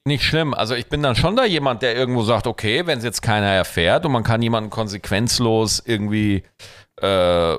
nicht 0.05 0.25
schlimm. 0.25 0.55
Also 0.55 0.75
ich 0.75 0.89
bin 0.89 1.03
dann 1.03 1.15
schon 1.15 1.37
da 1.37 1.45
jemand, 1.45 1.83
der 1.83 1.95
irgendwo 1.95 2.23
sagt, 2.23 2.47
okay, 2.47 2.87
wenn 2.87 2.99
es 2.99 3.05
jetzt 3.05 3.23
keiner 3.23 3.47
erfährt 3.47 4.05
und 4.05 4.13
man 4.13 4.25
kann 4.25 4.43
jemanden 4.43 4.71
konsequenzlos 4.71 5.83
irgendwie 5.85 6.43
äh, 7.01 7.55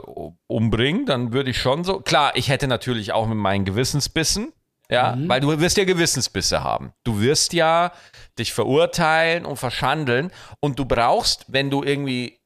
umbringen, 0.47 1.05
dann 1.05 1.33
würde 1.33 1.49
ich 1.49 1.57
schon 1.57 1.83
so. 1.83 1.99
Klar, 1.99 2.35
ich 2.35 2.49
hätte 2.49 2.67
natürlich 2.67 3.13
auch 3.13 3.27
mit 3.27 3.37
meinen 3.37 3.65
Gewissensbissen, 3.65 4.51
ja, 4.89 5.17
weil 5.27 5.39
du 5.39 5.59
wirst 5.59 5.77
ja 5.77 5.85
Gewissensbisse 5.85 6.63
haben. 6.63 6.93
Du 7.03 7.21
wirst 7.21 7.53
ja 7.53 7.93
dich 8.37 8.53
verurteilen 8.53 9.45
und 9.45 9.57
verschandeln 9.57 10.31
und 10.59 10.77
du 10.77 10.85
brauchst, 10.85 11.45
wenn 11.47 11.69
du 11.69 11.81
irgendwie 11.83 12.39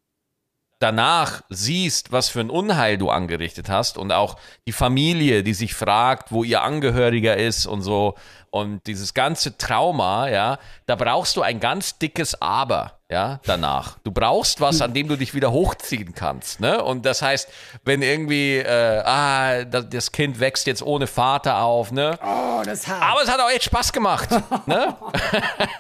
danach 0.80 1.42
siehst, 1.50 2.12
was 2.12 2.30
für 2.30 2.40
ein 2.40 2.50
Unheil 2.50 2.98
du 2.98 3.10
angerichtet 3.10 3.70
hast 3.70 3.98
und 3.98 4.12
auch 4.12 4.38
die 4.68 4.72
Familie, 4.72 5.44
die 5.44 5.54
sich 5.54 5.74
fragt, 5.74 6.32
wo 6.32 6.44
ihr 6.44 6.62
Angehöriger 6.62 7.38
ist 7.38 7.66
und 7.66 7.82
so 7.82 8.16
und 8.50 8.88
dieses 8.88 9.14
ganze 9.14 9.58
Trauma, 9.58 10.30
ja, 10.30 10.58
da 10.86 10.96
brauchst 10.96 11.36
du 11.36 11.42
ein 11.42 11.60
ganz 11.60 11.98
dickes 11.98 12.42
Aber, 12.42 13.00
ja, 13.10 13.40
danach. 13.46 13.98
Du 14.04 14.12
brauchst 14.12 14.62
was, 14.62 14.82
an 14.82 14.94
dem 14.94 15.08
du 15.08 15.16
dich 15.16 15.34
wieder 15.34 15.52
hochziehen 15.52 16.14
kannst, 16.14 16.60
ne? 16.60 16.84
Und 16.84 17.06
das 17.06 17.22
heißt, 17.22 17.50
wenn 17.84 18.02
irgendwie, 18.02 18.58
äh, 18.58 19.02
ah, 19.04 19.64
das, 19.66 20.12
Kind 20.12 20.40
wächst 20.40 20.66
jetzt 20.66 20.82
ohne 20.82 21.08
Vater 21.08 21.62
auf, 21.62 21.92
ne? 21.92 22.18
oh, 22.24 22.62
das 22.64 22.88
Haar. 22.88 23.02
Aber 23.02 23.22
es 23.22 23.30
hat 23.30 23.40
auch 23.40 23.50
echt 23.50 23.66
Spaß 23.66 23.92
gemacht, 23.92 24.30
ne? 24.66 24.96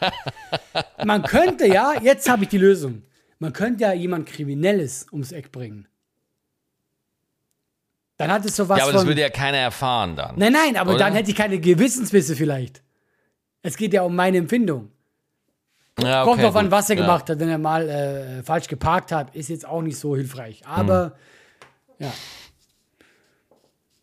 Man 1.05 1.23
könnte 1.23 1.67
ja, 1.67 1.93
jetzt 2.01 2.29
habe 2.29 2.43
ich 2.43 2.49
die 2.49 2.57
Lösung. 2.57 3.03
Man 3.39 3.53
könnte 3.53 3.83
ja 3.83 3.93
jemand 3.93 4.27
Kriminelles 4.27 5.07
ums 5.11 5.31
Eck 5.31 5.51
bringen. 5.51 5.88
Dann 8.17 8.31
hat 8.31 8.45
es 8.45 8.55
sowas 8.55 8.77
Ja, 8.79 8.83
aber 8.85 8.93
das 8.93 9.01
von. 9.01 9.09
würde 9.09 9.21
ja 9.21 9.29
keiner 9.29 9.57
erfahren 9.57 10.15
dann. 10.15 10.38
nein, 10.39 10.51
nein, 10.53 10.75
aber 10.75 10.91
Oder? 10.91 10.99
dann 10.99 11.13
hätte 11.13 11.29
ich 11.29 11.35
keine 11.38 11.59
Gewissensbisse 11.59 12.35
vielleicht. 12.35 12.81
Es 13.61 13.77
geht 13.77 13.93
ja 13.93 14.01
um 14.01 14.15
meine 14.15 14.38
Empfindung. 14.38 14.91
Ja, 15.99 16.23
Kommt 16.23 16.35
okay, 16.35 16.43
drauf 16.43 16.55
an, 16.55 16.71
was 16.71 16.89
er 16.89 16.95
ja. 16.95 17.01
gemacht 17.03 17.29
hat. 17.29 17.39
Wenn 17.39 17.49
er 17.49 17.57
mal 17.57 17.88
äh, 17.89 18.43
falsch 18.43 18.67
geparkt 18.67 19.11
hat, 19.11 19.35
ist 19.35 19.49
jetzt 19.49 19.67
auch 19.67 19.81
nicht 19.81 19.97
so 19.97 20.15
hilfreich. 20.15 20.65
Aber 20.65 21.15
ja. 21.99 22.11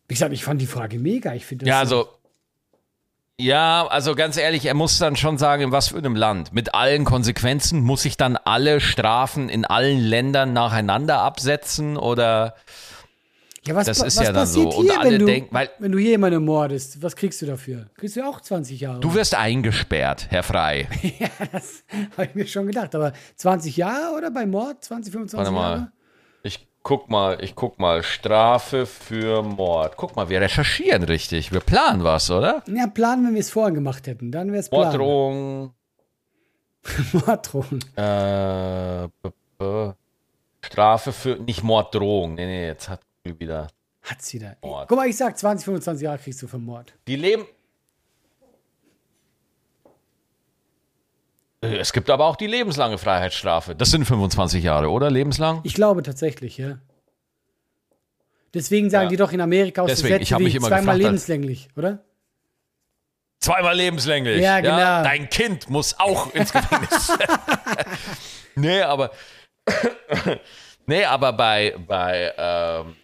Wie 0.08 0.14
gesagt, 0.14 0.32
ich 0.32 0.44
fand 0.44 0.60
die 0.60 0.66
Frage 0.66 0.98
mega. 0.98 1.34
Ich 1.34 1.46
finde 1.46 1.64
das 1.64 1.70
Ja, 1.70 1.86
so- 1.86 1.98
also. 2.06 2.18
Ja, 3.40 3.86
also 3.88 4.14
ganz 4.14 4.36
ehrlich, 4.36 4.64
er 4.64 4.74
muss 4.74 4.98
dann 4.98 5.16
schon 5.16 5.38
sagen, 5.38 5.62
in 5.64 5.72
was 5.72 5.88
für 5.88 5.98
einem 5.98 6.14
Land. 6.14 6.52
Mit 6.52 6.74
allen 6.74 7.04
Konsequenzen 7.04 7.80
muss 7.82 8.04
ich 8.04 8.16
dann 8.16 8.36
alle 8.36 8.80
Strafen 8.80 9.48
in 9.48 9.64
allen 9.64 9.98
Ländern 9.98 10.52
nacheinander 10.52 11.18
absetzen 11.18 11.96
oder 11.96 12.54
ja, 13.66 13.74
was, 13.74 13.86
das 13.86 13.98
ist 14.02 14.18
was 14.18 14.26
ja 14.26 14.32
dann 14.32 14.46
so. 14.46 14.68
Und 14.70 14.84
Hier, 14.84 15.00
alle 15.00 15.10
wenn, 15.12 15.18
du, 15.18 15.26
denken- 15.26 15.54
weil- 15.54 15.70
wenn 15.80 15.90
du 15.90 15.98
hier 15.98 16.10
jemanden 16.10 16.44
mordest, 16.44 17.02
was 17.02 17.16
kriegst 17.16 17.42
du 17.42 17.46
dafür? 17.46 17.86
Kriegst 17.96 18.14
du 18.14 18.22
auch 18.24 18.40
20 18.40 18.78
Jahre? 18.78 19.00
du 19.00 19.14
wirst 19.14 19.34
eingesperrt, 19.34 20.26
Herr 20.30 20.42
Frei. 20.44 20.86
ja, 21.18 21.28
das 21.50 21.82
habe 22.16 22.26
ich 22.28 22.34
mir 22.36 22.46
schon 22.46 22.66
gedacht. 22.68 22.94
Aber 22.94 23.14
20 23.36 23.76
Jahre 23.76 24.14
oder 24.16 24.30
bei 24.30 24.46
Mord? 24.46 24.84
20, 24.84 25.12
25 25.12 25.38
Warte 25.38 25.50
mal. 25.50 25.70
Jahre? 25.76 25.92
Guck 26.84 27.08
mal, 27.10 27.42
ich 27.42 27.54
guck 27.54 27.78
mal. 27.80 28.02
Strafe 28.02 28.84
für 28.86 29.42
Mord. 29.42 29.96
Guck 29.96 30.14
mal, 30.16 30.28
wir 30.28 30.40
recherchieren 30.40 31.02
richtig. 31.02 31.50
Wir 31.50 31.60
planen 31.60 32.04
was, 32.04 32.30
oder? 32.30 32.62
Ja, 32.68 32.86
planen, 32.86 33.26
wenn 33.26 33.32
wir 33.34 33.40
es 33.40 33.50
vorher 33.50 33.72
gemacht 33.72 34.06
hätten. 34.06 34.30
Dann 34.30 34.48
wäre 34.52 34.60
es. 34.60 34.70
Morddrohung, 34.70 35.72
Morddrohung. 37.12 37.80
äh, 37.96 39.08
b- 39.22 39.30
b- 39.58 39.92
Strafe 40.60 41.12
für, 41.12 41.36
nicht 41.36 41.62
Morddrohung. 41.62 42.34
Nee, 42.34 42.46
nee, 42.46 42.66
jetzt 42.66 42.88
hat 42.88 43.00
Google 43.24 43.40
wieder. 43.40 43.68
Hat 44.02 44.20
sie 44.22 44.38
da. 44.38 44.52
Mord. 44.62 44.88
Guck 44.88 44.98
mal, 44.98 45.08
ich 45.08 45.16
sag 45.16 45.38
20, 45.38 45.64
25 45.64 46.04
Jahre 46.04 46.18
kriegst 46.18 46.42
du 46.42 46.46
für 46.46 46.58
Mord. 46.58 46.92
Die 47.08 47.16
leben. 47.16 47.46
Es 51.64 51.92
gibt 51.92 52.10
aber 52.10 52.26
auch 52.26 52.36
die 52.36 52.46
lebenslange 52.46 52.98
Freiheitsstrafe. 52.98 53.74
Das 53.74 53.90
sind 53.90 54.04
25 54.04 54.62
Jahre, 54.64 54.90
oder? 54.90 55.10
Lebenslang? 55.10 55.60
Ich 55.64 55.74
glaube 55.74 56.02
tatsächlich, 56.02 56.58
ja. 56.58 56.78
Deswegen 58.52 58.88
sagen 58.90 59.04
Ja. 59.04 59.10
die 59.10 59.16
doch 59.16 59.32
in 59.32 59.40
Amerika 59.40 59.82
aus 59.82 59.90
Deswegen, 59.90 60.22
ich 60.22 60.32
hab 60.32 60.40
mich 60.40 60.54
immer 60.54 60.68
zweimal 60.68 60.96
gefragt, 60.96 61.02
lebenslänglich, 61.02 61.68
oder? 61.76 62.04
Zweimal 63.40 63.76
lebenslänglich. 63.76 64.40
Ja, 64.40 64.60
genau. 64.60 64.76
Dein 65.02 65.28
Kind 65.28 65.68
muss 65.68 65.98
auch 65.98 66.32
ins 66.34 66.52
Gefängnis. 66.52 67.12
nee, 68.54 68.80
aber. 68.80 69.10
nee, 70.86 71.04
aber 71.04 71.32
bei. 71.32 71.74
bei 71.86 72.32
ähm, 72.38 72.96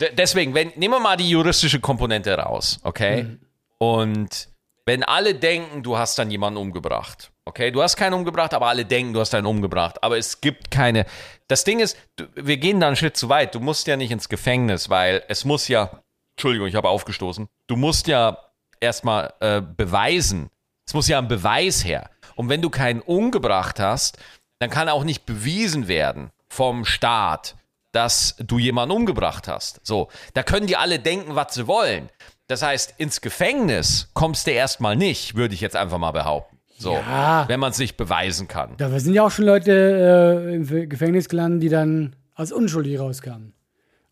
de- 0.00 0.14
deswegen, 0.14 0.54
wenn, 0.54 0.72
nehmen 0.76 0.94
wir 0.94 1.00
mal 1.00 1.16
die 1.16 1.30
juristische 1.30 1.80
Komponente 1.80 2.34
raus, 2.36 2.78
okay? 2.84 3.24
Mhm. 3.24 3.40
Und 3.78 4.48
wenn 4.86 5.02
alle 5.02 5.34
denken, 5.34 5.82
du 5.82 5.98
hast 5.98 6.18
dann 6.18 6.30
jemanden 6.30 6.58
umgebracht, 6.58 7.32
okay? 7.44 7.72
Du 7.72 7.82
hast 7.82 7.96
keinen 7.96 8.14
umgebracht, 8.14 8.54
aber 8.54 8.68
alle 8.68 8.84
denken, 8.84 9.12
du 9.12 9.20
hast 9.20 9.34
einen 9.34 9.46
umgebracht. 9.46 10.02
Aber 10.02 10.16
es 10.16 10.40
gibt 10.40 10.70
keine. 10.70 11.06
Das 11.48 11.64
Ding 11.64 11.80
ist, 11.80 11.98
wir 12.34 12.56
gehen 12.56 12.80
da 12.80 12.86
einen 12.86 12.96
Schritt 12.96 13.16
zu 13.16 13.28
weit. 13.28 13.54
Du 13.54 13.60
musst 13.60 13.88
ja 13.88 13.96
nicht 13.96 14.12
ins 14.12 14.28
Gefängnis, 14.28 14.88
weil 14.88 15.24
es 15.28 15.44
muss 15.44 15.68
ja. 15.68 16.02
Entschuldigung, 16.36 16.68
ich 16.68 16.74
habe 16.74 16.88
aufgestoßen. 16.88 17.48
Du 17.66 17.76
musst 17.76 18.06
ja 18.06 18.38
erstmal 18.78 19.32
äh, 19.40 19.60
beweisen. 19.60 20.50
Es 20.86 20.94
muss 20.94 21.08
ja 21.08 21.18
ein 21.18 21.28
Beweis 21.28 21.84
her. 21.84 22.10
Und 22.36 22.48
wenn 22.48 22.62
du 22.62 22.70
keinen 22.70 23.00
umgebracht 23.00 23.80
hast, 23.80 24.18
dann 24.60 24.70
kann 24.70 24.88
auch 24.88 25.02
nicht 25.02 25.26
bewiesen 25.26 25.88
werden 25.88 26.30
vom 26.48 26.84
Staat, 26.84 27.56
dass 27.92 28.36
du 28.38 28.58
jemanden 28.58 28.94
umgebracht 28.94 29.48
hast. 29.48 29.80
So, 29.82 30.08
da 30.34 30.42
können 30.42 30.66
die 30.66 30.76
alle 30.76 30.98
denken, 30.98 31.34
was 31.34 31.54
sie 31.54 31.66
wollen. 31.66 32.10
Das 32.48 32.62
heißt, 32.62 32.94
ins 32.98 33.20
Gefängnis 33.20 34.08
kommst 34.14 34.46
du 34.46 34.52
erstmal 34.52 34.94
nicht, 34.96 35.34
würde 35.34 35.54
ich 35.54 35.60
jetzt 35.60 35.76
einfach 35.76 35.98
mal 35.98 36.12
behaupten. 36.12 36.56
So, 36.78 36.92
Ja. 36.92 37.44
wenn 37.48 37.58
man 37.58 37.70
es 37.72 37.78
nicht 37.78 37.96
beweisen 37.96 38.48
kann. 38.48 38.74
Da 38.76 38.90
sind 39.00 39.14
ja 39.14 39.22
auch 39.24 39.30
schon 39.30 39.46
Leute 39.46 40.44
äh, 40.50 40.54
im 40.54 40.88
Gefängnis 40.88 41.28
gelandet, 41.28 41.62
die 41.62 41.68
dann 41.70 42.14
als 42.34 42.52
unschuldig 42.52 43.00
rauskamen. 43.00 43.54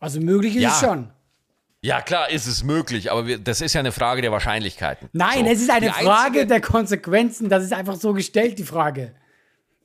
Also 0.00 0.20
möglich 0.20 0.56
ist 0.56 0.62
Ja. 0.62 0.70
es 0.70 0.80
schon. 0.80 1.10
Ja, 1.82 2.00
klar, 2.00 2.30
ist 2.30 2.46
es 2.46 2.64
möglich, 2.64 3.12
aber 3.12 3.26
wir, 3.26 3.38
das 3.38 3.60
ist 3.60 3.74
ja 3.74 3.80
eine 3.80 3.92
Frage 3.92 4.22
der 4.22 4.32
Wahrscheinlichkeiten. 4.32 5.10
Nein, 5.12 5.44
So. 5.44 5.52
es 5.52 5.60
ist 5.60 5.70
eine 5.70 5.86
Die 5.88 5.92
Frage 5.92 6.24
einzige- 6.28 6.46
der 6.46 6.60
Konsequenzen. 6.62 7.48
Das 7.50 7.62
ist 7.62 7.74
einfach 7.74 7.96
so 7.96 8.14
gestellt, 8.14 8.58
die 8.58 8.64
Frage. 8.64 9.12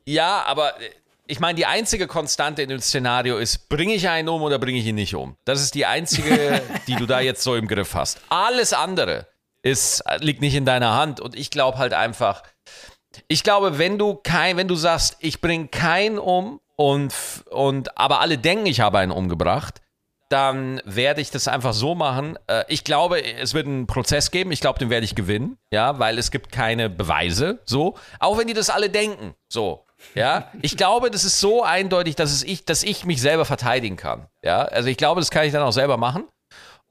Ja, 0.05 0.43
aber 0.47 0.79
äh, 0.81 0.89
ich 1.29 1.39
meine, 1.39 1.55
die 1.55 1.67
einzige 1.67 2.07
Konstante 2.07 2.63
in 2.63 2.69
dem 2.69 2.79
Szenario 2.79 3.37
ist, 3.37 3.69
bringe 3.69 3.93
ich 3.93 4.09
einen 4.09 4.27
um 4.29 4.41
oder 4.41 4.57
bringe 4.57 4.79
ich 4.79 4.85
ihn 4.87 4.95
nicht 4.95 5.13
um? 5.13 5.37
Das 5.45 5.61
ist 5.61 5.75
die 5.75 5.85
einzige, 5.85 6.61
die 6.87 6.95
du 6.95 7.05
da 7.05 7.19
jetzt 7.19 7.43
so 7.43 7.55
im 7.55 7.67
Griff 7.67 7.93
hast. 7.93 8.19
Alles 8.29 8.73
andere 8.73 9.27
ist, 9.61 10.03
liegt 10.21 10.41
nicht 10.41 10.55
in 10.55 10.65
deiner 10.65 10.95
Hand 10.95 11.19
und 11.19 11.37
ich 11.37 11.51
glaube 11.51 11.77
halt 11.77 11.93
einfach, 11.93 12.41
ich 13.27 13.43
glaube, 13.43 13.77
wenn 13.77 13.99
du 13.99 14.15
kein, 14.15 14.57
wenn 14.57 14.67
du 14.67 14.73
sagst, 14.73 15.17
ich 15.19 15.39
bringe 15.39 15.67
keinen 15.67 16.17
um 16.17 16.61
und, 16.75 17.13
und 17.51 17.95
aber 17.95 18.21
alle 18.21 18.39
denken, 18.39 18.65
ich 18.65 18.79
habe 18.79 18.97
einen 18.97 19.11
umgebracht, 19.11 19.81
dann 20.29 20.81
werde 20.85 21.21
ich 21.21 21.31
das 21.31 21.47
einfach 21.47 21.73
so 21.73 21.95
machen. 21.95 22.37
Äh, 22.47 22.63
Ich 22.67 22.83
glaube, 22.83 23.23
es 23.23 23.53
wird 23.53 23.65
einen 23.67 23.87
Prozess 23.87 24.31
geben. 24.31 24.51
Ich 24.51 24.61
glaube, 24.61 24.79
den 24.79 24.89
werde 24.89 25.03
ich 25.05 25.15
gewinnen, 25.15 25.57
ja, 25.71 25.99
weil 25.99 26.17
es 26.17 26.31
gibt 26.31 26.51
keine 26.51 26.89
Beweise, 26.89 27.59
so. 27.65 27.95
Auch 28.19 28.37
wenn 28.37 28.47
die 28.47 28.53
das 28.53 28.69
alle 28.69 28.89
denken, 28.89 29.33
so. 29.51 29.85
Ja, 30.15 30.49
ich 30.61 30.77
glaube, 30.77 31.11
das 31.11 31.25
ist 31.25 31.39
so 31.41 31.61
eindeutig, 31.63 32.15
dass 32.15 32.31
es 32.31 32.43
ich, 32.43 32.63
dass 32.63 32.83
ich 32.83 33.03
mich 33.05 33.19
selber 33.21 33.43
verteidigen 33.43 33.97
kann. 33.97 34.27
Ja, 34.41 34.61
also 34.61 34.87
ich 34.87 34.95
glaube, 34.95 35.19
das 35.19 35.29
kann 35.29 35.45
ich 35.45 35.51
dann 35.51 35.61
auch 35.63 35.73
selber 35.73 35.97
machen. 35.97 36.23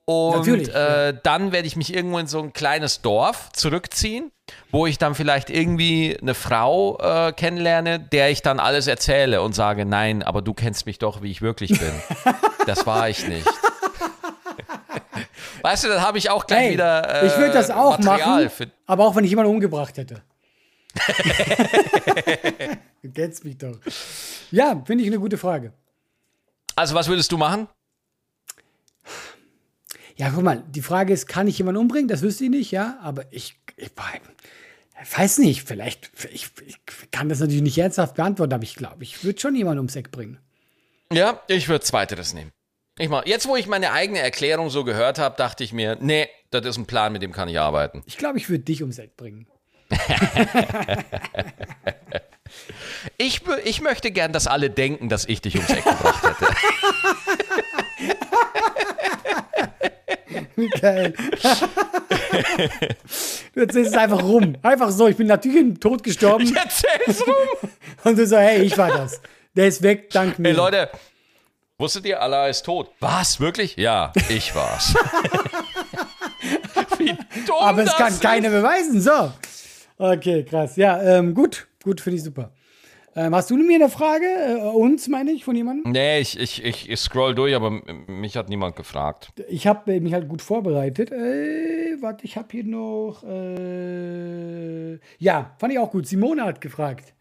Und 0.09 0.69
äh, 0.69 1.13
dann 1.23 1.53
werde 1.53 1.69
ich 1.69 1.77
mich 1.77 1.95
irgendwo 1.95 2.17
in 2.17 2.27
so 2.27 2.41
ein 2.41 2.55
kleines 2.55 3.03
Dorf 3.03 3.51
zurückziehen, 3.53 4.33
wo 4.71 4.87
ich 4.87 4.97
dann 4.97 5.15
vielleicht 5.15 5.51
irgendwie 5.51 6.17
eine 6.19 6.33
Frau 6.33 6.99
äh, 6.99 7.33
kennenlerne, 7.33 8.01
der 8.01 8.31
ich 8.31 8.41
dann 8.41 8.59
alles 8.59 8.87
erzähle 8.87 9.43
und 9.43 9.55
sage, 9.55 9.85
nein, 9.85 10.23
aber 10.23 10.41
du 10.41 10.55
kennst 10.55 10.87
mich 10.87 10.99
doch, 10.99 11.21
wie 11.21 11.31
ich 11.31 11.43
wirklich 11.43 11.79
bin. 11.79 11.93
das 12.67 12.87
war 12.87 13.11
ich 13.11 13.29
nicht. 13.29 13.47
Weißt 15.63 15.85
du, 15.85 15.89
dann 15.89 16.01
habe 16.01 16.17
ich 16.17 16.31
auch 16.31 16.47
gleich 16.47 16.69
Hey, 16.69 16.73
wieder. 16.73 17.23
Äh, 17.23 17.27
ich 17.27 17.37
würde 17.37 17.53
das 17.53 17.71
auch 17.71 17.99
Material 17.99 18.45
machen, 18.45 18.73
aber 18.87 19.05
auch 19.05 19.15
wenn 19.15 19.25
ich 19.25 19.31
jemanden 19.31 19.53
umgebracht 19.53 19.95
hätte. 19.99 20.23
du 23.03 23.11
kennst 23.13 23.45
mich 23.45 23.59
doch. 23.59 23.77
Ja, 24.53 24.83
finde 24.87 25.05
ich 25.05 25.11
eine 25.11 25.19
gute 25.19 25.37
Frage. 25.37 25.75
also, 26.77 26.95
was 26.95 27.09
würdest 27.09 27.31
du 27.31 27.37
machen? 27.37 27.69
Ja, 30.19 30.31
guck 30.31 30.43
mal, 30.43 30.65
die 30.69 30.83
Frage 30.83 31.13
ist, 31.13 31.29
kann 31.29 31.47
ich 31.47 31.59
jemanden 31.59 31.81
umbringen? 31.81 32.09
Das 32.09 32.23
wüsste 32.23 32.45
ich 32.45 32.51
nicht, 32.51 32.73
ja, 32.73 32.99
aber 33.03 33.25
ich, 33.31 33.57
ich, 33.77 33.91
ich 35.01 35.19
weiß 35.19 35.39
nicht, 35.39 35.63
vielleicht, 35.67 36.11
ich, 36.33 36.49
ich 36.67 36.77
kann 37.13 37.29
das 37.29 37.39
natürlich 37.39 37.63
nicht 37.63 37.79
ernsthaft 37.79 38.17
beantworten, 38.17 38.53
aber 38.53 38.65
ich 38.65 38.75
glaube, 38.75 39.05
ich 39.05 39.23
würde 39.23 39.41
schon 39.41 39.55
jemanden 39.55 39.79
ums 39.79 39.95
Eck 39.95 40.11
bringen. 40.11 40.39
Ja, 41.13 41.41
ich 41.47 41.69
würde 41.69 41.85
zweiteres 41.85 42.35
nehmen. 42.35 42.51
Ich 42.99 43.09
mach, 43.09 43.27
jetzt, 43.27 43.47
wo 43.47 43.55
ich 43.55 43.69
meine 43.69 43.93
eigene 43.93 44.19
Erklärung 44.19 44.71
so 44.71 44.83
gehört 44.83 45.21
habe, 45.21 45.37
dachte 45.37 45.63
ich 45.63 45.73
mir, 45.73 45.97
nee, 46.01 46.29
das 46.51 46.67
ist 46.67 46.79
ein 46.79 46.87
Plan, 46.87 47.13
mit 47.13 47.23
dem 47.23 47.31
kann 47.31 47.49
ich 47.49 47.61
arbeiten. 47.61 48.03
Ich 48.07 48.17
glaube, 48.19 48.39
ich 48.39 48.51
würde 48.51 48.65
dich 48.65 48.83
ums 48.83 48.99
Eck 48.99 49.17
bringen. 49.17 49.47
Ich, 53.19 53.43
ich 53.65 53.81
möchte 53.83 54.11
gern, 54.11 54.33
dass 54.33 54.47
alle 54.47 54.71
denken, 54.71 55.09
dass 55.11 55.27
ich 55.27 55.43
dich 55.43 55.57
ums 55.57 55.71
Eck 55.71 55.85
gebracht 55.85 56.25
hätte. 56.25 56.47
Geil. 60.81 61.15
du 63.55 63.61
erzählst 63.61 63.93
es 63.93 63.97
einfach 63.97 64.23
rum. 64.23 64.57
Einfach 64.63 64.91
so, 64.91 65.09
ich 65.09 65.17
bin 65.17 65.27
natürlich 65.27 65.61
im 65.61 65.81
Tod 65.81 66.03
gestorben 66.03 66.55
Erzähl's 66.55 67.27
rum. 67.27 67.71
und 68.05 68.19
du 68.19 68.27
so, 68.27 68.37
hey, 68.37 68.63
ich 68.63 68.77
war 68.77 68.89
das. 68.89 69.21
Der 69.55 69.69
ist 69.69 69.83
weg, 69.83 70.11
dank 70.11 70.39
mir. 70.39 70.49
Hey 70.49 70.57
Leute, 70.57 70.91
wusstet 71.79 72.07
ihr, 72.07 72.21
Allah 72.21 72.49
ist 72.49 72.65
tot? 72.65 72.91
Was? 73.01 73.41
Wirklich? 73.41 73.77
Ja, 73.77 74.13
ich 74.29 74.55
war's. 74.55 74.95
Wie 76.99 77.17
dumm 77.47 77.57
aber 77.61 77.83
es 77.83 77.97
kann 77.97 78.13
ist. 78.13 78.21
keiner 78.21 78.51
beweisen, 78.51 79.01
so. 79.01 79.33
Okay, 79.99 80.45
krass. 80.45 80.77
Ja, 80.77 81.01
ähm, 81.03 81.35
gut, 81.35 81.67
gut, 81.83 82.01
finde 82.01 82.19
ich 82.19 82.25
super. 82.25 82.53
Ähm, 83.19 83.35
hast 83.35 83.51
du 83.51 83.57
mir 83.57 83.75
eine 83.75 83.89
Frage? 83.89 84.27
Äh, 84.27 84.61
uns, 84.77 85.09
meine 85.09 85.33
ich, 85.33 85.45
von 85.45 85.57
jemandem? 85.57 85.91
Nee, 85.91 86.21
ich, 86.21 86.39
ich, 86.39 86.65
ich, 86.65 86.89
ich 86.89 87.01
scroll 87.01 87.35
durch, 87.35 87.53
aber 87.53 87.83
mich 88.07 88.37
hat 88.37 88.49
niemand 88.49 88.77
gefragt. 88.77 89.33
Ich 89.49 89.67
habe 89.67 89.99
mich 89.99 90.13
halt 90.13 90.29
gut 90.29 90.41
vorbereitet. 90.41 91.11
Äh, 91.11 91.97
warte, 92.01 92.25
ich 92.25 92.37
habe 92.37 92.47
hier 92.53 92.63
noch. 92.63 93.25
Äh, 93.25 95.01
ja, 95.19 95.57
fand 95.59 95.73
ich 95.73 95.81
auch 95.81 95.91
gut. 95.91 96.07
Simone 96.07 96.45
hat 96.45 96.61
gefragt, 96.61 97.13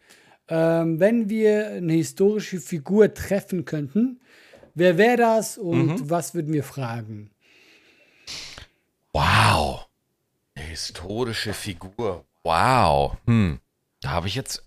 ähm, 0.49 0.99
wenn 0.99 1.29
wir 1.29 1.69
eine 1.69 1.93
historische 1.93 2.59
Figur 2.59 3.11
treffen 3.15 3.65
könnten, 3.65 4.19
wer 4.75 4.99
wäre 4.99 5.17
das 5.17 5.57
und 5.57 6.11
was 6.11 6.35
würden 6.35 6.53
wir 6.53 6.63
fragen? 6.63 7.31
Wow. 9.13 9.87
Eine 10.53 10.65
historische 10.65 11.53
Figur. 11.53 12.23
Wow. 12.43 13.17
Hm. 13.25 13.57
Da 14.01 14.11
habe 14.11 14.27
ich 14.27 14.35
jetzt. 14.35 14.66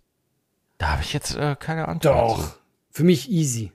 Da 0.81 0.93
habe 0.93 1.03
ich 1.03 1.13
jetzt 1.13 1.37
äh, 1.37 1.57
keine 1.61 1.87
Antwort. 1.87 2.41
zu. 2.41 2.55
Für 2.91 3.05
mich 3.05 3.31
easy. 3.31 3.71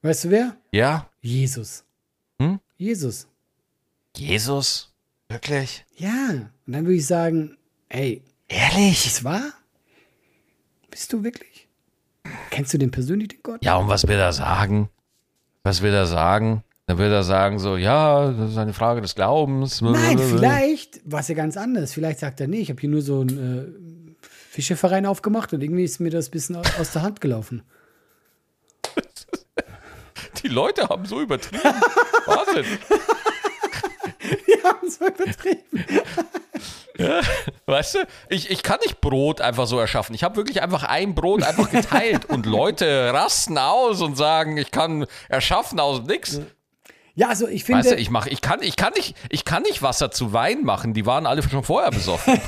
Weißt 0.00 0.24
du 0.24 0.30
wer? 0.30 0.56
Ja? 0.72 1.06
Jesus. 1.20 1.84
Hm? 2.40 2.60
Jesus. 2.78 3.28
Jesus? 4.16 4.90
Wirklich? 5.28 5.84
Ja. 5.96 6.30
Und 6.66 6.72
dann 6.72 6.86
würde 6.86 6.96
ich 6.96 7.06
sagen, 7.06 7.58
ey, 7.90 8.22
Ehrlich? 8.48 9.04
ist 9.06 9.22
wahr? 9.22 9.52
Bist 10.90 11.12
du 11.12 11.22
wirklich? 11.22 11.68
Kennst 12.48 12.72
du 12.72 12.78
den 12.78 12.90
persönlich, 12.90 13.28
den 13.28 13.40
Gott? 13.42 13.62
Ja, 13.62 13.76
und 13.76 13.88
was 13.88 14.08
will 14.08 14.18
er 14.18 14.32
sagen? 14.32 14.88
Was 15.62 15.82
will 15.82 15.92
er 15.92 16.06
sagen? 16.06 16.64
Dann 16.86 16.96
will 16.96 17.12
er 17.12 17.22
sagen 17.22 17.58
so, 17.58 17.76
ja, 17.76 18.32
das 18.32 18.52
ist 18.52 18.56
eine 18.56 18.72
Frage 18.72 19.02
des 19.02 19.14
Glaubens. 19.14 19.82
Nein, 19.82 20.18
vielleicht 20.18 21.02
war 21.04 21.20
es 21.20 21.28
ja 21.28 21.34
ganz 21.34 21.58
anders. 21.58 21.92
Vielleicht 21.92 22.20
sagt 22.20 22.40
er, 22.40 22.48
nee, 22.48 22.60
ich 22.60 22.70
habe 22.70 22.80
hier 22.80 22.88
nur 22.90 23.02
so 23.02 23.20
einen 23.20 23.38
äh, 23.38 23.91
Fischeverein 24.52 25.06
aufgemacht 25.06 25.54
und 25.54 25.62
irgendwie 25.62 25.82
ist 25.82 25.98
mir 25.98 26.10
das 26.10 26.28
ein 26.28 26.30
bisschen 26.30 26.56
aus, 26.56 26.92
der 26.92 27.00
Hand 27.00 27.22
gelaufen. 27.22 27.62
Die 30.42 30.48
Leute 30.48 30.90
haben 30.90 31.06
so 31.06 31.22
übertrieben. 31.22 31.62
Wahnsinn. 32.26 32.66
Die 34.46 34.62
haben 34.62 34.90
so 34.90 35.06
übertrieben. 35.06 35.86
Weißt 37.64 37.94
du, 37.94 37.98
ich, 38.28 38.50
ich 38.50 38.62
kann 38.62 38.78
nicht 38.82 39.00
Brot 39.00 39.40
einfach 39.40 39.66
so 39.66 39.78
erschaffen. 39.78 40.14
Ich 40.14 40.22
habe 40.22 40.36
wirklich 40.36 40.60
einfach 40.60 40.82
ein 40.82 41.14
Brot 41.14 41.42
einfach 41.44 41.70
geteilt 41.70 42.26
und 42.26 42.44
Leute 42.44 43.10
rasten 43.14 43.56
aus 43.56 44.02
und 44.02 44.16
sagen, 44.16 44.58
ich 44.58 44.70
kann 44.70 45.06
erschaffen 45.30 45.80
aus 45.80 46.02
nix. 46.02 46.42
Ja, 47.14 47.30
also 47.30 47.48
ich 47.48 47.64
finde, 47.64 47.84
Weißt 47.84 47.92
du, 47.92 47.96
ich 47.96 48.10
mach, 48.10 48.26
ich 48.26 48.42
kann, 48.42 48.60
ich 48.60 48.76
kann 48.76 48.92
nicht, 48.92 49.16
ich 49.30 49.46
kann 49.46 49.62
nicht 49.62 49.80
Wasser 49.80 50.10
zu 50.10 50.34
Wein 50.34 50.62
machen. 50.62 50.92
Die 50.92 51.06
waren 51.06 51.24
alle 51.24 51.42
schon 51.42 51.64
vorher 51.64 51.90
besoffen. 51.90 52.38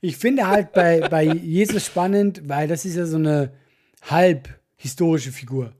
Ich 0.00 0.16
finde 0.16 0.48
halt 0.48 0.72
bei, 0.72 1.00
bei 1.08 1.24
Jesus 1.24 1.84
spannend, 1.86 2.42
weil 2.48 2.68
das 2.68 2.84
ist 2.84 2.96
ja 2.96 3.06
so 3.06 3.16
eine 3.16 3.52
halb 4.02 4.48
historische 4.76 5.30
Figur. 5.32 5.72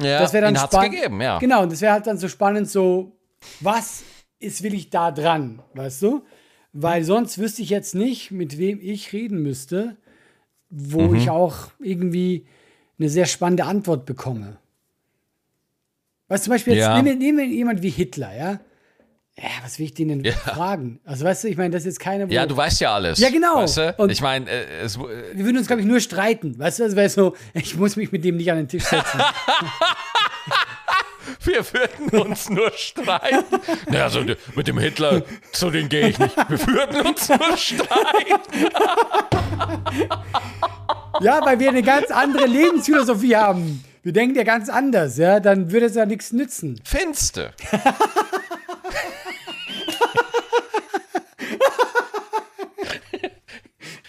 Ja, 0.00 0.20
Das 0.20 0.32
wäre 0.32 0.44
dann 0.44 0.56
spannend. 0.56 0.92
gegeben, 0.94 1.20
ja. 1.20 1.38
Genau, 1.38 1.62
und 1.62 1.72
das 1.72 1.80
wäre 1.80 1.92
halt 1.92 2.06
dann 2.06 2.18
so 2.18 2.28
spannend, 2.28 2.68
so, 2.70 3.16
was 3.60 4.02
ist 4.38 4.62
wirklich 4.62 4.90
da 4.90 5.10
dran, 5.10 5.62
weißt 5.74 6.02
du? 6.02 6.24
Weil 6.72 7.02
sonst 7.04 7.38
wüsste 7.38 7.62
ich 7.62 7.70
jetzt 7.70 7.94
nicht, 7.94 8.30
mit 8.30 8.58
wem 8.58 8.78
ich 8.80 9.12
reden 9.12 9.42
müsste, 9.42 9.96
wo 10.68 11.02
Mhm. 11.02 11.14
ich 11.16 11.30
auch 11.30 11.70
irgendwie 11.80 12.46
eine 12.98 13.08
sehr 13.08 13.26
spannende 13.26 13.64
Antwort 13.64 14.04
bekomme. 14.04 14.58
Weißt 16.28 16.44
du, 16.44 16.48
zum 16.48 16.54
Beispiel 16.54 16.74
jetzt, 16.74 16.82
Ja. 16.82 16.94
nehmen, 17.00 17.06
wir- 17.06 17.16
nehmen 17.32 17.38
wir 17.38 17.46
jemand 17.46 17.82
wie 17.82 17.88
Hitler, 17.90 18.36
ja? 18.36 18.60
Ja, 19.38 19.50
was 19.62 19.78
will 19.78 19.84
ich 19.84 19.92
den 19.94 20.22
denn 20.22 20.32
fragen? 20.32 20.98
Also, 21.04 21.26
weißt 21.26 21.44
du, 21.44 21.48
ich 21.48 21.58
meine, 21.58 21.68
das 21.70 21.82
ist 21.82 21.86
jetzt 21.86 22.00
keine. 22.00 22.26
Ja, 22.32 22.46
du 22.46 22.56
weißt 22.56 22.80
ja 22.80 22.94
alles. 22.94 23.18
Ja, 23.18 23.28
genau. 23.28 23.56
Weißt 23.56 23.76
du? 23.76 23.94
Und- 23.98 24.10
ich 24.10 24.22
meine, 24.22 24.48
äh, 24.50 24.80
es, 24.82 24.98
wir 24.98 25.06
würden 25.34 25.58
uns, 25.58 25.66
glaube 25.66 25.82
ich, 25.82 25.86
nur 25.86 26.00
streiten. 26.00 26.58
Weißt 26.58 26.78
du, 26.78 26.84
das 26.84 26.96
wäre 26.96 27.10
so, 27.10 27.36
ich 27.52 27.76
muss 27.76 27.96
mich 27.96 28.10
mit 28.12 28.24
dem 28.24 28.38
nicht 28.38 28.50
an 28.50 28.56
den 28.56 28.68
Tisch 28.68 28.84
setzen. 28.84 29.20
wir 31.44 31.62
würden 31.70 32.18
uns 32.28 32.48
nur 32.48 32.72
streiten. 32.72 33.44
Naja, 33.90 34.04
also 34.04 34.22
mit 34.54 34.68
dem 34.68 34.78
Hitler, 34.78 35.22
zu 35.52 35.70
den 35.70 35.90
gehe 35.90 36.08
ich 36.08 36.18
nicht. 36.18 36.34
Wir 36.48 36.66
würden 36.66 37.06
uns 37.06 37.28
nur 37.28 37.56
streiten. 37.58 38.70
Ja, 41.20 41.44
weil 41.44 41.60
wir 41.60 41.68
eine 41.68 41.82
ganz 41.82 42.10
andere 42.10 42.46
Lebensphilosophie 42.46 43.36
haben. 43.36 43.84
Wir 44.02 44.12
denken 44.12 44.34
ja 44.36 44.44
ganz 44.44 44.68
anders, 44.70 45.18
ja, 45.18 45.40
dann 45.40 45.72
würde 45.72 45.86
es 45.86 45.94
ja 45.94 46.06
nichts 46.06 46.32
nützen. 46.32 46.80
Finste. 46.84 47.52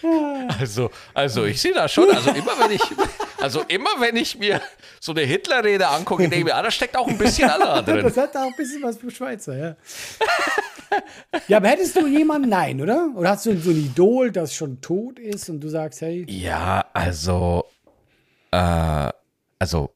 Also, 0.60 0.90
also 1.14 1.44
ich 1.44 1.60
sehe 1.60 1.72
da 1.72 1.88
schon, 1.88 2.10
also 2.10 2.30
immer 2.30 2.52
wenn 2.58 2.70
ich, 2.72 2.82
also 3.40 3.62
immer 3.68 3.90
wenn 3.98 4.16
ich 4.16 4.38
mir 4.38 4.60
so 5.00 5.12
eine 5.12 5.22
Hitlerrede 5.22 5.88
angucke, 5.88 6.22
denke 6.22 6.38
ich 6.38 6.44
mir, 6.44 6.54
ah, 6.54 6.62
da 6.62 6.70
steckt 6.70 6.96
auch 6.96 7.06
ein 7.06 7.18
bisschen 7.18 7.48
Allah 7.48 7.82
drin. 7.82 8.02
Das 8.02 8.16
hat 8.16 8.36
auch 8.36 8.46
ein 8.46 8.56
bisschen 8.56 8.82
was 8.82 8.96
für 8.98 9.10
Schweizer, 9.10 9.56
ja. 9.56 9.76
Ja, 11.48 11.58
aber 11.58 11.68
hättest 11.68 11.96
du 11.96 12.06
jemanden? 12.06 12.48
Nein, 12.48 12.80
oder? 12.80 13.10
Oder 13.14 13.30
hast 13.30 13.46
du 13.46 13.56
so 13.58 13.70
ein 13.70 13.76
Idol, 13.76 14.32
das 14.32 14.54
schon 14.54 14.80
tot 14.80 15.18
ist 15.18 15.48
und 15.50 15.60
du 15.60 15.68
sagst, 15.68 16.00
hey, 16.00 16.24
Ja, 16.28 16.86
also, 16.94 17.64
äh, 18.50 19.10
also, 19.58 19.90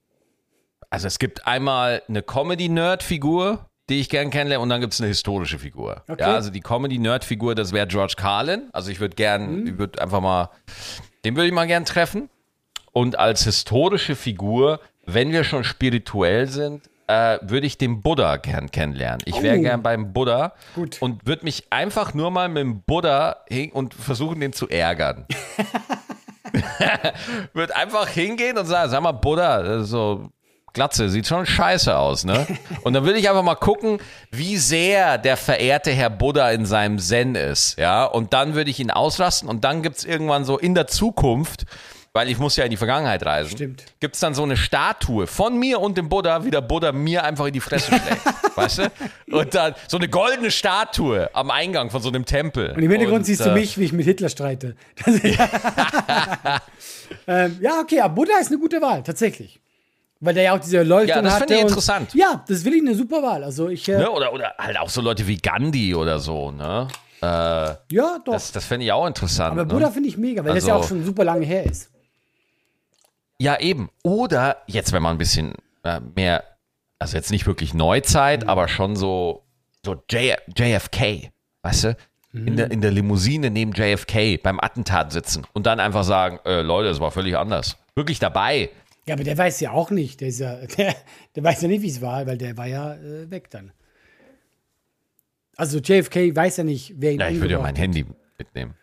also 0.91 1.07
es 1.07 1.19
gibt 1.19 1.47
einmal 1.47 2.03
eine 2.09 2.23
Comedy-Nerd-Figur, 2.23 3.67
die 3.93 4.01
ich 4.01 4.09
gern 4.09 4.31
kennenlerne, 4.31 4.63
und 4.63 4.69
dann 4.71 4.81
gibt 4.81 4.95
es 4.95 5.01
eine 5.01 5.09
historische 5.09 5.59
Figur. 5.59 6.03
Okay. 6.09 6.21
Ja, 6.23 6.35
also 6.35 6.51
die 6.51 6.61
Comedy-Nerd-Figur, 6.61 7.55
das 7.55 7.73
wäre 7.73 7.87
George 7.87 8.15
Carlin. 8.17 8.69
Also 8.73 8.91
ich 8.91 9.01
würde 9.01 9.15
gern, 9.15 9.67
ich 9.67 9.79
würde 9.79 10.01
einfach 10.01 10.21
mal, 10.21 10.49
den 11.25 11.37
würde 11.37 11.47
ich 11.49 11.53
mal 11.53 11.67
gern 11.67 11.85
treffen. 11.85 12.29
Und 12.93 13.19
als 13.19 13.45
historische 13.45 14.17
Figur, 14.17 14.81
wenn 15.07 15.31
wir 15.33 15.45
schon 15.45 15.63
spirituell 15.65 16.47
sind, 16.49 16.89
äh, 17.07 17.39
würde 17.43 17.67
ich 17.67 17.77
den 17.79 18.01
Buddha 18.01 18.37
gern 18.37 18.71
kennenlernen. 18.71 19.21
Ich 19.27 19.43
wäre 19.43 19.59
Oh. 19.59 19.63
gern 19.63 19.83
beim 19.83 20.13
Buddha 20.13 20.55
Gut. 20.75 21.01
und 21.03 21.27
würde 21.27 21.45
mich 21.45 21.65
einfach 21.71 22.15
nur 22.15 22.31
mal 22.31 22.49
mit 22.49 22.63
dem 22.63 22.83
Buddha 22.83 23.39
hin 23.49 23.71
und 23.73 23.93
versuchen, 23.95 24.41
den 24.41 24.53
zu 24.53 24.69
ärgern. 24.69 25.27
Würde 27.55 27.75
einfach 27.77 28.09
hingehen 28.09 28.59
und 28.59 28.67
sagen, 28.67 28.91
sag 28.91 29.03
mal, 29.03 29.13
Buddha, 29.13 29.83
so 29.85 30.31
Glatze, 30.73 31.11
sieht 31.11 31.27
schon 31.27 31.45
scheiße 31.45 31.97
aus, 31.97 32.25
ne? 32.25 32.47
Und 32.83 32.95
dann 32.95 33.05
würde 33.05 33.19
ich 33.19 33.29
einfach 33.29 33.43
mal 33.43 33.55
gucken, 33.57 33.99
wie 34.31 34.57
sehr 34.57 35.19
der 35.19 35.37
verehrte 35.37 35.91
Herr 35.91 36.11
Buddha 36.11 36.51
in 36.51 36.65
seinem 36.65 36.99
Zen 36.99 37.35
ist, 37.35 37.79
ja? 37.79 38.05
Und 38.05 38.33
dann 38.33 38.55
würde 38.55 38.71
ich 38.71 38.81
ihn 38.81 38.91
ausrasten 38.91 39.49
und 39.49 39.65
dann 39.65 39.83
gibt 39.83 39.99
es 39.99 40.05
irgendwann 40.05 40.45
so 40.45 40.59
in 40.59 40.75
der 40.75 40.87
Zukunft, 40.87 41.67
weil 42.15 42.29
ich 42.29 42.39
muss 42.39 42.57
ja 42.57 42.65
in 42.65 42.71
die 42.71 42.77
Vergangenheit 42.77 43.25
reisen, 43.25 43.77
gibt 44.01 44.15
es 44.15 44.21
dann 44.21 44.35
so 44.35 44.43
eine 44.43 44.57
Statue 44.57 45.27
von 45.27 45.59
mir 45.59 45.81
und 45.81 45.97
dem 45.97 46.09
Buddha, 46.09 46.45
wie 46.45 46.51
der 46.51 46.61
Buddha 46.61 46.93
mir 46.93 47.25
einfach 47.25 47.47
in 47.47 47.55
die 47.55 47.61
Fresse 47.61 47.87
schlägt, 47.89 48.21
weißt 48.57 48.79
du? 48.79 48.93
Und 49.31 49.55
dann 49.55 49.75
so 49.89 49.97
eine 49.97 50.09
goldene 50.09 50.51
Statue 50.51 51.31
am 51.35 51.51
Eingang 51.51 51.91
von 51.91 52.03
so 52.03 52.09
einem 52.09 52.25
Tempel. 52.27 52.71
und 52.71 52.83
im 52.83 52.91
Hintergrund 52.91 53.21
Und, 53.21 53.25
siehst 53.25 53.45
du 53.45 53.51
äh, 53.51 53.55
mich, 53.55 53.79
wie 53.79 53.85
ich 53.85 53.93
mit 53.93 54.05
Hitler 54.05 54.29
streite. 54.29 54.77
Das 57.27 57.47
ähm, 57.51 57.59
ja, 57.61 57.81
okay, 57.81 58.01
aber 58.01 58.15
Buddha 58.15 58.33
ist 58.41 58.49
eine 58.49 58.59
gute 58.59 58.81
Wahl, 58.81 59.03
tatsächlich. 59.03 59.61
Weil 60.25 60.35
der 60.35 60.43
ja 60.45 60.55
auch 60.55 60.61
diese 60.61 60.83
Leuchtung 60.85 61.09
Ja, 61.17 61.23
das 61.23 61.33
hatte. 61.35 61.41
finde 61.49 61.55
ich 61.57 61.61
interessant. 61.63 62.15
Ja, 62.15 62.45
das 62.47 62.65
will 62.65 62.75
ich 62.75 62.81
eine 62.81 62.95
super 62.95 63.23
Wahl. 63.23 63.43
Also 63.43 63.69
ich, 63.69 63.89
äh, 63.89 63.99
Ne? 63.99 64.09
Oder, 64.11 64.33
oder 64.33 64.55
halt 64.57 64.79
auch 64.79 64.89
so 64.89 65.01
Leute 65.01 65.27
wie 65.27 65.37
Gandhi 65.37 65.95
oder 65.97 66.21
so, 66.21 66.53
ne? 66.53 66.87
Äh, 67.21 67.27
ja, 67.27 68.19
doch. 68.25 68.33
das 68.33 68.53
das 68.53 68.65
fände 68.65 68.87
ich 68.87 68.93
auch 68.93 69.07
interessant. 69.07 69.53
aber 69.53 69.65
ne? 69.65 69.73
Buddha 69.75 69.91
finde 69.91 70.09
ich 70.09 70.17
mega, 70.17 70.45
weil 70.45 70.55
das 70.55 70.67
ja 70.67 70.75
Also- 70.75 70.85
auch 70.85 70.89
schon 70.89 71.05
super 71.05 71.25
lange 71.25 71.45
her 71.45 71.65
ist. 71.65 71.91
Ja, 73.39 73.59
eben. 73.59 73.91
Oder 74.05 74.59
jetzt, 74.67 74.93
wenn 74.93 75.03
man 75.03 75.17
ein 75.17 75.19
bisschen 75.19 75.55
äh, 75.85 75.99
mehr, 76.15 76.45
also 77.01 77.17
jetzt 77.17 77.33
nicht 77.33 77.47
wirklich 77.49 77.73
Mhm. 77.75 77.79
Neuzeit, 77.81 78.49
aber 78.49 78.69
schon 78.69 78.95
so, 78.95 79.43
so 79.85 79.95
J, 80.09 80.37
JFK, 80.57 81.31
weißt 81.63 81.85
du? 81.85 81.97
In, 82.33 82.45
Mhm. 82.45 82.57
der, 82.57 82.71
in 82.71 82.81
der 82.81 82.93
Limousine 82.93 83.51
neben 83.51 83.73
JFK 83.73 84.37
beim 84.39 84.61
Attentat 84.61 85.13
sitzen 85.13 85.45
und 85.53 85.67
dann 85.67 85.81
einfach 85.81 86.05
sagen, 86.05 86.39
äh, 86.45 86.63
Leute, 86.63 86.89
das 86.89 87.01
war 87.01 87.11
völlig 87.11 87.37
anders. 87.37 87.77
Wirklich 87.97 88.21
dabei. 88.21 88.71
Ja, 89.07 89.15
aber 89.15 89.25
der 89.25 89.37
weiß 89.37 89.61
ja 89.61 89.73
auch 89.73 89.91
nicht. 89.91 90.21
Der, 90.21 90.31
ja, 90.31 90.55
der, 90.79 90.95
der 91.35 91.45
weiß 91.45 91.63
ja 91.63 91.69
nicht, 91.69 91.83
wie 91.83 91.89
es 91.89 92.01
war, 92.01 92.27
weil 92.27 92.39
der 92.39 92.57
war 92.57 92.67
ja 92.67 92.95
äh, 92.95 93.31
weg 93.31 93.51
dann. 93.51 93.73
Also 95.57 95.79
JFK 95.79 96.35
weiß 96.35 96.59
ja 96.59 96.65
nicht, 96.65 96.95
wer 96.97 97.13
ihn 97.13 97.21
Ja, 97.21 97.29
ich 97.29 97.41
würde 97.41 97.55
ja 97.55 97.61
mein 97.61 97.77
Handy 97.77 98.07
mitnehmen. 98.39 98.75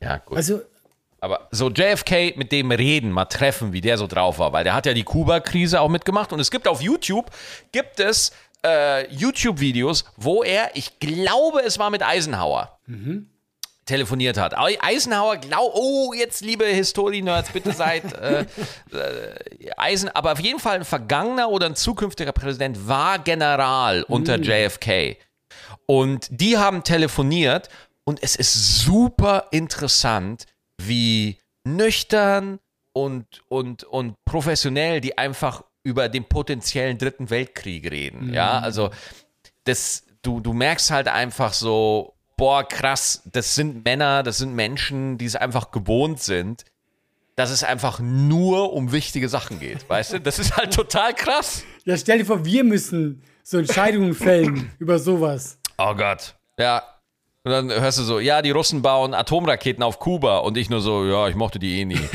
Ja, 0.00 0.18
gut. 0.18 0.36
Also, 0.36 0.62
Aber 1.20 1.48
so 1.50 1.70
JFK 1.70 2.36
mit 2.36 2.52
dem 2.52 2.70
reden, 2.70 3.10
mal 3.10 3.26
treffen, 3.26 3.72
wie 3.72 3.80
der 3.80 3.98
so 3.98 4.06
drauf 4.06 4.38
war, 4.38 4.52
weil 4.52 4.64
der 4.64 4.74
hat 4.74 4.86
ja 4.86 4.94
die 4.94 5.04
Kuba-Krise 5.04 5.80
auch 5.80 5.88
mitgemacht 5.88 6.32
und 6.32 6.40
es 6.40 6.50
gibt 6.50 6.66
auf 6.66 6.80
YouTube, 6.80 7.30
gibt 7.72 8.00
es 8.00 8.32
äh, 8.64 9.06
YouTube-Videos, 9.12 10.04
wo 10.16 10.42
er, 10.42 10.70
ich 10.74 10.98
glaube, 10.98 11.60
es 11.60 11.78
war 11.78 11.90
mit 11.90 12.02
Eisenhower, 12.02 12.78
telefoniert 13.84 14.36
hat. 14.38 14.56
Ei- 14.56 14.78
Eisenhower, 14.80 15.36
glaub, 15.36 15.72
oh, 15.74 16.12
jetzt 16.14 16.40
liebe 16.40 16.64
History-Nerds, 16.64 17.50
bitte 17.50 17.72
seid 17.72 18.12
äh, 18.20 18.40
äh, 18.40 18.46
Eisen, 19.76 20.08
aber 20.10 20.32
auf 20.32 20.40
jeden 20.40 20.58
Fall 20.58 20.76
ein 20.76 20.84
vergangener 20.84 21.50
oder 21.50 21.66
ein 21.66 21.76
zukünftiger 21.76 22.32
Präsident 22.32 22.88
war 22.88 23.18
General 23.18 24.02
unter 24.04 24.36
JFK. 24.38 25.16
Und 25.86 26.28
die 26.30 26.56
haben 26.56 26.82
telefoniert 26.82 27.68
und 28.04 28.22
es 28.22 28.36
ist 28.36 28.80
super 28.80 29.48
interessant, 29.50 30.46
wie 30.80 31.38
nüchtern 31.64 32.58
und, 32.92 33.26
und, 33.48 33.84
und 33.84 34.14
professionell 34.24 35.00
die 35.00 35.18
einfach 35.18 35.62
über 35.82 36.08
den 36.08 36.24
potenziellen 36.24 36.96
dritten 36.96 37.28
Weltkrieg 37.28 37.90
reden. 37.90 38.32
Ja, 38.32 38.58
also 38.60 38.90
das, 39.64 40.04
du, 40.22 40.40
du 40.40 40.52
merkst 40.54 40.90
halt 40.90 41.08
einfach 41.08 41.52
so, 41.52 42.13
boah, 42.36 42.66
krass, 42.66 43.22
das 43.32 43.54
sind 43.54 43.84
Männer, 43.84 44.22
das 44.22 44.38
sind 44.38 44.54
Menschen, 44.54 45.18
die 45.18 45.26
es 45.26 45.36
einfach 45.36 45.70
gewohnt 45.70 46.20
sind, 46.20 46.64
dass 47.36 47.50
es 47.50 47.64
einfach 47.64 48.00
nur 48.00 48.72
um 48.72 48.92
wichtige 48.92 49.28
Sachen 49.28 49.60
geht. 49.60 49.88
Weißt 49.88 50.14
du? 50.14 50.20
Das 50.20 50.38
ist 50.38 50.56
halt 50.56 50.72
total 50.72 51.14
krass. 51.14 51.64
ja, 51.84 51.96
stell 51.96 52.18
dir 52.18 52.24
vor, 52.24 52.44
wir 52.44 52.64
müssen 52.64 53.22
so 53.42 53.58
Entscheidungen 53.58 54.14
fällen 54.14 54.70
über 54.78 54.98
sowas. 54.98 55.58
Oh 55.78 55.94
Gott. 55.94 56.34
Ja. 56.58 56.82
Und 57.42 57.52
dann 57.52 57.68
hörst 57.70 57.98
du 57.98 58.04
so, 58.04 58.20
ja, 58.20 58.40
die 58.40 58.52
Russen 58.52 58.80
bauen 58.80 59.12
Atomraketen 59.12 59.82
auf 59.82 59.98
Kuba 59.98 60.38
und 60.38 60.56
ich 60.56 60.70
nur 60.70 60.80
so, 60.80 61.04
ja, 61.04 61.28
ich 61.28 61.34
mochte 61.34 61.58
die 61.58 61.80
eh 61.80 61.84
nie. 61.84 62.00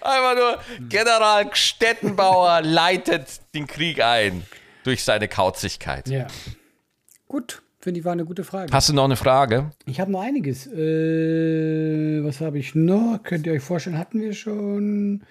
Einfach 0.00 0.34
nur 0.34 0.58
General 0.88 1.54
Stettenbauer 1.54 2.62
leitet 2.62 3.42
den 3.54 3.66
Krieg 3.66 4.02
ein 4.02 4.46
durch 4.84 5.04
seine 5.04 5.28
Kauzigkeit. 5.28 6.08
Ja. 6.08 6.26
Gut, 7.32 7.62
finde 7.80 7.98
ich, 7.98 8.04
war 8.04 8.12
eine 8.12 8.26
gute 8.26 8.44
Frage. 8.44 8.70
Hast 8.70 8.90
du 8.90 8.92
noch 8.92 9.04
eine 9.06 9.16
Frage? 9.16 9.70
Ich 9.86 10.00
habe 10.00 10.12
noch 10.12 10.20
einiges. 10.20 10.66
Äh, 10.66 12.22
was 12.22 12.42
habe 12.42 12.58
ich 12.58 12.74
noch? 12.74 13.20
Könnt 13.22 13.46
ihr 13.46 13.54
euch 13.54 13.62
vorstellen, 13.62 13.96
hatten 13.96 14.20
wir 14.20 14.34
schon. 14.34 15.22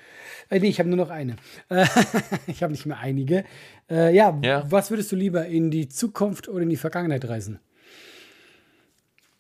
Äh, 0.49 0.59
nee, 0.59 0.69
ich 0.69 0.79
habe 0.79 0.89
nur 0.89 0.97
noch 0.97 1.11
eine. 1.11 1.35
Ich 2.47 2.63
habe 2.63 2.71
nicht 2.73 2.87
mehr 2.87 2.97
einige. 2.97 3.43
Äh, 3.87 4.15
ja, 4.15 4.35
Ja. 4.41 4.65
was 4.71 4.89
würdest 4.89 5.11
du 5.11 5.15
lieber 5.15 5.45
in 5.45 5.69
die 5.69 5.89
Zukunft 5.89 6.47
oder 6.49 6.63
in 6.63 6.69
die 6.69 6.75
Vergangenheit 6.75 7.23
reisen? 7.29 7.59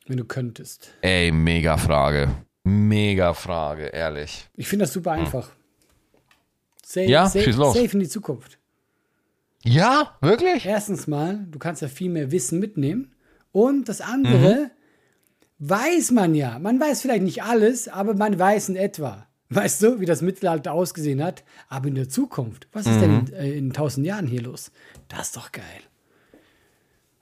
Wenn 0.05 0.17
du 0.17 0.25
könntest. 0.25 0.93
Ey, 1.01 1.31
mega 1.31 1.77
Frage. 1.77 2.29
Mega 2.63 3.33
Frage, 3.33 3.87
ehrlich. 3.87 4.47
Ich 4.55 4.67
finde 4.67 4.83
das 4.83 4.93
super 4.93 5.13
einfach. 5.13 5.49
Safe, 6.85 7.07
Ja, 7.07 7.25
safe, 7.25 7.43
schieß 7.45 7.55
los. 7.57 7.73
safe 7.73 7.89
in 7.93 8.01
die 8.01 8.07
Zukunft. 8.07 8.59
Ja, 9.63 10.17
wirklich? 10.21 10.65
Erstens 10.65 11.07
mal, 11.07 11.45
du 11.49 11.59
kannst 11.59 11.81
ja 11.81 11.87
viel 11.87 12.09
mehr 12.09 12.31
Wissen 12.31 12.59
mitnehmen. 12.59 13.13
Und 13.51 13.89
das 13.89 14.01
andere 14.01 14.71
weiß 15.59 16.11
man 16.11 16.33
ja. 16.35 16.57
Man 16.59 16.79
weiß 16.79 17.01
vielleicht 17.01 17.23
nicht 17.23 17.43
alles, 17.43 17.87
aber 17.87 18.13
man 18.15 18.37
weiß 18.39 18.69
in 18.69 18.75
etwa. 18.75 19.27
Weißt 19.49 19.83
du, 19.83 19.99
wie 19.99 20.05
das 20.05 20.21
Mittelalter 20.21 20.71
ausgesehen 20.71 21.21
hat? 21.21 21.43
Aber 21.67 21.89
in 21.89 21.95
der 21.95 22.07
Zukunft, 22.09 22.67
was 22.71 22.85
ist 22.87 23.01
denn 23.01 23.27
in, 23.27 23.33
äh, 23.33 23.51
in 23.51 23.73
tausend 23.73 24.05
Jahren 24.05 24.25
hier 24.25 24.41
los? 24.41 24.71
Das 25.09 25.27
ist 25.27 25.37
doch 25.37 25.51
geil. 25.51 25.63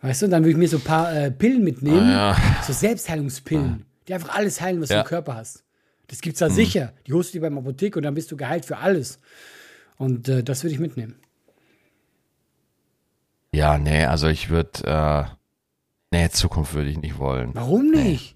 Weißt 0.01 0.21
du, 0.21 0.27
dann 0.27 0.43
würde 0.43 0.51
ich 0.51 0.57
mir 0.57 0.69
so 0.69 0.77
ein 0.77 0.83
paar 0.83 1.13
äh, 1.13 1.31
Pillen 1.31 1.63
mitnehmen, 1.63 2.09
Ah, 2.11 2.37
so 2.65 2.71
Selbstheilungspillen, 2.71 3.85
die 4.07 4.13
einfach 4.13 4.33
alles 4.35 4.61
heilen, 4.61 4.79
was 4.79 4.89
du 4.89 4.93
Ja. 4.95 5.01
im 5.01 5.07
Körper 5.07 5.35
hast. 5.35 5.63
Das 6.07 6.21
gibt's 6.21 6.39
da 6.39 6.49
sicher. 6.49 6.93
Die 7.05 7.13
holst 7.13 7.33
du 7.33 7.37
dir 7.37 7.41
beim 7.41 7.57
Apotheke 7.57 7.99
und 7.99 8.03
dann 8.03 8.13
bist 8.13 8.31
du 8.31 8.37
geheilt 8.37 8.63
für 8.65 8.77
alles. 8.77 9.19
Und 9.97 10.29
äh, 10.29 10.43
das 10.43 10.63
würde 10.63 10.73
ich 10.75 10.79
mitnehmen. 10.79 11.15
Ja, 13.53 13.77
nee, 13.77 14.05
also 14.05 14.27
ich 14.27 14.49
würde, 14.49 14.85
äh, 14.85 16.15
nee, 16.15 16.29
Zukunft 16.29 16.73
würde 16.73 16.89
ich 16.89 16.97
nicht 16.97 17.17
wollen. 17.17 17.51
Warum 17.53 17.91
nicht? 17.91 18.35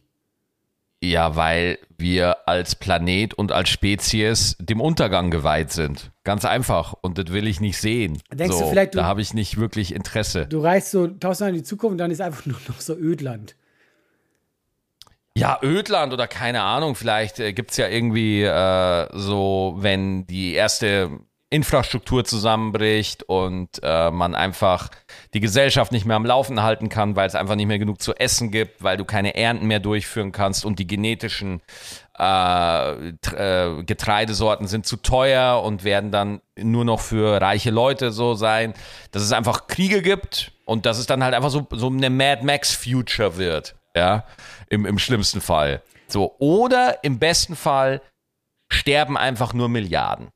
Ja, 1.04 1.36
weil 1.36 1.80
wir 1.98 2.48
als 2.48 2.76
Planet 2.76 3.34
und 3.34 3.52
als 3.52 3.68
Spezies 3.70 4.56
dem 4.60 4.80
Untergang 4.80 5.32
geweiht 5.32 5.70
sind. 5.72 6.12
Ganz 6.24 6.46
einfach. 6.46 6.94
Und 7.02 7.18
das 7.18 7.28
will 7.34 7.46
ich 7.46 7.60
nicht 7.60 7.78
sehen. 7.78 8.22
Denkst 8.32 8.56
so, 8.56 8.64
du 8.64 8.70
vielleicht, 8.70 8.94
du- 8.94 9.00
da 9.00 9.06
habe 9.06 9.22
ich 9.22 9.34
nicht 9.34 9.58
wirklich 9.60 9.94
Interesse. 9.94 10.48
Du 10.48 10.62
reist 10.62 10.92
so 10.92 11.08
tausend 11.08 11.42
Jahre 11.42 11.50
in 11.50 11.56
die 11.58 11.64
Zukunft 11.64 11.92
und 11.92 11.98
dann 11.98 12.10
ist 12.10 12.22
einfach 12.22 12.46
nur 12.46 12.58
noch 12.70 12.80
so 12.80 12.96
Ödland. 12.96 13.56
Ja, 15.36 15.60
Ödland 15.64 16.14
oder 16.14 16.28
keine 16.28 16.62
Ahnung, 16.62 16.96
vielleicht 16.96 17.40
äh, 17.40 17.54
gibt's 17.54 17.76
ja 17.78 17.88
irgendwie 17.88 18.44
äh, 18.44 19.08
so, 19.14 19.74
wenn 19.78 20.26
die 20.28 20.54
erste 20.54 21.10
Infrastruktur 21.54 22.26
zusammenbricht 22.26 23.22
und 23.24 23.70
äh, 23.84 24.10
man 24.10 24.34
einfach 24.34 24.90
die 25.36 25.40
Gesellschaft 25.40 25.92
nicht 25.92 26.06
mehr 26.06 26.16
am 26.16 26.26
Laufen 26.26 26.64
halten 26.64 26.90
kann, 26.90 27.16
weil 27.16 27.28
es 27.28 27.36
einfach 27.36 27.56
nicht 27.56 27.68
mehr 27.68 27.78
genug 27.78 28.02
zu 28.02 28.16
essen 28.16 28.50
gibt, 28.50 28.84
weil 28.84 28.98
du 28.98 29.06
keine 29.06 29.36
Ernten 29.36 29.68
mehr 29.68 29.80
durchführen 29.80 30.32
kannst 30.32 30.66
und 30.66 30.80
die 30.80 30.88
genetischen 30.88 31.62
äh, 32.18 33.10
äh, 33.10 33.84
Getreidesorten 33.84 34.66
sind 34.66 34.88
zu 34.88 34.98
teuer 34.98 35.62
und 35.64 35.84
werden 35.84 36.12
dann 36.12 36.42
nur 36.58 36.86
noch 36.86 37.00
für 37.00 37.40
reiche 37.40 37.70
Leute 37.70 38.12
so 38.12 38.34
sein, 38.34 38.74
dass 39.12 39.22
es 39.22 39.32
einfach 39.32 39.68
Kriege 39.68 40.02
gibt 40.02 40.54
und 40.66 40.88
dass 40.88 40.98
es 40.98 41.06
dann 41.06 41.24
halt 41.24 41.36
einfach 41.36 41.52
so, 41.52 41.68
so 41.70 41.88
eine 41.88 42.10
Mad 42.10 42.44
Max 42.44 42.74
Future 42.74 43.38
wird, 43.38 43.76
ja, 43.96 44.26
im, 44.70 44.88
im 44.88 44.98
schlimmsten 44.98 45.40
Fall. 45.40 45.84
So, 46.08 46.36
oder 46.40 47.04
im 47.04 47.20
besten 47.20 47.56
Fall 47.56 48.02
sterben 48.72 49.18
einfach 49.18 49.54
nur 49.54 49.70
Milliarden. 49.70 50.30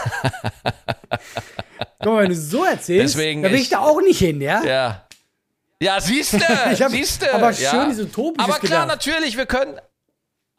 Guck 2.02 2.12
mal, 2.12 2.22
wenn 2.22 2.30
du 2.30 2.36
so 2.36 2.64
erzählst, 2.64 3.14
Deswegen 3.16 3.42
da 3.42 3.50
will 3.50 3.58
ich, 3.58 3.68
da 3.68 3.80
auch 3.80 4.00
nicht 4.00 4.18
hin, 4.18 4.40
ja? 4.40 4.64
Ja. 4.64 5.04
Ja, 5.82 6.00
siehst 6.00 6.34
du, 6.34 6.38
siehst 6.88 7.22
du. 7.22 7.34
aber 7.34 7.50
ja. 7.52 7.70
schön 7.70 7.88
dieses 7.88 8.06
Utopisches 8.06 8.44
Aber 8.44 8.58
klar, 8.58 8.86
gedacht. 8.86 9.06
natürlich, 9.06 9.36
wir 9.36 9.46
können. 9.46 9.80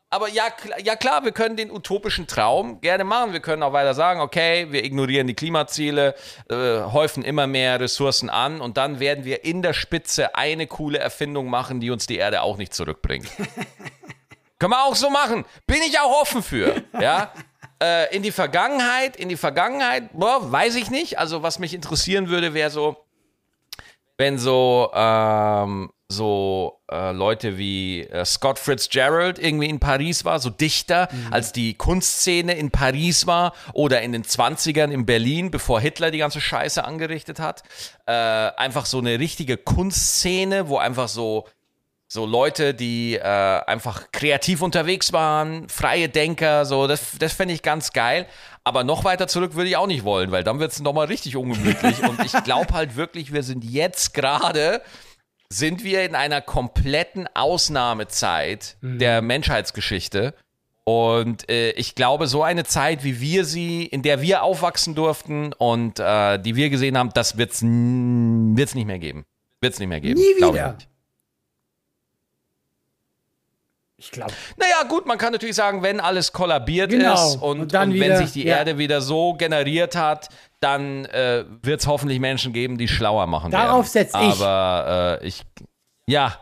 Aber 0.10 0.28
ja, 0.28 0.44
ja 0.84 0.96
klar, 0.98 1.24
wir 1.24 1.32
können 1.32 1.56
den 1.56 1.72
utopischen 1.72 2.28
Traum 2.28 2.82
gerne 2.82 3.06
machen. 3.06 3.32
Wir 3.32 3.40
können 3.40 3.64
auch 3.64 3.72
weiter 3.72 3.94
sagen, 3.94 4.20
okay, 4.20 4.68
wir 4.72 4.84
ignorieren 4.84 5.28
die 5.28 5.36
Klimaziele, 5.36 6.16
äh, 6.50 6.82
häufen 6.82 7.24
immer 7.24 7.48
mehr 7.48 7.80
Ressourcen 7.80 8.30
an 8.30 8.60
und 8.60 8.76
dann 8.78 9.00
werden 9.00 9.24
wir 9.24 9.46
in 9.46 9.62
der 9.62 9.74
Spitze 9.74 10.36
eine 10.36 10.68
coole 10.68 10.98
Erfindung 10.98 11.50
machen, 11.50 11.80
die 11.80 11.92
uns 11.92 12.08
die 12.08 12.18
Erde 12.18 12.42
auch 12.42 12.58
nicht 12.58 12.74
zurückbringt. 12.74 13.30
können 14.60 14.72
wir 14.72 14.84
auch 14.84 14.96
so 14.96 15.10
machen. 15.10 15.46
Bin 15.66 15.80
ich 15.88 15.98
auch 16.00 16.22
offen 16.22 16.44
für. 16.44 16.84
Ja. 17.00 17.32
Äh, 17.82 18.16
in 18.16 18.22
die 18.22 18.32
Vergangenheit, 18.32 19.16
in 19.16 19.28
die 19.28 19.38
Vergangenheit, 19.38 20.12
boah, 20.14 20.52
weiß 20.52 20.76
ich 20.76 20.92
nicht. 20.92 21.18
Also 21.18 21.42
was 21.42 21.58
mich 21.58 21.74
interessieren 21.74 22.30
würde, 22.30 22.54
wäre 22.54 22.70
so, 22.70 22.96
wenn 24.18 24.38
so, 24.38 24.92
ähm, 24.94 25.92
so 26.08 26.80
äh, 26.92 27.12
Leute 27.12 27.58
wie 27.58 28.02
äh, 28.02 28.24
Scott 28.24 28.60
Fitzgerald 28.60 29.40
irgendwie 29.40 29.68
in 29.68 29.80
Paris 29.80 30.26
war, 30.26 30.38
so 30.38 30.52
Dichter, 30.52 31.08
als 31.32 31.54
die 31.54 31.74
Kunstszene 31.74 32.54
in 32.54 32.70
Paris 32.70 33.26
war 33.26 33.54
oder 33.74 34.04
in 34.04 34.12
den 34.12 34.24
20ern 34.24 34.92
in 34.92 35.08
Berlin, 35.08 35.50
bevor 35.50 35.82
Hitler 35.82 36.12
die 36.12 36.20
ganze 36.20 36.40
Scheiße 36.40 36.84
angerichtet 36.84 37.40
hat. 37.40 37.64
Äh, 38.06 38.12
einfach 38.12 38.86
so 38.86 39.00
eine 39.00 39.18
richtige 39.18 39.58
Kunstszene, 39.58 40.68
wo 40.68 40.78
einfach 40.78 41.08
so 41.08 41.48
so 42.12 42.26
Leute, 42.26 42.74
die 42.74 43.16
äh, 43.16 43.22
einfach 43.22 44.12
kreativ 44.12 44.62
unterwegs 44.62 45.14
waren, 45.14 45.70
freie 45.70 46.10
Denker, 46.10 46.66
so, 46.66 46.86
das, 46.86 47.18
das 47.18 47.32
fände 47.32 47.54
ich 47.54 47.62
ganz 47.62 47.94
geil. 47.94 48.28
Aber 48.66 48.84
noch 48.84 49.06
weiter 49.06 49.30
zurück 49.30 49.56
würde 49.56 49.70
ich 49.70 49.78
auch 49.78 49.88
nicht 49.88 50.04
wollen, 50.04 50.30
weil 50.30 50.44
dann 50.44 50.60
wird 50.60 50.74
es 50.74 50.82
nochmal 50.82 51.06
richtig 51.08 51.38
ungemütlich. 51.38 52.04
Und 52.04 52.20
ich 52.26 52.34
glaube 52.44 52.74
halt 52.74 52.98
wirklich, 52.98 53.32
wir 53.32 53.44
sind 53.44 53.64
jetzt 53.64 54.14
gerade, 54.14 54.82
sind 55.48 55.86
wir 55.86 56.04
in 56.04 56.14
einer 56.14 56.42
kompletten 56.42 57.30
Ausnahmezeit 57.34 58.76
der 58.82 59.22
Menschheitsgeschichte. 59.22 60.34
Und 60.84 61.50
äh, 61.50 61.72
ich 61.72 61.96
glaube, 61.96 62.28
so 62.28 62.44
eine 62.44 62.66
Zeit, 62.66 63.06
wie 63.06 63.22
wir 63.22 63.46
sie, 63.46 63.86
in 63.86 64.02
der 64.02 64.22
wir 64.22 64.44
aufwachsen 64.44 64.96
durften 64.96 65.54
und 65.54 66.02
äh, 66.02 66.40
die 66.40 66.58
wir 66.58 66.70
gesehen 66.70 66.98
haben, 66.98 67.12
das 67.14 67.38
wird 67.38 67.54
es 67.54 67.62
wird's 67.62 68.76
nicht 68.76 68.88
mehr 68.88 69.00
geben. 69.00 69.24
Wird 69.62 69.72
es 69.72 69.80
nicht 69.80 69.88
mehr 69.88 70.02
geben. 70.02 70.20
Nie 70.20 70.36
wieder. 70.36 70.74
nicht. 70.74 70.90
Ich 74.04 74.10
glaube. 74.12 74.34
Naja, 74.58 74.82
gut, 74.90 75.06
man 75.06 75.20
kann 75.20 75.32
natürlich 75.32 75.56
sagen, 75.56 75.84
wenn 75.84 76.00
alles 76.00 76.34
kollabiert 76.34 76.90
Genau. 76.90 77.14
ist 77.14 77.36
und, 77.36 77.60
Und 77.62 77.74
dann 77.74 77.90
und 77.92 78.00
wenn 78.00 78.08
wieder- 78.08 78.18
sich 78.18 78.32
die 78.32 78.46
ja. 78.46 78.58
Erde 78.58 78.80
wieder 78.80 79.00
so 79.00 79.34
generiert 79.36 79.96
hat, 79.96 80.30
dann 80.60 81.06
äh, 81.06 81.46
wird 81.62 81.82
es 81.82 81.88
hoffentlich 81.88 82.20
Menschen 82.20 82.52
geben, 82.52 82.80
die 82.80 82.88
schlauer 82.88 83.28
machen 83.28 83.52
Darauf 83.52 83.94
werden. 83.94 84.10
setz 84.10 84.14
ich. 84.16 84.42
Aber 84.42 85.20
äh, 85.22 85.28
ich, 85.28 85.44
ja. 86.08 86.36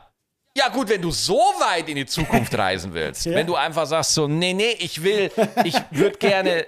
Ja 0.58 0.70
gut, 0.70 0.88
wenn 0.90 1.02
du 1.02 1.12
so 1.12 1.38
weit 1.60 1.90
in 1.90 1.96
die 1.98 2.06
Zukunft 2.06 2.58
reisen 2.58 2.94
willst, 2.94 3.26
Ja. 3.28 3.36
wenn 3.36 3.46
du 3.46 3.56
einfach 3.56 3.86
sagst 3.86 4.14
so, 4.14 4.28
nee, 4.28 4.54
nee, 4.54 4.76
ich 4.80 5.04
will, 5.04 5.30
ich 5.66 5.76
würde 5.92 6.18
gerne 6.18 6.66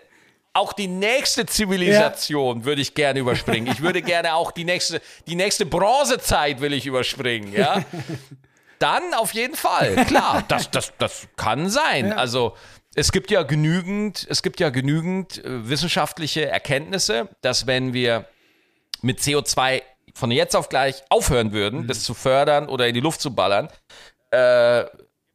auch 0.54 0.74
die 0.74 0.88
nächste 0.90 1.46
Zivilisation 1.46 2.66
würde 2.66 2.82
ich 2.82 2.94
gerne 2.94 3.20
überspringen. 3.22 3.68
Ich 3.72 3.82
würde 3.82 4.02
gerne 4.02 4.34
auch 4.36 4.52
die 4.52 4.66
nächste, 4.66 5.02
die 5.26 5.36
nächste 5.36 5.66
Bronzezeit 5.66 6.60
will 6.60 6.74
ich 6.74 6.86
überspringen, 6.86 7.54
ja. 7.54 7.84
Dann 8.82 9.14
auf 9.14 9.34
jeden 9.34 9.56
Fall, 9.56 9.96
klar, 10.08 10.44
das, 10.48 10.72
das, 10.72 10.94
das 10.98 11.28
kann 11.36 11.70
sein. 11.70 12.12
Also 12.12 12.56
es 12.96 13.12
gibt 13.12 13.30
ja 13.32 13.44
genügend, 13.44 14.26
es 14.30 14.42
gibt 14.42 14.60
ja 14.60 14.70
genügend 14.70 15.44
äh, 15.44 15.70
wissenschaftliche 15.70 16.50
Erkenntnisse, 16.50 17.30
dass 17.42 17.68
wenn 17.68 17.94
wir 17.94 18.26
mit 19.02 19.20
CO2 19.20 19.84
von 20.14 20.32
jetzt 20.32 20.56
auf 20.56 20.68
gleich 20.68 21.04
aufhören 21.10 21.52
würden, 21.52 21.88
das 21.88 22.04
zu 22.04 22.14
fördern 22.14 22.68
oder 22.68 22.88
in 22.88 22.94
die 22.94 23.00
Luft 23.00 23.22
zu 23.22 23.34
ballern, 23.34 23.70
äh, 24.32 24.86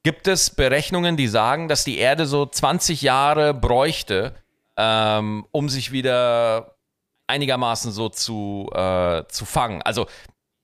gibt 0.03 0.29
es 0.29 0.51
Berechnungen, 0.51 1.17
die 1.17 1.29
sagen, 1.29 1.69
dass 1.69 1.85
die 1.85 1.99
Erde 1.99 2.27
so 2.27 2.47
20 2.47 3.03
Jahre 3.03 3.55
bräuchte, 3.55 4.35
ähm, 4.77 5.47
um 5.53 5.69
sich 5.69 5.93
wieder 5.93 6.77
einigermaßen 7.27 7.91
so 7.93 8.09
zu, 8.09 8.71
äh, 8.75 9.25
zu 9.29 9.45
fangen. 9.45 9.83
Also 9.83 10.07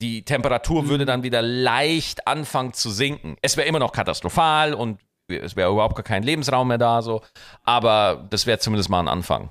die 0.02 0.24
Temperatur 0.24 0.88
würde 0.88 1.04
dann 1.06 1.22
wieder 1.22 1.40
leicht 1.42 2.26
anfangen 2.26 2.72
zu 2.74 2.90
sinken. 2.90 3.36
Es 3.40 3.56
wäre 3.56 3.68
immer 3.68 3.78
noch 3.78 3.92
katastrophal 3.92 4.74
und 4.74 5.00
es 5.28 5.54
wäre 5.56 5.70
überhaupt 5.70 5.94
gar 5.94 6.02
kein 6.02 6.24
Lebensraum 6.24 6.68
mehr 6.68 6.78
da, 6.78 7.00
so. 7.00 7.22
Aber 7.62 8.26
das 8.28 8.46
wäre 8.46 8.58
zumindest 8.58 8.90
mal 8.90 8.98
ein 9.00 9.08
Anfang. 9.08 9.50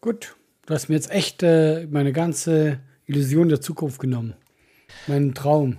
Gut. 0.00 0.36
Du 0.66 0.74
hast 0.74 0.88
mir 0.88 0.94
jetzt 0.94 1.10
echt 1.10 1.42
äh, 1.42 1.86
meine 1.90 2.12
ganze 2.12 2.78
Illusion 3.06 3.48
der 3.48 3.60
Zukunft 3.60 3.98
genommen. 4.00 4.34
Meinen 5.08 5.34
Traum. 5.34 5.78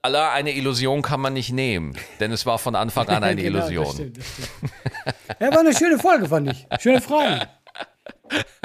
Allah, 0.00 0.32
eine 0.32 0.52
Illusion 0.52 1.02
kann 1.02 1.20
man 1.20 1.34
nicht 1.34 1.52
nehmen, 1.52 1.94
denn 2.20 2.32
es 2.32 2.46
war 2.46 2.58
von 2.58 2.74
Anfang 2.74 3.08
an 3.08 3.22
eine 3.24 3.42
Genau, 3.42 3.58
das 3.58 3.70
Illusion. 3.70 3.94
stimmt, 3.94 4.18
das 4.18 4.26
stimmt. 4.26 4.72
ja, 5.40 5.50
war 5.52 5.60
eine 5.60 5.74
schöne 5.76 5.98
Folge, 5.98 6.26
fand 6.28 6.50
ich. 6.50 6.66
Schöne 6.80 7.00
Frage. 7.02 7.46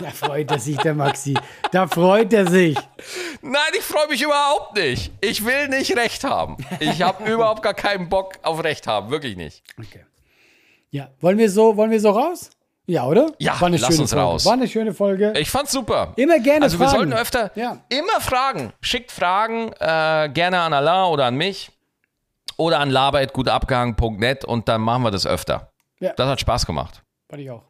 Da 0.00 0.10
freut 0.10 0.50
er 0.50 0.58
sich, 0.58 0.76
der 0.78 0.94
Maxi. 0.94 1.34
Da 1.70 1.86
freut 1.86 2.32
er 2.32 2.50
sich. 2.50 2.76
Nein, 3.42 3.60
ich 3.76 3.82
freue 3.82 4.08
mich 4.08 4.22
überhaupt 4.22 4.76
nicht. 4.76 5.12
Ich 5.20 5.44
will 5.44 5.68
nicht 5.68 5.96
Recht 5.96 6.24
haben. 6.24 6.56
Ich 6.80 7.02
habe 7.02 7.24
überhaupt 7.30 7.62
gar 7.62 7.74
keinen 7.74 8.08
Bock 8.08 8.34
auf 8.42 8.62
Recht 8.64 8.86
haben, 8.86 9.10
wirklich 9.10 9.36
nicht. 9.36 9.62
Okay. 9.78 10.04
Ja, 10.90 11.08
wollen 11.20 11.38
wir 11.38 11.50
so, 11.50 11.76
wollen 11.76 11.90
wir 11.90 12.00
so 12.00 12.10
raus? 12.10 12.50
Ja, 12.86 13.06
oder? 13.06 13.32
Ja, 13.38 13.60
War 13.60 13.68
eine 13.68 13.76
lass 13.76 13.88
schöne 13.90 14.00
uns 14.02 14.10
Folge. 14.10 14.24
raus. 14.24 14.44
War 14.44 14.52
eine 14.54 14.68
schöne 14.68 14.92
Folge. 14.94 15.32
Ich 15.38 15.50
fand's 15.50 15.70
super. 15.72 16.12
Immer 16.16 16.40
gerne 16.40 16.64
Also 16.64 16.78
wir 16.80 16.86
Fragen. 16.88 16.98
sollten 16.98 17.12
öfter 17.12 17.50
Ja. 17.54 17.78
immer 17.88 18.20
fragen. 18.20 18.72
Schickt 18.80 19.12
Fragen 19.12 19.72
äh, 19.78 20.28
gerne 20.34 20.60
an 20.60 20.72
Alain 20.72 21.12
oder 21.12 21.26
an 21.26 21.36
mich 21.36 21.70
oder 22.56 22.80
an 22.80 22.90
laber.gutabgehangen.net 22.90 24.44
und 24.44 24.68
dann 24.68 24.80
machen 24.80 25.04
wir 25.04 25.10
das 25.10 25.26
öfter. 25.26 25.70
Ja. 26.00 26.12
Das 26.14 26.26
hat 26.28 26.40
Spaß 26.40 26.66
gemacht. 26.66 27.02
Warte 27.28 27.42
ich 27.44 27.50
auch. 27.50 27.62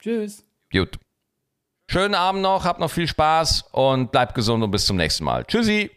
Tschüss. 0.00 0.44
Gut. 0.72 0.98
Schönen 1.92 2.14
Abend 2.14 2.40
noch, 2.40 2.64
habt 2.64 2.80
noch 2.80 2.90
viel 2.90 3.06
Spaß 3.06 3.66
und 3.70 4.12
bleibt 4.12 4.34
gesund 4.34 4.64
und 4.64 4.70
bis 4.70 4.86
zum 4.86 4.96
nächsten 4.96 5.24
Mal. 5.24 5.44
Tschüssi. 5.44 5.90